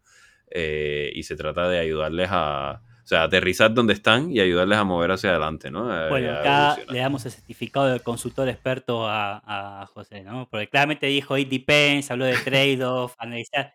Eh, 0.50 1.12
y 1.14 1.24
se 1.24 1.36
trata 1.36 1.68
de 1.68 1.80
ayudarles 1.80 2.30
a, 2.32 2.82
o 3.08 3.10
sea, 3.10 3.24
aterrizar 3.24 3.74
donde 3.74 3.94
están 3.94 4.30
y 4.32 4.42
ayudarles 4.42 4.78
a 4.78 4.84
mover 4.84 5.12
hacia 5.12 5.30
adelante, 5.30 5.72
¿no? 5.72 5.90
A- 5.90 6.10
bueno, 6.10 6.30
acá 6.34 6.78
le 6.90 7.00
damos 7.00 7.26
el 7.26 7.32
certificado 7.32 7.86
de 7.88 8.02
consultor 8.02 8.50
experto 8.50 9.08
a, 9.08 9.82
a 9.82 9.86
José, 9.88 10.24
¿no? 10.26 10.46
Porque 10.52 10.68
claramente 10.68 11.08
dijo 11.08 11.38
it 11.38 11.48
depends, 11.48 12.12
habló 12.12 12.26
de 12.26 12.34
trade-off, 12.44 13.14
analizar. 13.18 13.74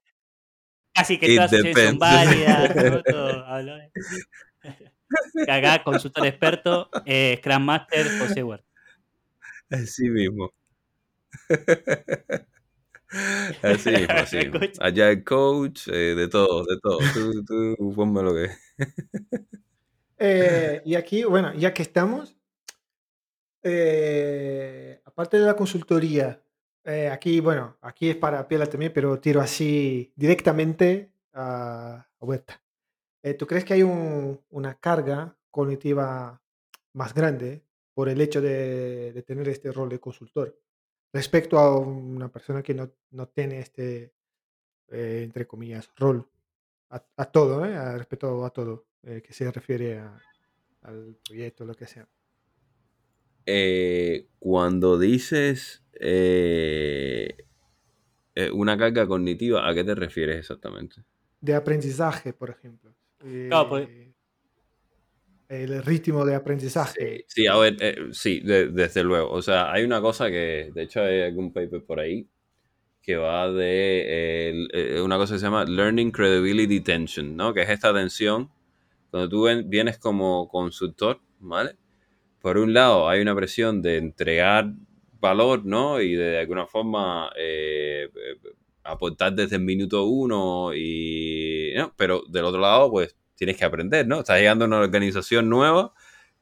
Casi 0.92 1.16
que 1.16 1.32
It 1.32 1.36
todas 1.36 1.50
las 1.50 1.78
son 1.86 1.98
válidas, 1.98 2.76
¿no? 2.76 3.02
Todo, 3.04 3.46
habló 3.46 3.76
de- 3.76 3.90
Acá, 5.50 5.82
consultor 5.82 6.26
experto, 6.26 6.90
eh, 7.06 7.36
Scrum 7.38 7.62
Master, 7.64 8.06
José 8.18 8.42
Huerta. 8.42 8.68
Así 9.70 10.10
mismo. 10.10 10.52
así 13.62 13.94
así. 14.08 14.38
Allá 14.80 15.10
el 15.10 15.24
coach, 15.24 15.88
eh, 15.88 16.14
de 16.14 16.28
todo, 16.28 16.64
de 16.64 16.78
todo. 16.80 16.98
Tú, 17.12 17.44
tú 17.44 17.92
ponme 17.94 18.22
lo 18.22 18.34
que 18.34 18.50
Eh, 20.18 20.82
y 20.84 20.94
aquí, 20.94 21.24
bueno, 21.24 21.52
ya 21.54 21.74
que 21.74 21.82
estamos, 21.82 22.36
eh, 23.62 25.00
aparte 25.04 25.38
de 25.38 25.46
la 25.46 25.56
consultoría, 25.56 26.42
eh, 26.84 27.08
aquí, 27.08 27.40
bueno, 27.40 27.76
aquí 27.80 28.10
es 28.10 28.16
para 28.16 28.46
Piela 28.48 28.66
también, 28.66 28.92
pero 28.92 29.20
tiro 29.20 29.40
así 29.40 30.12
directamente 30.16 31.12
a 31.32 32.06
a 32.20 32.24
Huerta. 32.24 32.62
Eh, 33.22 33.34
¿Tú 33.34 33.46
crees 33.48 33.64
que 33.64 33.74
hay 33.74 33.82
un- 33.84 34.40
una 34.50 34.74
carga 34.80 35.36
cognitiva 35.50 36.42
más 36.94 37.14
grande 37.14 37.64
por 37.94 38.08
el 38.08 38.20
hecho 38.20 38.40
de, 38.42 39.12
de 39.12 39.22
tener 39.24 39.48
este 39.48 39.72
rol 39.72 39.88
de 39.90 40.00
consultor 40.00 40.58
respecto 41.12 41.58
a 41.58 41.78
una 41.78 42.30
persona 42.30 42.62
que 42.62 42.74
no, 42.74 42.90
no 43.10 43.28
tiene 43.28 43.60
este, 43.60 44.12
eh, 44.90 45.22
entre 45.24 45.46
comillas, 45.46 45.90
rol 45.96 46.28
a, 46.90 47.04
a 47.16 47.26
todo, 47.26 47.64
¿eh? 47.66 47.76
A- 47.76 47.98
respecto 47.98 48.44
a 48.44 48.50
todo, 48.50 48.86
eh, 49.04 49.22
que 49.22 49.32
se 49.34 49.50
refiere 49.52 49.98
a- 49.98 50.20
al 50.82 51.16
proyecto, 51.26 51.64
lo 51.64 51.74
que 51.74 51.86
sea. 51.86 52.08
Eh, 53.46 54.28
cuando 54.38 54.98
dices 54.98 55.82
una 58.52 58.76
carga 58.76 59.06
cognitiva, 59.06 59.66
¿a 59.68 59.74
qué 59.74 59.84
te 59.84 59.94
refieres 59.94 60.36
exactamente? 60.38 61.02
De 61.40 61.54
aprendizaje, 61.54 62.32
por 62.32 62.48
ejemplo. 62.50 62.94
Claro, 63.48 63.68
pues 63.68 63.88
el 65.52 65.82
ritmo 65.82 66.24
de 66.24 66.34
aprendizaje. 66.34 67.24
Sí, 67.28 67.46
a 67.46 67.56
ver, 67.56 67.76
eh, 67.80 67.96
sí, 68.12 68.40
de- 68.40 68.68
desde 68.68 69.04
luego. 69.04 69.30
O 69.30 69.42
sea, 69.42 69.70
hay 69.72 69.84
una 69.84 70.00
cosa 70.00 70.28
que, 70.28 70.70
de 70.74 70.82
hecho, 70.82 71.02
hay 71.02 71.22
algún 71.22 71.52
paper 71.52 71.84
por 71.84 72.00
ahí 72.00 72.26
que 73.02 73.16
va 73.16 73.50
de 73.50 74.68
eh, 74.72 75.00
una 75.02 75.16
cosa 75.16 75.34
que 75.34 75.40
se 75.40 75.44
llama 75.46 75.64
Learning 75.64 76.12
Credibility 76.12 76.80
Tension, 76.80 77.36
¿no? 77.36 77.52
Que 77.52 77.62
es 77.62 77.68
esta 77.68 77.92
tensión 77.92 78.50
cuando 79.10 79.28
tú 79.28 79.46
vienes 79.66 79.98
como 79.98 80.48
consultor, 80.48 81.20
¿vale? 81.40 81.76
Por 82.40 82.58
un 82.58 82.72
lado, 82.72 83.08
hay 83.08 83.20
una 83.20 83.34
presión 83.34 83.82
de 83.82 83.98
entregar 83.98 84.72
valor, 85.20 85.64
¿no? 85.66 86.00
Y 86.00 86.14
de, 86.14 86.38
alguna 86.38 86.66
forma 86.66 87.30
eh, 87.36 88.08
eh, 88.14 88.50
aportar 88.84 89.34
desde 89.34 89.56
el 89.56 89.62
minuto 89.62 90.04
uno 90.04 90.72
y... 90.74 91.72
¿no? 91.76 91.92
Pero 91.96 92.22
del 92.28 92.44
otro 92.44 92.60
lado, 92.60 92.90
pues 92.90 93.16
tienes 93.42 93.56
que 93.56 93.64
aprender, 93.64 94.06
¿no? 94.06 94.20
Estás 94.20 94.38
llegando 94.38 94.64
a 94.64 94.68
una 94.68 94.78
organización 94.78 95.48
nueva 95.48 95.92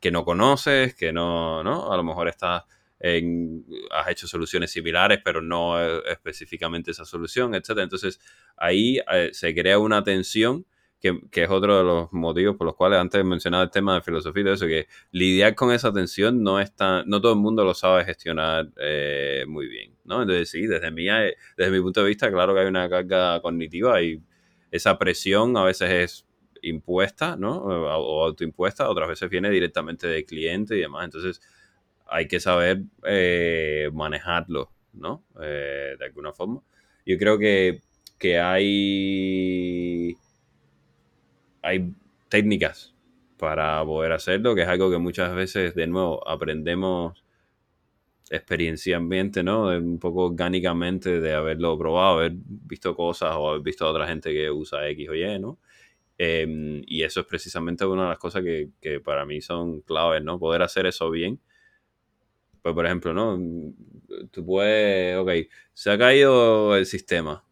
que 0.00 0.10
no 0.10 0.22
conoces, 0.22 0.94
que 0.94 1.14
no, 1.14 1.64
¿no? 1.64 1.90
A 1.90 1.96
lo 1.96 2.04
mejor 2.04 2.28
estás 2.28 2.64
en, 2.98 3.64
has 3.90 4.08
hecho 4.08 4.28
soluciones 4.28 4.70
similares, 4.70 5.18
pero 5.24 5.40
no 5.40 5.82
eh, 5.82 6.02
específicamente 6.10 6.90
esa 6.90 7.06
solución, 7.06 7.54
etcétera. 7.54 7.84
Entonces, 7.84 8.20
ahí 8.54 8.98
eh, 9.10 9.30
se 9.32 9.54
crea 9.54 9.78
una 9.78 10.04
tensión 10.04 10.66
que, 11.00 11.18
que 11.30 11.44
es 11.44 11.48
otro 11.48 11.78
de 11.78 11.84
los 11.84 12.12
motivos 12.12 12.58
por 12.58 12.66
los 12.66 12.76
cuales 12.76 12.98
antes 12.98 13.24
mencionaba 13.24 13.62
el 13.64 13.70
tema 13.70 13.94
de 13.94 14.02
filosofía 14.02 14.42
y 14.42 14.44
todo 14.44 14.54
eso, 14.54 14.66
que 14.66 14.86
lidiar 15.10 15.54
con 15.54 15.72
esa 15.72 15.90
tensión 15.90 16.42
no 16.42 16.60
es 16.60 16.76
tan, 16.76 17.08
no 17.08 17.22
todo 17.22 17.32
el 17.32 17.38
mundo 17.38 17.64
lo 17.64 17.72
sabe 17.72 18.04
gestionar 18.04 18.68
eh, 18.76 19.46
muy 19.48 19.68
bien, 19.68 19.96
¿no? 20.04 20.20
Entonces 20.20 20.50
sí, 20.50 20.66
desde 20.66 20.90
mi, 20.90 21.06
desde 21.56 21.70
mi 21.70 21.80
punto 21.80 22.02
de 22.02 22.08
vista, 22.10 22.30
claro 22.30 22.52
que 22.52 22.60
hay 22.60 22.66
una 22.66 22.90
carga 22.90 23.40
cognitiva 23.40 24.02
y 24.02 24.22
esa 24.70 24.98
presión 24.98 25.56
a 25.56 25.64
veces 25.64 25.90
es 25.90 26.29
impuesta, 26.62 27.36
¿no? 27.36 27.58
O, 27.58 28.24
autoimpuesta, 28.24 28.88
otras 28.88 29.08
veces 29.08 29.30
viene 29.30 29.50
directamente 29.50 30.06
del 30.06 30.24
cliente 30.24 30.76
y 30.76 30.80
demás. 30.80 31.04
Entonces 31.04 31.40
hay 32.06 32.28
que 32.28 32.40
saber 32.40 32.82
eh, 33.04 33.90
manejarlo, 33.92 34.70
¿no? 34.92 35.24
Eh, 35.42 35.96
de 35.98 36.04
alguna 36.04 36.32
forma. 36.32 36.62
Yo 37.06 37.18
creo 37.18 37.38
que, 37.38 37.80
que 38.18 38.38
hay 38.40 40.16
hay 41.62 41.92
técnicas 42.28 42.94
para 43.38 43.84
poder 43.84 44.12
hacerlo, 44.12 44.54
que 44.54 44.62
es 44.62 44.68
algo 44.68 44.90
que 44.90 44.98
muchas 44.98 45.34
veces, 45.34 45.74
de 45.74 45.86
nuevo, 45.86 46.26
aprendemos 46.28 47.24
experiencialmente, 48.30 49.42
¿no? 49.42 49.66
Un 49.68 49.98
poco 49.98 50.26
orgánicamente 50.26 51.20
de 51.20 51.34
haberlo 51.34 51.76
probado, 51.78 52.18
haber 52.18 52.32
visto 52.36 52.94
cosas 52.94 53.34
o 53.36 53.50
haber 53.50 53.62
visto 53.62 53.86
a 53.86 53.90
otra 53.90 54.06
gente 54.06 54.32
que 54.32 54.50
usa 54.50 54.88
X 54.90 55.08
o 55.08 55.14
Y, 55.14 55.38
¿no? 55.38 55.58
Eh, 56.22 56.82
y 56.86 57.02
eso 57.02 57.20
es 57.20 57.26
precisamente 57.26 57.86
una 57.86 58.02
de 58.02 58.08
las 58.10 58.18
cosas 58.18 58.42
que, 58.42 58.68
que, 58.80 59.00
para 59.00 59.24
mí 59.24 59.40
son 59.40 59.80
claves, 59.80 60.22
¿no? 60.22 60.38
Poder 60.38 60.62
hacer 60.62 60.86
eso 60.86 61.10
bien. 61.10 61.40
Pues, 62.62 62.74
por 62.74 62.84
ejemplo, 62.84 63.14
¿no? 63.14 63.38
Tú 64.30 64.44
puedes, 64.44 65.16
ok, 65.16 65.30
se 65.72 65.90
ha 65.90 65.98
caído 65.98 66.76
el 66.76 66.84
sistema, 66.84 67.44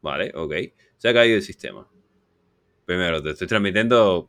¿vale? 0.00 0.30
Ok, 0.34 0.54
se 0.98 1.08
ha 1.08 1.12
caído 1.12 1.36
el 1.36 1.42
sistema 1.42 1.88
primero, 2.84 3.22
te 3.22 3.30
estoy 3.30 3.46
transmitiendo, 3.46 4.28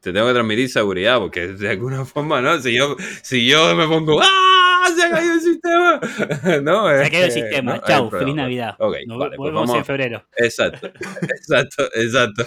te 0.00 0.12
tengo 0.12 0.26
que 0.26 0.32
transmitir 0.32 0.68
seguridad, 0.68 1.18
porque 1.18 1.48
de 1.48 1.68
alguna 1.68 2.04
forma, 2.04 2.40
¿no? 2.40 2.58
Si 2.60 2.74
yo, 2.76 2.96
si 3.22 3.46
yo 3.46 3.74
me 3.76 3.86
pongo, 3.86 4.20
¡ah! 4.22 4.55
Se 4.94 5.04
ha 5.04 5.10
caído 5.10 5.34
el 5.34 5.40
sistema. 5.40 6.00
no, 6.62 6.88
se 6.88 7.04
ha 7.04 7.10
caído 7.10 7.26
el 7.26 7.32
sistema. 7.32 7.76
¿no? 7.76 7.82
Chau, 7.86 8.10
feliz 8.10 8.34
Navidad. 8.34 8.76
Ok, 8.78 8.96
Nos 9.06 9.18
vale, 9.18 9.36
volvemos 9.36 9.62
pues 9.62 9.70
vamos, 9.70 9.76
en 9.76 9.84
febrero. 9.84 10.24
Exacto, 10.36 10.86
exacto, 11.22 11.84
exacto. 11.94 12.46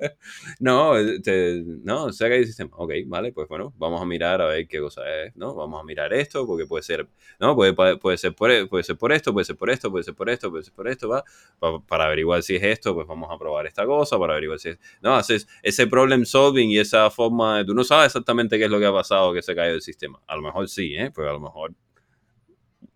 no, 0.60 0.92
te, 1.22 1.62
no, 1.82 2.12
se 2.12 2.24
ha 2.24 2.28
caído 2.28 2.42
el 2.42 2.46
sistema. 2.46 2.70
Ok, 2.76 2.92
vale, 3.06 3.32
pues 3.32 3.48
bueno, 3.48 3.72
vamos 3.76 4.00
a 4.00 4.04
mirar 4.04 4.40
a 4.40 4.46
ver 4.46 4.66
qué 4.68 4.80
cosa 4.80 5.02
es, 5.22 5.34
¿no? 5.36 5.54
Vamos 5.54 5.80
a 5.80 5.84
mirar 5.84 6.12
esto, 6.12 6.46
porque 6.46 6.66
puede 6.66 6.82
ser, 6.82 7.08
¿no? 7.38 7.54
Puede, 7.54 7.72
puede, 7.74 8.16
ser, 8.16 8.34
por, 8.34 8.68
puede 8.68 8.84
ser 8.84 8.96
por 8.96 9.12
esto, 9.12 9.32
puede 9.32 9.44
ser 9.44 9.56
por 9.56 9.70
esto, 9.70 9.90
puede 9.90 10.04
ser 10.04 10.14
por 10.14 10.30
esto, 10.30 10.50
puede 10.50 10.64
ser 10.64 10.74
por 10.74 10.88
esto, 10.88 11.08
¿va? 11.08 11.24
Para, 11.58 11.78
para 11.80 12.04
averiguar 12.06 12.42
si 12.42 12.56
es 12.56 12.62
esto, 12.62 12.94
pues 12.94 13.06
vamos 13.06 13.28
a 13.30 13.38
probar 13.38 13.66
esta 13.66 13.84
cosa, 13.86 14.18
para 14.18 14.34
averiguar 14.34 14.58
si 14.58 14.70
es... 14.70 14.78
No, 15.00 15.14
haces 15.14 15.48
ese 15.62 15.86
problem 15.86 16.24
solving 16.24 16.70
y 16.70 16.78
esa 16.78 17.10
forma, 17.10 17.58
de, 17.58 17.64
tú 17.64 17.74
no 17.74 17.84
sabes 17.84 18.06
exactamente 18.06 18.58
qué 18.58 18.64
es 18.64 18.70
lo 18.70 18.78
que 18.78 18.86
ha 18.86 18.92
pasado 18.92 19.32
que 19.32 19.42
se 19.42 19.52
ha 19.52 19.54
caído 19.54 19.74
el 19.74 19.82
sistema. 19.82 20.20
A 20.26 20.36
lo 20.36 20.42
mejor 20.42 20.68
sí, 20.68 20.94
¿eh? 20.94 21.10
Pues 21.10 21.28
a 21.28 21.32
lo 21.32 21.39
mejor, 21.40 21.74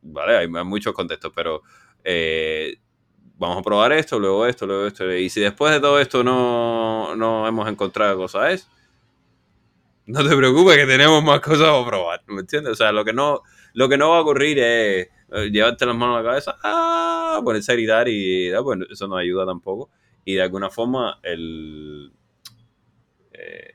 ¿vale? 0.03 0.37
Hay, 0.39 0.49
muchos 0.49 0.95
contextos, 0.95 1.33
pero... 1.35 1.63
Eh, 2.05 2.79
vamos 3.37 3.59
a 3.59 3.63
probar 3.63 3.93
esto, 3.93 4.19
luego 4.19 4.47
esto, 4.47 4.67
luego 4.67 4.87
esto. 4.87 5.13
Y 5.13 5.29
si 5.29 5.41
después 5.41 5.73
de 5.73 5.81
todo 5.81 5.99
esto 5.99 6.23
no, 6.23 7.17
no 7.17 7.47
hemos 7.47 7.69
encontrado 7.69 8.17
cosas, 8.17 8.69
no 10.07 10.27
te 10.27 10.37
preocupes 10.37 10.77
que 10.77 10.87
tenemos 10.87 11.23
más 11.23 11.41
cosas 11.41 11.69
a 11.69 11.87
probar, 11.87 12.23
¿me 12.27 12.41
entiendes? 12.41 12.73
O 12.73 12.77
sea, 12.77 12.93
lo 12.93 13.05
que 13.05 13.13
no, 13.13 13.43
lo 13.73 13.89
que 13.89 13.97
no 13.97 14.11
va 14.11 14.19
a 14.19 14.21
ocurrir 14.21 14.59
es 14.59 15.09
llevarte 15.51 15.87
las 15.87 15.97
manos 15.97 16.17
a 16.17 16.23
la 16.23 16.29
cabeza, 16.29 16.57
¡ah! 16.63 17.41
ponerse 17.45 17.73
a 17.73 17.75
gritar 17.75 18.09
y 18.09 18.53
ah, 18.53 18.61
bueno, 18.61 18.85
eso 18.91 19.09
no 19.09 19.17
ayuda 19.17 19.47
tampoco. 19.47 19.91
Y 20.25 20.35
de 20.35 20.43
alguna 20.43 20.71
forma 20.71 21.21
el... 21.23 22.13
Eh, 23.33 23.74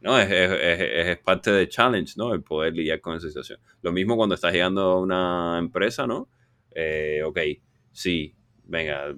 no, 0.00 0.18
es, 0.18 0.30
es, 0.30 0.80
es, 1.08 1.18
parte 1.18 1.50
del 1.50 1.68
challenge, 1.68 2.14
¿no? 2.16 2.32
El 2.32 2.42
poder 2.42 2.74
lidiar 2.74 3.00
con 3.00 3.16
esa 3.16 3.28
situación. 3.28 3.58
Lo 3.82 3.92
mismo 3.92 4.16
cuando 4.16 4.34
estás 4.34 4.52
llegando 4.52 4.82
a 4.82 5.00
una 5.00 5.58
empresa, 5.58 6.06
¿no? 6.06 6.28
Eh, 6.74 7.22
ok, 7.24 7.38
sí, 7.90 8.34
venga, 8.64 9.14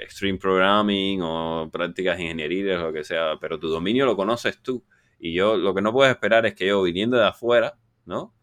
extreme 0.00 0.38
programming 0.38 1.20
o 1.22 1.68
prácticas 1.70 2.18
ingenieriles, 2.18 2.80
lo 2.80 2.92
que 2.92 3.04
sea, 3.04 3.36
pero 3.40 3.58
tu 3.58 3.68
dominio 3.68 4.06
lo 4.06 4.16
conoces 4.16 4.62
tú. 4.62 4.84
Y 5.18 5.34
yo 5.34 5.56
lo 5.56 5.74
que 5.74 5.82
no 5.82 5.92
puedes 5.92 6.12
esperar 6.12 6.46
es 6.46 6.54
que 6.54 6.66
yo, 6.66 6.82
viniendo 6.82 7.16
de 7.16 7.26
afuera, 7.26 7.78
¿no? 8.06 8.34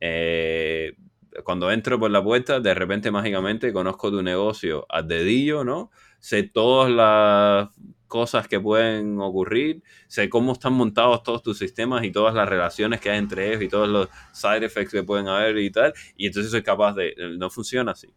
Eh, 0.00 0.96
cuando 1.44 1.70
entro 1.70 1.98
por 1.98 2.10
la 2.10 2.22
puerta, 2.22 2.60
de 2.60 2.74
repente 2.74 3.10
mágicamente 3.10 3.72
conozco 3.72 4.10
tu 4.10 4.22
negocio 4.22 4.86
al 4.88 5.06
dedillo, 5.06 5.64
¿no? 5.64 5.90
Sé 6.18 6.42
todas 6.42 6.90
las 6.90 7.68
cosas 8.08 8.48
que 8.48 8.58
pueden 8.58 9.20
ocurrir, 9.20 9.82
sé 10.08 10.28
cómo 10.28 10.52
están 10.52 10.72
montados 10.72 11.22
todos 11.22 11.42
tus 11.42 11.58
sistemas 11.58 12.04
y 12.04 12.10
todas 12.10 12.34
las 12.34 12.48
relaciones 12.48 13.00
que 13.00 13.10
hay 13.10 13.18
entre 13.18 13.50
ellos 13.50 13.62
y 13.62 13.68
todos 13.68 13.88
los 13.88 14.08
side 14.32 14.64
effects 14.64 14.92
que 14.92 15.02
pueden 15.04 15.28
haber 15.28 15.58
y 15.58 15.70
tal, 15.70 15.92
y 16.16 16.26
entonces 16.26 16.50
soy 16.50 16.62
capaz 16.62 16.94
de, 16.94 17.14
no 17.38 17.50
funciona 17.50 17.92
así, 17.92 18.08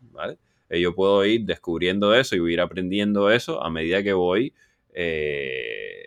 ¿vale? 0.00 0.38
Yo 0.70 0.94
puedo 0.94 1.24
ir 1.24 1.44
descubriendo 1.44 2.14
eso 2.14 2.34
y 2.36 2.52
ir 2.52 2.60
aprendiendo 2.60 3.30
eso 3.30 3.62
a 3.62 3.70
medida 3.70 4.02
que 4.02 4.12
voy, 4.12 4.54
eh, 4.92 6.06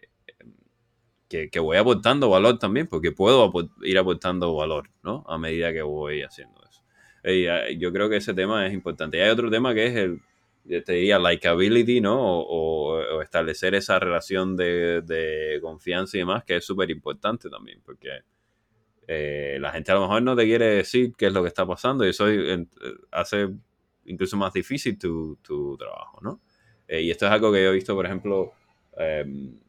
que, 1.30 1.60
voy 1.60 1.78
aportando 1.78 2.30
valor 2.30 2.58
también, 2.58 2.88
porque 2.88 3.12
puedo 3.12 3.52
ir 3.84 3.98
aportando 3.98 4.56
valor, 4.56 4.90
¿no? 5.04 5.24
A 5.28 5.38
medida 5.38 5.72
que 5.72 5.82
voy 5.82 6.22
haciendo 6.22 6.62
eso. 6.70 6.84
Y 7.24 7.78
yo 7.78 7.92
creo 7.92 8.10
que 8.10 8.18
ese 8.18 8.34
tema 8.34 8.66
es 8.66 8.74
importante. 8.74 9.18
Y 9.18 9.22
hay 9.22 9.30
otro 9.30 9.50
tema 9.50 9.74
que 9.74 9.88
es 9.88 9.96
el, 9.96 10.22
te 10.68 10.94
diría, 10.94 11.20
likability, 11.20 12.02
¿no? 12.02 12.18
O, 12.20 13.22
establecer 13.22 13.76
esa 13.76 14.00
relación 14.00 14.56
de, 14.56 15.60
confianza 15.62 16.18
y 16.18 16.22
demás, 16.22 16.44
que 16.44 16.58
es 16.58 16.66
súper 16.66 16.90
importante 16.92 17.50
también, 17.50 17.82
porque 17.84 18.22
eh, 19.08 19.58
la 19.60 19.72
gente 19.72 19.92
a 19.92 19.96
lo 19.96 20.02
mejor 20.02 20.22
no 20.22 20.36
te 20.36 20.46
quiere 20.46 20.66
decir 20.66 21.14
qué 21.18 21.28
es 21.28 21.34
lo 21.34 21.42
que 21.42 21.48
está 21.48 21.66
pasando 21.66 22.06
y 22.06 22.10
eso 22.10 22.26
hace 23.12 23.50
incluso 24.06 24.38
más 24.38 24.54
difícil 24.54 24.98
tu, 24.98 25.38
trabajo, 25.78 26.20
¿no? 26.22 26.42
Eh, 26.88 27.02
y 27.02 27.12
esto 27.12 27.26
es 27.26 27.32
algo 27.32 27.52
que 27.52 27.64
yo 27.64 27.70
he 27.70 27.74
visto, 27.74 27.94
por 27.96 28.06
ejemplo, 28.06 28.54
eh, 28.98 29.26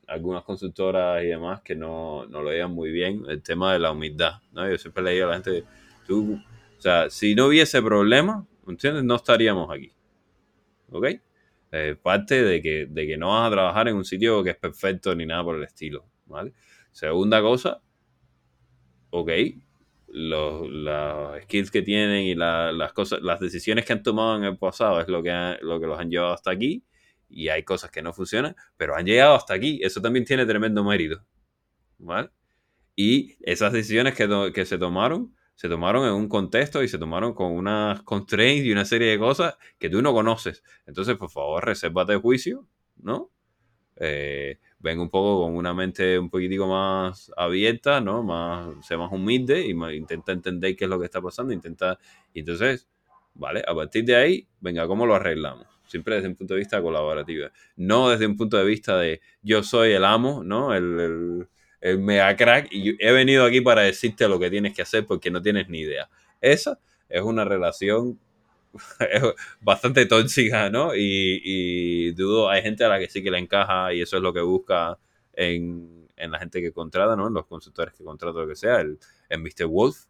algunas 0.06 0.44
consultoras 0.44 1.22
y 1.22 1.26
demás 1.26 1.60
que 1.62 1.74
no, 1.74 2.26
no 2.26 2.42
lo 2.42 2.50
veían 2.50 2.70
muy 2.70 2.90
bien, 2.90 3.24
el 3.28 3.42
tema 3.42 3.72
de 3.72 3.78
la 3.78 3.92
humildad, 3.92 4.40
¿no? 4.52 4.68
Yo 4.68 4.78
siempre 4.78 5.02
le 5.02 5.12
digo 5.12 5.26
a 5.26 5.28
la 5.28 5.34
gente, 5.34 5.64
tú, 6.06 6.40
o 6.78 6.80
sea, 6.80 7.10
si 7.10 7.34
no 7.34 7.46
hubiese 7.46 7.82
problema, 7.82 8.46
¿entiendes? 8.66 9.04
No 9.04 9.16
estaríamos 9.16 9.70
aquí, 9.70 9.92
¿ok? 10.90 11.06
Eh, 11.72 11.96
parte 12.02 12.42
de 12.42 12.62
que, 12.62 12.86
de 12.86 13.06
que 13.06 13.16
no 13.16 13.28
vas 13.28 13.48
a 13.48 13.50
trabajar 13.52 13.88
en 13.88 13.96
un 13.96 14.04
sitio 14.04 14.42
que 14.42 14.50
es 14.50 14.56
perfecto 14.56 15.14
ni 15.14 15.26
nada 15.26 15.44
por 15.44 15.56
el 15.56 15.64
estilo, 15.64 16.06
¿vale? 16.26 16.52
Segunda 16.92 17.42
cosa, 17.42 17.80
ok, 19.10 19.30
los, 20.08 20.68
los, 20.68 21.42
skills 21.42 21.70
que 21.70 21.82
tienen 21.82 22.22
y 22.24 22.34
la, 22.34 22.72
las 22.72 22.92
cosas, 22.92 23.20
las 23.22 23.40
decisiones 23.40 23.84
que 23.84 23.92
han 23.92 24.02
tomado 24.02 24.38
en 24.38 24.44
el 24.44 24.56
pasado 24.56 25.00
es 25.00 25.08
lo 25.08 25.22
que, 25.22 25.58
lo 25.60 25.78
que 25.78 25.86
los 25.86 25.98
han 25.98 26.10
llevado 26.10 26.32
hasta 26.32 26.50
aquí 26.50 26.82
y 27.28 27.48
hay 27.48 27.62
cosas 27.62 27.90
que 27.90 28.02
no 28.02 28.12
funcionan, 28.12 28.56
pero 28.76 28.96
han 28.96 29.06
llegado 29.06 29.34
hasta 29.34 29.54
aquí. 29.54 29.80
Eso 29.82 30.00
también 30.00 30.24
tiene 30.24 30.46
tremendo 30.46 30.82
mérito, 30.82 31.22
¿vale? 31.98 32.30
Y 32.96 33.36
esas 33.42 33.72
decisiones 33.72 34.14
que, 34.14 34.50
que 34.54 34.64
se 34.64 34.78
tomaron, 34.78 35.34
se 35.58 35.68
tomaron 35.68 36.06
en 36.06 36.12
un 36.12 36.28
contexto 36.28 36.84
y 36.84 36.88
se 36.88 36.98
tomaron 36.98 37.34
con 37.34 37.50
unas 37.50 38.00
constraints 38.02 38.64
y 38.64 38.70
una 38.70 38.84
serie 38.84 39.08
de 39.08 39.18
cosas 39.18 39.56
que 39.76 39.90
tú 39.90 40.00
no 40.00 40.12
conoces. 40.12 40.62
Entonces, 40.86 41.16
por 41.16 41.30
favor, 41.30 41.64
resérvate 41.64 42.12
el 42.12 42.20
juicio, 42.20 42.64
¿no? 42.96 43.32
Eh, 43.96 44.60
ven 44.78 45.00
un 45.00 45.10
poco 45.10 45.42
con 45.42 45.56
una 45.56 45.74
mente 45.74 46.16
un 46.16 46.30
poquitico 46.30 46.68
más 46.68 47.32
abierta, 47.36 48.00
¿no? 48.00 48.22
Más, 48.22 48.86
sea 48.86 48.98
más 48.98 49.10
humilde 49.10 49.66
y 49.66 49.74
más, 49.74 49.94
intenta 49.94 50.30
entender 50.30 50.76
qué 50.76 50.84
es 50.84 50.90
lo 50.90 51.00
que 51.00 51.06
está 51.06 51.20
pasando, 51.20 51.52
intenta, 51.52 51.98
y 52.32 52.38
entonces 52.38 52.88
¿vale? 53.34 53.64
A 53.66 53.74
partir 53.74 54.04
de 54.04 54.14
ahí, 54.14 54.48
venga, 54.60 54.86
¿cómo 54.86 55.06
lo 55.06 55.16
arreglamos? 55.16 55.66
Siempre 55.88 56.14
desde 56.16 56.28
un 56.28 56.36
punto 56.36 56.54
de 56.54 56.58
vista 56.60 56.80
colaborativo. 56.80 57.48
No 57.74 58.10
desde 58.10 58.26
un 58.26 58.36
punto 58.36 58.58
de 58.58 58.64
vista 58.64 58.96
de 58.96 59.20
yo 59.42 59.64
soy 59.64 59.90
el 59.92 60.04
amo, 60.04 60.44
¿no? 60.44 60.72
El, 60.72 61.00
el, 61.00 61.48
el 61.80 61.98
mega 61.98 62.34
crack 62.36 62.68
y 62.70 62.96
he 63.04 63.12
venido 63.12 63.44
aquí 63.44 63.60
para 63.60 63.82
decirte 63.82 64.28
lo 64.28 64.38
que 64.38 64.50
tienes 64.50 64.74
que 64.74 64.82
hacer 64.82 65.06
porque 65.06 65.30
no 65.30 65.40
tienes 65.40 65.68
ni 65.68 65.80
idea. 65.80 66.08
Esa 66.40 66.78
es 67.08 67.22
una 67.22 67.44
relación 67.44 68.18
bastante 69.60 70.06
tóxica, 70.06 70.70
¿no? 70.70 70.94
Y, 70.94 71.40
y, 71.42 72.12
dudo, 72.12 72.50
hay 72.50 72.62
gente 72.62 72.84
a 72.84 72.88
la 72.88 72.98
que 72.98 73.08
sí 73.08 73.22
que 73.22 73.30
le 73.30 73.38
encaja 73.38 73.92
y 73.92 74.02
eso 74.02 74.16
es 74.16 74.22
lo 74.22 74.32
que 74.32 74.40
busca 74.40 74.98
en, 75.32 76.08
en 76.16 76.30
la 76.30 76.38
gente 76.38 76.60
que 76.60 76.72
contrata, 76.72 77.16
¿no? 77.16 77.28
En 77.28 77.34
los 77.34 77.46
consultores 77.46 77.94
que 77.94 78.04
contrata, 78.04 78.40
lo 78.40 78.48
que 78.48 78.56
sea, 78.56 78.80
el, 78.80 78.98
el 79.28 79.40
Mr. 79.40 79.66
Wolf, 79.66 80.06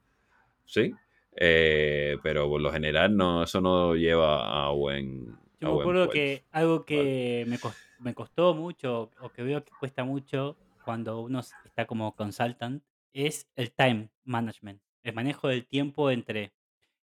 ¿sí? 0.64 0.94
Eh, 1.36 2.16
pero 2.22 2.48
por 2.48 2.60
lo 2.60 2.72
general 2.72 3.16
no, 3.16 3.44
eso 3.44 3.60
no 3.60 3.94
lleva 3.94 4.66
a 4.66 4.70
buen. 4.70 5.36
Yo 5.60 5.74
me 5.74 5.80
acuerdo 5.80 6.10
que 6.10 6.44
algo 6.50 6.84
que 6.84 7.44
me, 7.46 7.58
costó, 7.58 7.78
me 8.00 8.14
costó 8.14 8.54
mucho, 8.54 9.10
o 9.20 9.30
que 9.30 9.42
veo 9.42 9.64
que 9.64 9.72
cuesta 9.78 10.04
mucho 10.04 10.56
cuando 10.89 11.20
uno 11.20 11.41
está 11.41 11.86
como 11.86 12.16
consultant, 12.16 12.82
es 13.12 13.53
el 13.57 13.74
time 13.74 14.09
management, 14.24 14.80
el 15.03 15.12
manejo 15.12 15.49
del 15.49 15.66
tiempo 15.66 16.11
entre 16.11 16.55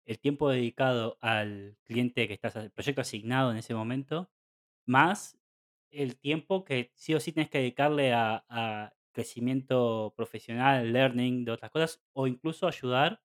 el 0.04 0.18
tiempo 0.18 0.50
dedicado 0.50 1.16
al 1.22 1.78
cliente 1.84 2.28
que 2.28 2.34
estás, 2.34 2.56
al 2.56 2.70
proyecto 2.72 3.00
asignado 3.00 3.50
en 3.50 3.56
ese 3.56 3.74
momento, 3.74 4.30
más 4.84 5.38
el 5.90 6.18
tiempo 6.18 6.62
que 6.62 6.92
sí 6.94 7.14
o 7.14 7.20
sí 7.20 7.32
tienes 7.32 7.48
que 7.48 7.56
dedicarle 7.56 8.12
a, 8.12 8.44
a 8.50 8.92
crecimiento 9.12 10.12
profesional, 10.14 10.92
learning 10.92 11.46
de 11.46 11.52
otras 11.52 11.70
cosas, 11.70 12.02
o 12.12 12.26
incluso 12.26 12.68
ayudar 12.68 13.22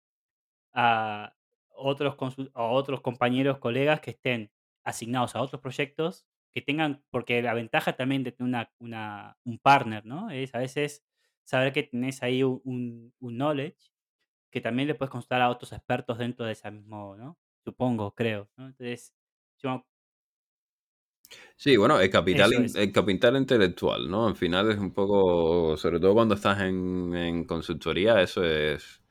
a 0.73 1.35
otros, 1.67 2.15
a 2.53 2.63
otros 2.63 3.01
compañeros, 3.01 3.57
colegas 3.57 3.99
que 3.99 4.11
estén 4.11 4.53
asignados 4.85 5.35
a 5.35 5.41
otros 5.41 5.59
proyectos, 5.59 6.25
que 6.55 6.63
tengan, 6.63 7.03
porque 7.11 7.43
la 7.43 7.55
ventaja 7.55 7.95
también 7.97 8.23
de 8.23 8.33
tener 8.33 8.49
una, 8.49 8.73
una, 8.79 9.37
un 9.45 9.59
partner, 9.59 10.05
¿no? 10.07 10.31
Es 10.31 10.55
a 10.55 10.59
veces 10.59 11.05
saber 11.45 11.73
que 11.73 11.83
tenés 11.83 12.23
ahí 12.23 12.43
un, 12.43 13.13
un 13.19 13.37
knowledge 13.37 13.91
que 14.51 14.61
también 14.61 14.87
le 14.87 14.95
puedes 14.95 15.11
consultar 15.11 15.41
a 15.41 15.49
otros 15.49 15.73
expertos 15.73 16.17
dentro 16.19 16.45
de 16.45 16.53
ese 16.53 16.71
mismo, 16.71 17.15
¿no? 17.17 17.39
Supongo, 17.65 18.15
creo, 18.15 18.49
¿no? 18.57 18.67
Entonces, 18.67 19.13
yo 19.61 19.85
Sí, 21.55 21.77
bueno, 21.77 21.99
el 21.99 22.09
capital, 22.09 22.51
el 22.75 22.91
capital 22.91 23.37
intelectual, 23.37 24.09
¿no? 24.09 24.27
Al 24.27 24.35
final 24.35 24.71
es 24.71 24.77
un 24.77 24.91
poco, 24.93 25.77
sobre 25.77 25.99
todo 25.99 26.13
cuando 26.13 26.35
estás 26.35 26.61
en, 26.61 27.13
en 27.15 27.45
consultoría, 27.45 28.21
eso 28.21 28.43
es, 28.43 29.01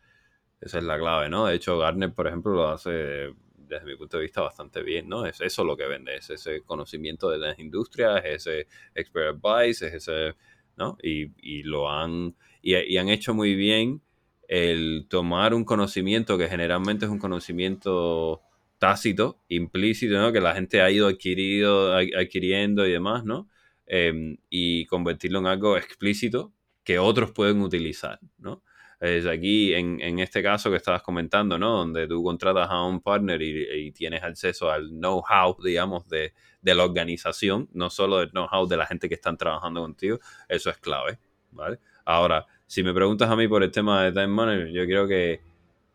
esa 0.60 0.78
es 0.78 0.84
la 0.84 0.98
clave, 0.98 1.28
¿no? 1.30 1.46
De 1.46 1.54
hecho, 1.56 1.78
Gartner, 1.78 2.14
por 2.14 2.26
ejemplo, 2.28 2.52
lo 2.54 2.68
hace 2.68 3.34
desde 3.66 3.86
mi 3.86 3.96
punto 3.96 4.16
de 4.16 4.24
vista 4.24 4.40
bastante 4.40 4.82
bien, 4.82 5.08
¿no? 5.08 5.26
Es 5.26 5.40
eso 5.40 5.64
lo 5.64 5.76
que 5.76 5.86
vende, 5.86 6.16
es 6.16 6.30
ese 6.30 6.62
conocimiento 6.62 7.30
de 7.30 7.38
las 7.38 7.58
industrias, 7.58 8.22
ese 8.24 8.66
expert 8.94 9.36
advice, 9.36 9.86
es 9.86 9.94
ese, 9.94 10.34
¿no? 10.76 10.96
Y, 11.02 11.32
y 11.42 11.62
lo 11.62 11.90
han, 11.90 12.36
y, 12.62 12.96
han 12.96 13.08
hecho 13.08 13.34
muy 13.34 13.54
bien 13.54 14.02
el 14.48 15.06
tomar 15.08 15.54
un 15.54 15.64
conocimiento 15.64 16.36
que 16.38 16.48
generalmente 16.48 17.06
es 17.06 17.10
un 17.10 17.18
conocimiento 17.18 18.42
tácito, 18.78 19.40
implícito, 19.48 20.14
¿no? 20.18 20.32
Que 20.32 20.40
la 20.40 20.54
gente 20.54 20.80
ha 20.82 20.90
ido 20.90 21.08
adquirido, 21.08 21.94
adquiriendo 21.94 22.86
y 22.86 22.92
demás, 22.92 23.24
¿no? 23.24 23.48
Eh, 23.86 24.36
y 24.50 24.86
convertirlo 24.86 25.38
en 25.40 25.46
algo 25.46 25.76
explícito 25.76 26.52
que 26.84 26.98
otros 26.98 27.32
pueden 27.32 27.60
utilizar, 27.62 28.20
¿no? 28.38 28.62
Es 29.00 29.26
aquí, 29.26 29.74
en, 29.74 30.00
en, 30.00 30.18
este 30.18 30.42
caso 30.42 30.70
que 30.70 30.76
estabas 30.76 31.02
comentando, 31.02 31.58
¿no? 31.58 31.78
Donde 31.78 32.06
tú 32.06 32.22
contratas 32.22 32.68
a 32.70 32.84
un 32.84 33.00
partner 33.00 33.42
y, 33.42 33.86
y 33.86 33.92
tienes 33.92 34.22
acceso 34.22 34.70
al 34.70 34.88
know-how, 34.88 35.56
digamos, 35.62 36.08
de, 36.08 36.32
de, 36.62 36.74
la 36.74 36.84
organización, 36.84 37.68
no 37.72 37.90
solo 37.90 38.18
del 38.18 38.30
know-how 38.30 38.66
de 38.66 38.76
la 38.76 38.86
gente 38.86 39.08
que 39.08 39.14
están 39.14 39.36
trabajando 39.36 39.82
contigo, 39.82 40.18
eso 40.48 40.70
es 40.70 40.78
clave, 40.78 41.18
¿vale? 41.50 41.78
Ahora, 42.04 42.46
si 42.66 42.82
me 42.82 42.94
preguntas 42.94 43.28
a 43.30 43.36
mí 43.36 43.48
por 43.48 43.62
el 43.62 43.70
tema 43.70 44.04
de 44.04 44.12
time 44.12 44.28
management, 44.28 44.74
yo 44.74 44.84
creo 44.84 45.06
que 45.06 45.40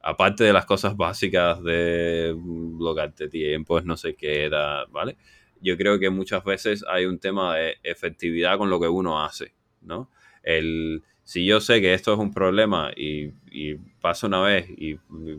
aparte 0.02 0.44
de 0.44 0.54
las 0.54 0.66
cosas 0.66 0.96
básicas 0.96 1.62
de 1.64 2.34
bloquearte 2.36 3.28
tiempos, 3.28 3.86
no 3.86 3.98
sé 3.98 4.16
qué 4.16 4.46
era, 4.46 4.86
¿vale? 4.86 5.18
Yo 5.62 5.78
creo 5.78 6.00
que 6.00 6.10
muchas 6.10 6.44
veces 6.44 6.86
hay 6.88 7.06
un 7.06 7.20
tema 7.20 7.58
de 7.58 7.78
efectividad 7.84 8.58
con 8.58 8.70
lo 8.70 8.80
que 8.80 8.88
uno 8.88 9.24
hace, 9.24 9.54
¿no? 9.82 10.10
El, 10.42 11.04
si 11.30 11.46
yo 11.46 11.62
sé 11.62 11.80
que 11.80 11.94
esto 11.94 12.12
es 12.12 12.18
un 12.18 12.34
problema 12.34 12.92
y, 12.96 13.32
y 13.52 13.76
pasa 14.02 14.26
una 14.26 14.42
vez 14.42 14.68
y, 14.68 14.94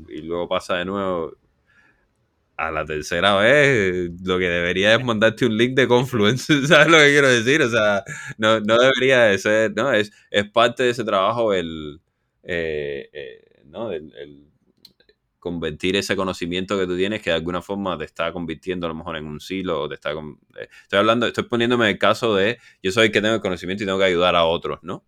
y, 0.08 0.22
luego 0.22 0.46
pasa 0.46 0.76
de 0.76 0.84
nuevo, 0.84 1.36
a 2.56 2.70
la 2.70 2.84
tercera 2.84 3.34
vez 3.34 4.08
lo 4.22 4.38
que 4.38 4.48
debería 4.48 4.94
es 4.94 5.04
mandarte 5.04 5.46
un 5.46 5.56
link 5.56 5.74
de 5.74 5.88
Confluence, 5.88 6.46
¿sabes 6.68 6.86
lo 6.86 6.98
que 6.98 7.10
quiero 7.10 7.28
decir? 7.28 7.60
O 7.62 7.68
sea, 7.68 8.04
no, 8.38 8.60
no 8.60 8.78
debería 8.78 9.24
de 9.24 9.38
ser, 9.38 9.72
¿no? 9.74 9.92
Es, 9.92 10.12
es 10.30 10.48
parte 10.48 10.84
de 10.84 10.90
ese 10.90 11.02
trabajo 11.02 11.52
el, 11.52 12.00
eh, 12.44 13.10
eh, 13.12 13.62
¿no? 13.64 13.90
el, 13.90 14.46
convertir 15.40 15.96
ese 15.96 16.14
conocimiento 16.14 16.78
que 16.78 16.86
tú 16.86 16.96
tienes 16.96 17.20
que 17.20 17.30
de 17.30 17.36
alguna 17.36 17.62
forma 17.62 17.98
te 17.98 18.04
está 18.04 18.32
convirtiendo 18.32 18.86
a 18.86 18.90
lo 18.90 18.94
mejor 18.94 19.16
en 19.16 19.26
un 19.26 19.40
silo 19.40 19.80
o 19.80 19.88
te 19.88 19.94
está 19.94 20.12
estoy 20.84 20.98
hablando 20.98 21.26
estoy 21.26 21.44
poniéndome 21.44 21.88
el 21.90 21.98
caso 21.98 22.36
de 22.36 22.58
yo 22.82 22.92
soy 22.92 23.06
el 23.06 23.12
que 23.12 23.22
tengo 23.22 23.36
el 23.36 23.40
conocimiento 23.40 23.82
y 23.82 23.86
tengo 23.86 23.98
que 23.98 24.04
ayudar 24.04 24.36
a 24.36 24.44
otros 24.44 24.80
no 24.82 25.02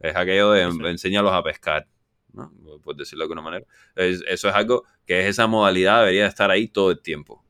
es 0.00 0.16
aquello 0.16 0.52
de 0.52 0.70
sí. 0.70 0.78
enseñarlos 0.84 1.32
a 1.32 1.42
pescar 1.42 1.86
¿no? 2.32 2.52
por 2.82 2.96
decirlo 2.96 3.22
de 3.22 3.24
alguna 3.24 3.42
manera 3.42 3.66
es, 3.96 4.22
eso 4.28 4.48
es 4.48 4.54
algo 4.54 4.84
que 5.06 5.20
es 5.20 5.26
esa 5.26 5.46
modalidad 5.46 6.00
debería 6.00 6.26
estar 6.26 6.50
ahí 6.50 6.68
todo 6.68 6.90
el 6.90 7.00
tiempo 7.00 7.44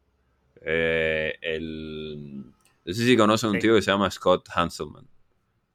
eh, 0.62 1.34
el 1.42 2.44
no 2.84 2.94
sé 2.94 3.04
si 3.04 3.16
conocen 3.16 3.50
un 3.50 3.56
sí. 3.56 3.62
tío 3.62 3.74
que 3.74 3.82
se 3.82 3.90
llama 3.90 4.10
Scott 4.10 4.48
Hanselman 4.54 5.06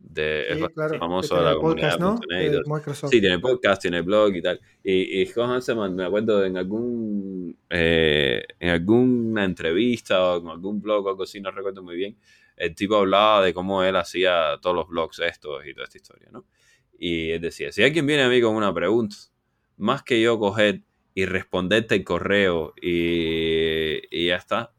de, 0.04 0.46
sí, 0.52 0.64
es 0.64 0.70
claro, 0.70 1.00
famoso 1.00 1.38
de 1.38 1.44
la 1.44 1.56
podcast, 1.56 1.98
comunidad 1.98 2.68
¿no? 2.70 3.10
Sí, 3.10 3.22
tiene 3.22 3.40
podcast, 3.40 3.82
tiene 3.82 4.02
blog 4.02 4.36
y 4.36 4.42
tal. 4.42 4.60
Y, 4.84 5.22
y 5.22 5.26
Scott 5.26 5.50
Hanselman, 5.50 5.96
me 5.96 6.06
acuerdo 6.06 6.44
en 6.44 6.58
algún 6.58 7.58
eh, 7.70 8.44
en 8.60 8.70
alguna 8.70 9.46
entrevista 9.46 10.22
o 10.24 10.42
en 10.42 10.50
algún 10.50 10.82
blog 10.82 11.06
o 11.06 11.10
algo 11.10 11.24
así, 11.24 11.40
no 11.40 11.52
recuerdo 11.52 11.82
muy 11.82 11.96
bien, 11.96 12.18
el 12.58 12.76
tipo 12.76 12.98
hablaba 12.98 13.44
de 13.44 13.54
cómo 13.54 13.84
él 13.84 13.96
hacía 13.96 14.60
todos 14.62 14.76
los 14.76 14.88
blogs 14.88 15.20
estos 15.20 15.66
y 15.66 15.74
toda 15.74 15.86
esta 15.86 15.98
historia, 15.98 16.28
¿no? 16.32 16.46
Y 17.00 17.32
él 17.32 17.42
decía, 17.42 17.72
si 17.72 17.84
alguien 17.84 18.06
viene 18.06 18.24
a 18.24 18.30
mí 18.30 18.42
con 18.42 18.56
una 18.56 18.74
pregunta, 18.74 19.16
más 19.78 20.04
que 20.04 20.22
yo 20.22 20.38
coger 20.38 20.82
y 21.16 21.26
responderte 21.26 21.96
el 21.96 22.04
correo 22.04 22.74
y, 22.82 24.02
y 24.12 24.28
ya 24.28 24.36
está, 24.36 24.73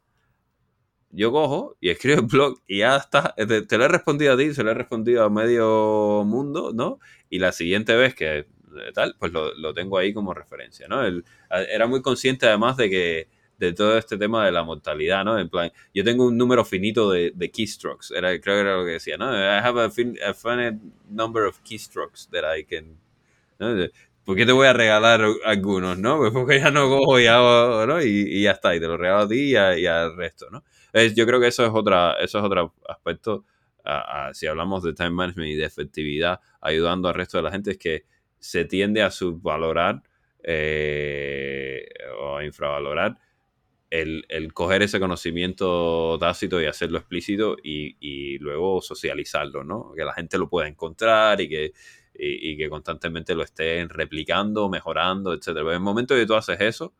yo 1.14 1.32
cojo 1.32 1.76
y 1.80 1.90
escribo 1.90 2.20
el 2.20 2.26
blog 2.26 2.60
y 2.66 2.78
ya 2.78 2.96
está. 2.96 3.34
Te, 3.36 3.62
te, 3.62 3.78
lo 3.78 3.84
he 3.84 3.88
respondido 3.88 4.34
a 4.34 4.36
ti, 4.36 4.52
se 4.54 4.62
lo 4.62 4.70
he 4.70 4.74
respondido 4.74 5.24
a 5.24 5.30
medio 5.30 6.24
mundo, 6.24 6.72
¿no? 6.74 6.98
Y 7.30 7.38
la 7.38 7.52
siguiente 7.52 7.94
vez 7.96 8.14
que 8.14 8.46
tal, 8.92 9.14
pues 9.18 9.32
lo, 9.32 9.54
lo 9.54 9.72
tengo 9.72 9.98
ahí 9.98 10.12
como 10.12 10.34
referencia, 10.34 10.88
¿no? 10.88 11.04
Él, 11.04 11.24
era 11.50 11.86
muy 11.86 12.02
consciente 12.02 12.46
además 12.46 12.76
de 12.76 12.90
que 12.90 13.28
de 13.58 13.72
todo 13.72 13.96
este 13.96 14.18
tema 14.18 14.44
de 14.44 14.52
la 14.52 14.64
mortalidad, 14.64 15.24
¿no? 15.24 15.38
En 15.38 15.48
plan, 15.48 15.70
yo 15.94 16.02
tengo 16.02 16.26
un 16.26 16.36
número 16.36 16.64
finito 16.64 17.10
de, 17.10 17.32
de 17.34 17.50
keystrokes, 17.50 18.10
era, 18.10 18.28
creo 18.40 18.56
que 18.56 18.60
era 18.60 18.76
lo 18.76 18.84
que 18.84 18.92
decía, 18.92 19.16
¿no? 19.16 19.32
I 19.32 19.60
have 19.62 19.80
a, 19.80 19.90
fin, 19.90 20.16
a 20.26 20.34
finite 20.34 20.78
number 21.08 21.44
of 21.44 21.60
keystrokes 21.60 22.28
that 22.30 22.42
I 22.56 22.64
can... 22.64 22.98
¿no? 23.58 23.86
¿por 24.24 24.36
qué 24.36 24.46
te 24.46 24.52
voy 24.52 24.66
a 24.66 24.72
regalar 24.72 25.20
algunos, 25.44 25.98
no? 25.98 26.16
Pues 26.18 26.32
porque 26.32 26.58
ya 26.58 26.70
no 26.70 26.88
cojo 26.88 27.20
y 27.20 27.26
hago, 27.26 27.86
¿no? 27.86 28.02
Y, 28.02 28.24
y, 28.26 28.42
ya 28.42 28.52
está, 28.52 28.74
y 28.74 28.80
te 28.80 28.86
lo 28.86 28.96
regalo 28.96 29.24
a 29.24 29.28
ti 29.28 29.50
y, 29.50 29.56
a, 29.56 29.78
y 29.78 29.86
al 29.86 30.16
resto, 30.16 30.48
¿no? 30.50 30.64
Es, 30.94 31.14
yo 31.14 31.26
creo 31.26 31.40
que 31.40 31.48
eso 31.48 31.66
es 31.66 31.72
otra, 31.74 32.12
eso 32.20 32.38
es 32.38 32.44
otro 32.44 32.72
aspecto, 32.88 33.44
si 34.32 34.46
hablamos 34.46 34.82
de 34.82 34.94
time 34.94 35.10
management 35.10 35.50
y 35.50 35.56
de 35.56 35.64
efectividad, 35.64 36.40
ayudando 36.60 37.08
al 37.08 37.14
resto 37.14 37.36
de 37.36 37.42
la 37.42 37.50
gente, 37.50 37.72
es 37.72 37.78
que 37.78 38.04
se 38.38 38.64
tiende 38.64 39.02
a 39.02 39.10
subvalorar 39.10 40.02
eh, 40.42 41.86
o 42.20 42.36
a 42.36 42.44
infravalorar 42.44 43.18
el, 43.90 44.24
el, 44.28 44.52
coger 44.52 44.82
ese 44.82 45.00
conocimiento 45.00 46.16
tácito 46.20 46.60
y 46.60 46.66
hacerlo 46.66 46.98
explícito 46.98 47.56
y, 47.62 47.96
y, 48.00 48.38
luego 48.38 48.80
socializarlo, 48.80 49.64
¿no? 49.64 49.92
Que 49.96 50.04
la 50.04 50.12
gente 50.12 50.38
lo 50.38 50.48
pueda 50.48 50.68
encontrar 50.68 51.40
y 51.40 51.48
que, 51.48 51.72
y, 52.14 52.56
que 52.56 52.68
constantemente 52.68 53.34
lo 53.34 53.42
estén 53.42 53.88
replicando, 53.88 54.68
mejorando, 54.68 55.32
etc. 55.32 55.48
En 55.48 55.68
el 55.68 55.80
momento 55.80 56.14
que 56.14 56.26
tú 56.26 56.34
haces 56.34 56.60
eso, 56.60 56.94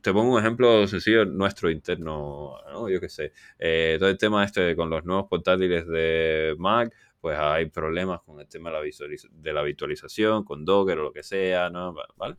te 0.00 0.12
pongo 0.12 0.34
un 0.34 0.40
ejemplo 0.40 0.86
sencillo, 0.86 1.24
nuestro 1.24 1.70
interno, 1.70 2.56
¿no? 2.72 2.88
yo 2.88 3.00
qué 3.00 3.08
sé, 3.08 3.32
eh, 3.58 3.96
todo 3.98 4.08
el 4.08 4.18
tema 4.18 4.44
este 4.44 4.76
con 4.76 4.90
los 4.90 5.04
nuevos 5.04 5.26
portátiles 5.28 5.86
de 5.86 6.54
Mac, 6.58 6.92
pues 7.20 7.38
hay 7.38 7.70
problemas 7.70 8.20
con 8.20 8.38
el 8.38 8.46
tema 8.46 8.68
de 8.68 8.76
la, 8.76 8.82
visualiz 8.82 9.26
de 9.30 9.52
la 9.52 9.62
virtualización, 9.62 10.44
con 10.44 10.64
Docker 10.64 10.98
o 10.98 11.04
lo 11.04 11.12
que 11.12 11.22
sea, 11.22 11.70
¿no? 11.70 11.94
¿Vale? 12.16 12.36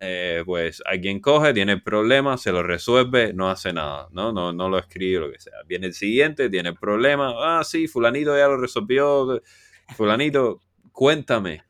Eh, 0.00 0.42
pues 0.46 0.82
alguien 0.86 1.20
coge, 1.20 1.52
tiene 1.52 1.78
problemas, 1.78 2.40
se 2.40 2.50
lo 2.50 2.62
resuelve, 2.62 3.32
no 3.34 3.50
hace 3.50 3.72
nada, 3.72 4.08
¿no? 4.10 4.32
No, 4.32 4.52
no 4.52 4.68
lo 4.68 4.78
escribe, 4.78 5.20
lo 5.20 5.30
que 5.30 5.38
sea. 5.38 5.52
Viene 5.66 5.86
el 5.86 5.92
siguiente, 5.92 6.48
tiene 6.48 6.72
problemas, 6.72 7.34
ah, 7.38 7.62
sí, 7.62 7.86
fulanito 7.86 8.36
ya 8.36 8.48
lo 8.48 8.56
resolvió, 8.56 9.40
fulanito, 9.94 10.60
cuéntame, 10.92 11.62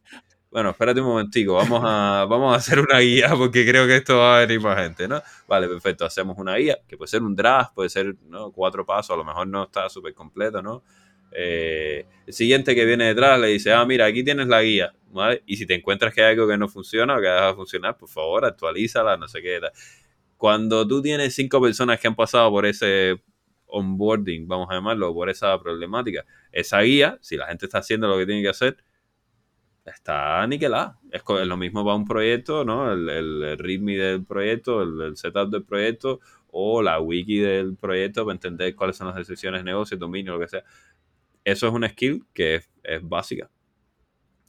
bueno, 0.53 0.69
espérate 0.69 1.01
un 1.01 1.07
momentico, 1.07 1.55
vamos 1.55 1.81
a, 1.83 2.27
vamos 2.29 2.53
a 2.53 2.59
hacer 2.59 2.79
una 2.79 2.99
guía 2.99 3.31
porque 3.37 3.67
creo 3.67 3.87
que 3.87 3.97
esto 3.97 4.19
va 4.19 4.37
a 4.37 4.41
venir 4.41 4.61
más 4.61 4.79
gente, 4.79 5.09
¿no? 5.09 5.23
Vale, 5.49 5.67
perfecto, 5.67 6.05
hacemos 6.05 6.37
una 6.39 6.57
guía, 6.57 6.79
que 6.87 6.99
puede 6.99 7.09
ser 7.09 7.23
un 7.23 7.35
draft, 7.35 7.73
puede 7.75 7.89
ser 7.89 8.15
¿no? 8.29 8.53
cuatro 8.53 8.85
pasos, 8.85 9.15
a 9.15 9.17
lo 9.17 9.25
mejor 9.25 9.47
no 9.47 9.65
está 9.65 9.89
súper 9.89 10.13
completo, 10.13 10.61
¿no? 10.61 10.85
Eh, 11.33 12.05
el 12.27 12.35
siguiente 12.35 12.75
que 12.75 12.85
viene 12.85 13.07
detrás 13.07 13.41
le 13.41 13.49
dice, 13.49 13.73
ah, 13.73 13.87
mira, 13.87 14.05
aquí 14.05 14.23
tienes 14.23 14.47
la 14.47 14.63
guía, 14.63 14.93
¿vale? 15.11 15.43
Y 15.47 15.57
si 15.57 15.65
te 15.65 15.75
encuentras 15.75 16.13
que 16.15 16.23
hay 16.23 16.33
algo 16.33 16.47
que 16.47 16.59
no 16.59 16.69
funciona 16.69 17.17
o 17.17 17.21
que 17.23 17.29
deja 17.29 17.47
de 17.47 17.55
funcionar, 17.55 17.97
por 17.97 18.11
favor, 18.11 18.45
actualízala, 18.45 19.17
no 19.17 19.29
sé 19.29 19.41
qué. 19.41 19.59
Cuando 20.37 20.87
tú 20.87 21.01
tienes 21.01 21.35
cinco 21.35 21.63
personas 21.63 21.99
que 21.99 22.09
han 22.09 22.15
pasado 22.15 22.51
por 22.51 22.67
ese 22.67 23.23
onboarding, 23.69 24.47
vamos 24.47 24.69
a 24.71 24.75
llamarlo, 24.75 25.15
por 25.15 25.31
esa 25.31 25.59
problemática, 25.59 26.27
esa 26.53 26.83
guía, 26.83 27.19
si 27.23 27.39
la 27.39 27.47
gente 27.47 27.65
está 27.65 27.79
haciendo 27.79 28.07
lo 28.07 28.19
que 28.19 28.27
tiene 28.27 28.43
que 28.43 28.51
hacer, 28.51 28.77
está 29.85 30.43
aniquilada. 30.43 30.99
Es, 31.11 31.22
lo 31.26 31.57
mismo 31.57 31.85
para 31.85 31.97
un 31.97 32.05
proyecto, 32.05 32.64
¿no? 32.64 32.93
El, 32.93 33.09
el, 33.09 33.59
readme 33.59 33.97
del 33.97 34.24
proyecto, 34.24 34.83
el, 34.83 35.16
setup 35.16 35.51
del 35.51 35.64
proyecto 35.64 36.20
o 36.49 36.83
la 36.83 37.01
wiki 37.01 37.39
del 37.39 37.76
proyecto 37.76 38.24
para 38.24 38.35
entender 38.35 38.74
cuáles 38.76 38.97
son 38.97 39.09
las 39.09 39.16
decisiones, 39.16 39.64
negocios, 39.64 39.99
dominio, 39.99 40.35
lo 40.35 40.41
que 40.41 40.49
sea. 40.49 40.64
Eso 41.45 41.66
es 41.66 41.72
una 41.72 41.89
skill 41.89 42.24
que 42.33 42.62
es, 42.83 43.03
básica. 43.03 43.51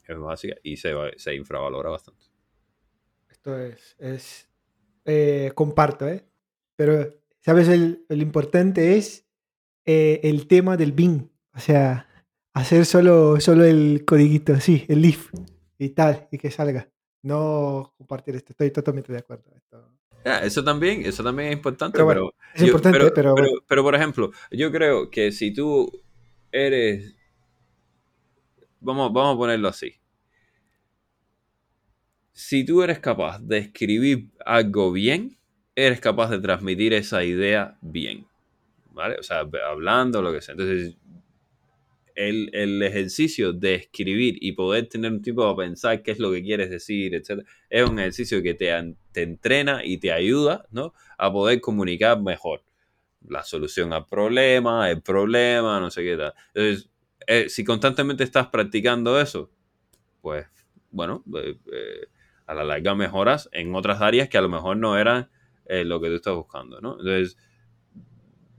Es 0.05 0.17
básica 0.17 0.55
y 0.63 0.77
se, 0.77 0.93
se 1.17 1.33
infravalora 1.33 1.89
bastante. 1.89 2.25
Esto 3.29 3.57
es, 3.57 3.95
es 3.99 4.49
eh, 5.05 5.51
comparto, 5.55 6.07
¿eh? 6.07 6.25
Pero, 6.75 7.09
¿sabes? 7.39 7.67
El, 7.67 8.05
el 8.09 8.21
importante 8.21 8.97
es 8.97 9.27
eh, 9.85 10.19
el 10.23 10.47
tema 10.47 10.77
del 10.77 10.91
bin. 10.91 11.31
O 11.55 11.59
sea, 11.59 12.07
hacer 12.53 12.85
solo, 12.85 13.39
solo 13.39 13.63
el 13.65 14.05
codiguito, 14.05 14.59
sí, 14.59 14.85
el 14.87 15.03
if 15.05 15.31
y 15.77 15.89
tal, 15.89 16.27
y 16.31 16.37
que 16.37 16.51
salga. 16.51 16.89
No 17.21 17.93
compartir 17.97 18.35
esto, 18.35 18.51
estoy 18.51 18.71
totalmente 18.71 19.11
de 19.11 19.19
acuerdo. 19.19 19.45
eso 20.43 20.63
también, 20.63 21.05
eso 21.05 21.23
también 21.23 21.49
es 21.49 21.55
importante. 21.55 22.03
Pero, 22.03 22.33
es 22.53 22.61
importante, 22.61 23.11
pero, 23.11 23.35
pero, 23.67 23.83
por 23.83 23.95
ejemplo, 23.95 24.31
yo 24.51 24.71
creo 24.71 25.09
que 25.09 25.31
si 25.31 25.53
tú 25.53 25.91
eres. 26.51 27.15
Vamos, 28.81 29.13
vamos 29.13 29.35
a 29.35 29.37
ponerlo 29.37 29.69
así. 29.69 29.95
Si 32.33 32.65
tú 32.65 32.83
eres 32.83 32.99
capaz 32.99 33.39
de 33.39 33.59
escribir 33.59 34.31
algo 34.45 34.91
bien, 34.91 35.37
eres 35.75 36.01
capaz 36.01 36.29
de 36.29 36.39
transmitir 36.39 36.93
esa 36.93 37.23
idea 37.23 37.77
bien. 37.81 38.27
¿Vale? 38.91 39.15
O 39.17 39.23
sea, 39.23 39.47
hablando, 39.69 40.21
lo 40.21 40.33
que 40.33 40.41
sea. 40.41 40.53
Entonces, 40.53 40.97
el, 42.15 42.81
ejercicio 42.83 43.53
de 43.53 43.75
escribir 43.75 44.37
y 44.41 44.53
poder 44.53 44.87
tener 44.87 45.11
un 45.11 45.21
tipo 45.21 45.47
de 45.47 45.55
pensar 45.55 46.03
qué 46.03 46.11
es 46.11 46.19
lo 46.19 46.31
que 46.31 46.43
quieres 46.43 46.69
decir, 46.69 47.15
etc., 47.15 47.45
es 47.69 47.89
un 47.89 47.99
ejercicio 47.99 48.41
que 48.41 48.53
te, 48.53 48.71
te 49.11 49.23
entrena 49.23 49.83
y 49.83 49.97
te 49.97 50.11
ayuda 50.11 50.65
¿no? 50.71 50.93
a 51.17 51.31
poder 51.31 51.61
comunicar 51.61 52.21
mejor 52.21 52.63
la 53.27 53.43
solución 53.43 53.93
al 53.93 54.07
problema, 54.07 54.89
el 54.89 55.01
problema, 55.01 55.79
no 55.79 55.89
sé 55.89 56.03
qué 56.03 56.17
tal. 56.17 56.33
Entonces, 56.53 56.89
eh, 57.27 57.49
si 57.49 57.63
constantemente 57.63 58.23
estás 58.23 58.47
practicando 58.47 59.19
eso, 59.19 59.49
pues, 60.21 60.45
bueno, 60.91 61.23
eh, 61.35 61.57
eh, 61.71 62.07
a 62.45 62.53
la 62.53 62.63
larga 62.63 62.95
mejoras 62.95 63.49
en 63.53 63.73
otras 63.75 64.01
áreas 64.01 64.27
que 64.29 64.37
a 64.37 64.41
lo 64.41 64.49
mejor 64.49 64.77
no 64.77 64.97
eran 64.97 65.29
lo 65.65 66.01
que 66.01 66.09
tú 66.09 66.15
estás 66.15 66.35
buscando, 66.35 66.81
¿no? 66.81 66.99
Entonces, 66.99 67.37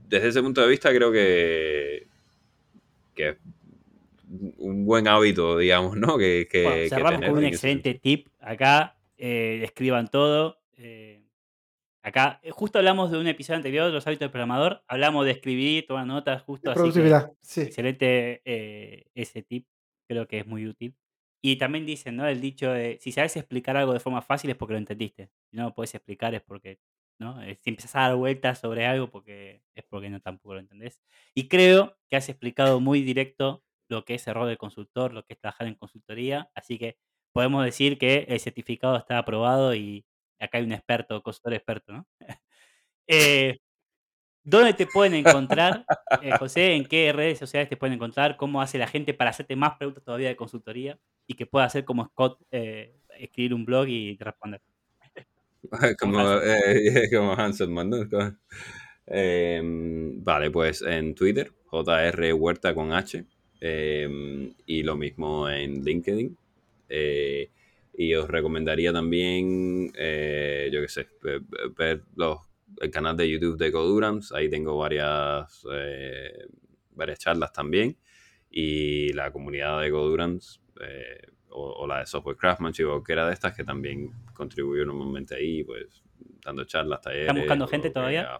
desde 0.07 0.29
ese 0.29 0.41
punto 0.41 0.61
de 0.61 0.67
vista 0.67 0.89
creo 0.89 1.11
que 1.11 2.07
que 3.15 3.29
es 3.29 3.37
un 4.57 4.85
buen 4.85 5.07
hábito, 5.07 5.57
digamos, 5.57 5.97
¿no? 5.97 6.17
Que, 6.17 6.47
que, 6.49 6.87
cerramos 6.89 7.21
con 7.21 7.37
un 7.37 7.45
excelente 7.45 7.93
tip. 7.95 8.27
Acá 8.39 8.97
eh, 9.17 9.61
escriban 9.63 10.07
todo. 10.09 10.59
Eh, 10.77 11.23
acá, 12.01 12.39
eh, 12.43 12.51
justo 12.51 12.79
hablamos 12.79 13.11
de 13.11 13.17
un 13.17 13.27
episodio 13.27 13.57
anterior, 13.57 13.91
Los 13.91 14.05
hábitos 14.07 14.21
del 14.21 14.31
programador. 14.31 14.83
Hablamos 14.87 15.25
de 15.25 15.31
escribir, 15.31 15.85
tomar 15.87 16.05
notas, 16.05 16.41
justo 16.43 16.71
así. 16.71 16.91
sí. 17.41 17.61
Excelente 17.61 18.41
ese 19.15 19.41
tip. 19.41 19.67
Creo 20.07 20.27
que 20.27 20.39
es 20.39 20.45
muy 20.45 20.67
útil. 20.67 20.95
Y 21.41 21.57
también 21.57 21.85
dicen, 21.85 22.15
¿no? 22.15 22.27
El 22.27 22.41
dicho 22.41 22.71
de 22.71 22.97
si 22.99 23.11
sabes 23.11 23.35
explicar 23.37 23.77
algo 23.77 23.93
de 23.93 23.99
forma 23.99 24.21
fácil 24.21 24.49
es 24.49 24.55
porque 24.55 24.73
lo 24.73 24.79
entendiste. 24.79 25.29
Si 25.49 25.57
no 25.57 25.63
lo 25.65 25.73
puedes 25.75 25.93
explicar 25.93 26.33
es 26.33 26.41
porque 26.41 26.79
¿no? 27.19 27.41
Eh, 27.41 27.57
si 27.61 27.69
empiezas 27.69 27.95
a 27.95 28.01
dar 28.01 28.15
vueltas 28.15 28.59
sobre 28.59 28.85
algo 28.85 29.09
porque 29.09 29.61
es 29.75 29.83
porque 29.85 30.09
no 30.09 30.19
tampoco 30.21 30.55
lo 30.55 30.59
entendés. 30.59 31.01
Y 31.33 31.47
creo 31.47 31.97
que 32.09 32.17
has 32.17 32.29
explicado 32.29 32.79
muy 32.79 33.01
directo 33.01 33.63
lo 33.89 34.05
que 34.05 34.15
es 34.15 34.27
el 34.27 34.33
rol 34.35 34.49
de 34.49 34.57
consultor, 34.57 35.13
lo 35.13 35.23
que 35.25 35.33
es 35.33 35.39
trabajar 35.39 35.67
en 35.67 35.75
consultoría, 35.75 36.49
así 36.55 36.77
que 36.79 36.97
podemos 37.31 37.63
decir 37.63 37.97
que 37.97 38.25
el 38.29 38.39
certificado 38.39 38.97
está 38.97 39.17
aprobado 39.19 39.75
y 39.75 40.05
acá 40.39 40.57
hay 40.57 40.65
un 40.65 40.71
experto, 40.73 41.21
consultor 41.23 41.53
experto, 41.53 41.93
¿no? 41.93 42.07
Eh, 43.07 43.59
¿Dónde 44.43 44.73
te 44.73 44.87
pueden 44.87 45.13
encontrar, 45.15 45.85
eh, 46.21 46.31
José? 46.39 46.75
¿En 46.75 46.85
qué 46.85 47.13
redes 47.13 47.39
sociales 47.39 47.69
te 47.69 47.77
pueden 47.77 47.95
encontrar? 47.95 48.37
¿Cómo 48.37 48.61
hace 48.61 48.77
la 48.79 48.87
gente 48.87 49.13
para 49.13 49.31
hacerte 49.31 49.55
más 49.55 49.77
preguntas 49.77 50.03
todavía 50.03 50.29
de 50.29 50.35
consultoría 50.35 50.99
y 51.27 51.35
que 51.35 51.45
pueda 51.45 51.65
hacer 51.65 51.85
como 51.85 52.05
Scott, 52.05 52.41
escribir 52.51 53.53
un 53.53 53.65
blog 53.65 53.87
y 53.89 54.17
responder? 54.17 54.61
como, 55.99 56.19
eh, 56.41 57.09
como 57.13 57.33
Hanson 57.33 57.75
em, 59.07 60.23
vale, 60.23 60.51
pues 60.51 60.81
en 60.81 61.15
Twitter, 61.15 61.51
JR 61.71 62.33
Huerta 62.33 62.73
con 62.73 62.91
H. 62.93 63.25
Em, 63.61 64.53
y 64.65 64.83
lo 64.83 64.95
mismo 64.95 65.49
en 65.49 65.83
LinkedIn. 65.83 66.37
Eh, 66.89 67.49
y 67.97 68.13
os 68.13 68.29
recomendaría 68.29 68.91
también, 68.91 69.91
eh, 69.97 70.69
yo 70.71 70.81
qué 70.81 70.87
sé, 70.89 71.07
ver 71.77 72.03
los, 72.15 72.39
el 72.81 72.91
canal 72.91 73.15
de 73.15 73.29
YouTube 73.29 73.57
de 73.57 73.71
Codurance. 73.71 74.35
Ahí 74.35 74.49
tengo 74.49 74.77
varias, 74.77 75.65
varias 76.91 77.19
charlas 77.19 77.53
también. 77.53 77.97
Y 78.51 79.13
la 79.13 79.31
comunidad 79.31 79.81
de 79.81 79.91
Codurance 79.91 80.59
o, 81.55 81.87
la 81.87 81.99
de 81.99 82.05
Software 82.05 82.37
Craftsmanship 82.37 82.85
o 82.85 82.91
cualquiera 82.91 83.27
de 83.27 83.33
estas 83.33 83.55
que 83.55 83.63
también 83.63 84.11
contribuyó 84.33 84.85
normalmente 84.85 85.35
ahí, 85.35 85.63
pues 85.63 86.03
dando 86.43 86.65
charlas, 86.65 87.01
talleres. 87.01 87.27
¿Están 87.27 87.37
buscando 87.37 87.67
gente 87.67 87.89
todavía? 87.89 88.39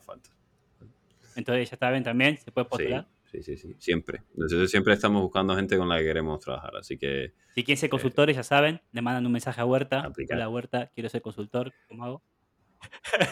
Entonces 1.36 1.70
ya 1.70 1.76
está 1.76 1.92
bien 1.92 2.04
también, 2.04 2.38
se 2.38 2.52
puede 2.52 2.66
postular. 2.66 3.08
Sí, 3.32 3.44
sí, 3.44 3.58
sí, 3.58 3.76
siempre. 3.80 4.22
Nosotros 4.36 4.70
siempre 4.70 4.94
estamos 4.94 5.22
buscando 5.22 5.56
gente 5.56 5.78
con 5.78 5.90
la 5.90 5.98
que 5.98 6.06
queremos 6.06 6.40
trabajar, 6.40 6.76
así 6.78 6.98
que... 6.98 7.34
Si 7.54 7.64
quieren 7.64 7.80
ser 7.80 7.90
consultores, 7.90 8.36
ya 8.36 8.44
saben, 8.44 8.82
le 8.92 9.02
mandan 9.02 9.26
un 9.26 9.32
mensaje 9.32 9.60
a 9.60 9.66
Huerta. 9.66 10.12
Hola 10.32 10.50
Huerta, 10.50 10.92
quiero 10.94 11.10
ser 11.10 11.22
consultor, 11.22 11.74
¿cómo 11.88 12.06
hago? 12.06 12.22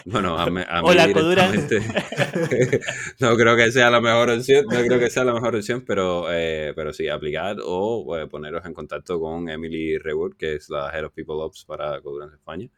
Bueno, 0.04 0.38
a, 0.38 0.50
mí 0.50 0.60
Hola, 0.82 1.12
Codura. 1.12 1.50
no 3.20 3.36
creo 3.36 3.56
que 3.56 3.72
sea 3.72 3.90
la 3.90 4.00
mejor 4.00 4.30
opción, 4.30 4.66
no 4.66 4.80
creo 4.80 4.98
que 4.98 5.10
sea 5.10 5.24
la 5.24 5.32
mejor 5.32 5.56
opción, 5.56 5.84
pero, 5.86 6.26
eh, 6.30 6.72
pero 6.74 6.92
sí, 6.92 7.08
aplicar 7.08 7.56
o 7.62 8.16
eh, 8.16 8.26
poneros 8.26 8.64
en 8.66 8.74
contacto 8.74 9.18
con 9.20 9.48
Emily 9.48 9.98
Rewood, 9.98 10.36
que 10.36 10.54
es 10.54 10.70
la 10.70 10.90
Head 10.90 11.06
of 11.06 11.12
People 11.12 11.36
Ops 11.36 11.64
para 11.64 12.00
Codurance 12.00 12.36
España, 12.36 12.68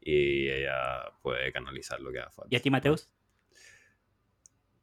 y 0.00 0.48
ella 0.48 1.04
puede 1.22 1.52
canalizar 1.52 2.00
lo 2.00 2.12
que 2.12 2.20
haga 2.20 2.30
falta. 2.30 2.48
¿Y 2.50 2.56
a 2.56 2.62
ti, 2.62 2.70
Mateus? 2.70 3.08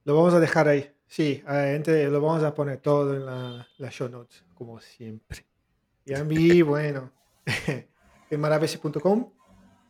Lo 0.03 0.15
vamos 0.15 0.33
a 0.33 0.39
dejar 0.39 0.67
ahí. 0.67 0.91
Sí, 1.07 1.43
gente, 1.45 2.07
lo 2.09 2.21
vamos 2.21 2.43
a 2.43 2.53
poner 2.53 2.79
todo 2.79 3.15
en 3.15 3.25
la, 3.25 3.67
la 3.77 3.89
show 3.91 4.09
notes, 4.09 4.43
como 4.53 4.79
siempre. 4.79 5.45
Y 6.05 6.13
a 6.13 6.23
mí, 6.23 6.61
bueno, 6.61 7.11
en 8.29 8.39
maravesi.com 8.39 9.31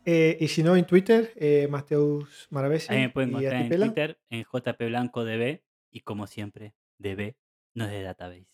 eh, 0.04 0.36
y 0.40 0.48
si 0.48 0.62
no, 0.62 0.76
en 0.76 0.86
Twitter, 0.86 1.32
eh, 1.36 1.68
Mateus 1.70 2.48
Maravesi. 2.50 2.92
Ahí 2.92 3.00
me 3.00 3.10
pueden 3.10 3.30
encontrar 3.30 3.62
en 3.62 3.68
Twitter, 3.68 4.18
en 4.30 4.44
JP 4.44 4.78
Blanco 4.86 5.24
DB. 5.24 5.62
Y 5.90 6.00
como 6.00 6.26
siempre, 6.26 6.74
DB 6.98 7.36
no 7.74 7.84
es 7.84 7.90
de 7.90 8.02
database. 8.02 8.46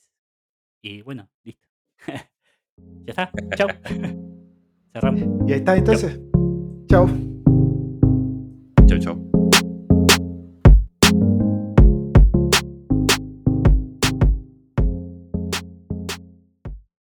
Y 0.83 1.03
bueno, 1.03 1.31
listo. 1.43 1.69
ya 2.07 3.11
está. 3.11 3.33
Chao. 3.57 3.69
Cerramos. 4.93 5.49
Y 5.49 5.53
ahí 5.53 5.59
está 5.59 5.77
entonces. 5.77 6.21
Chao. 6.89 7.09
Chao, 8.87 8.99
chao. 8.99 9.50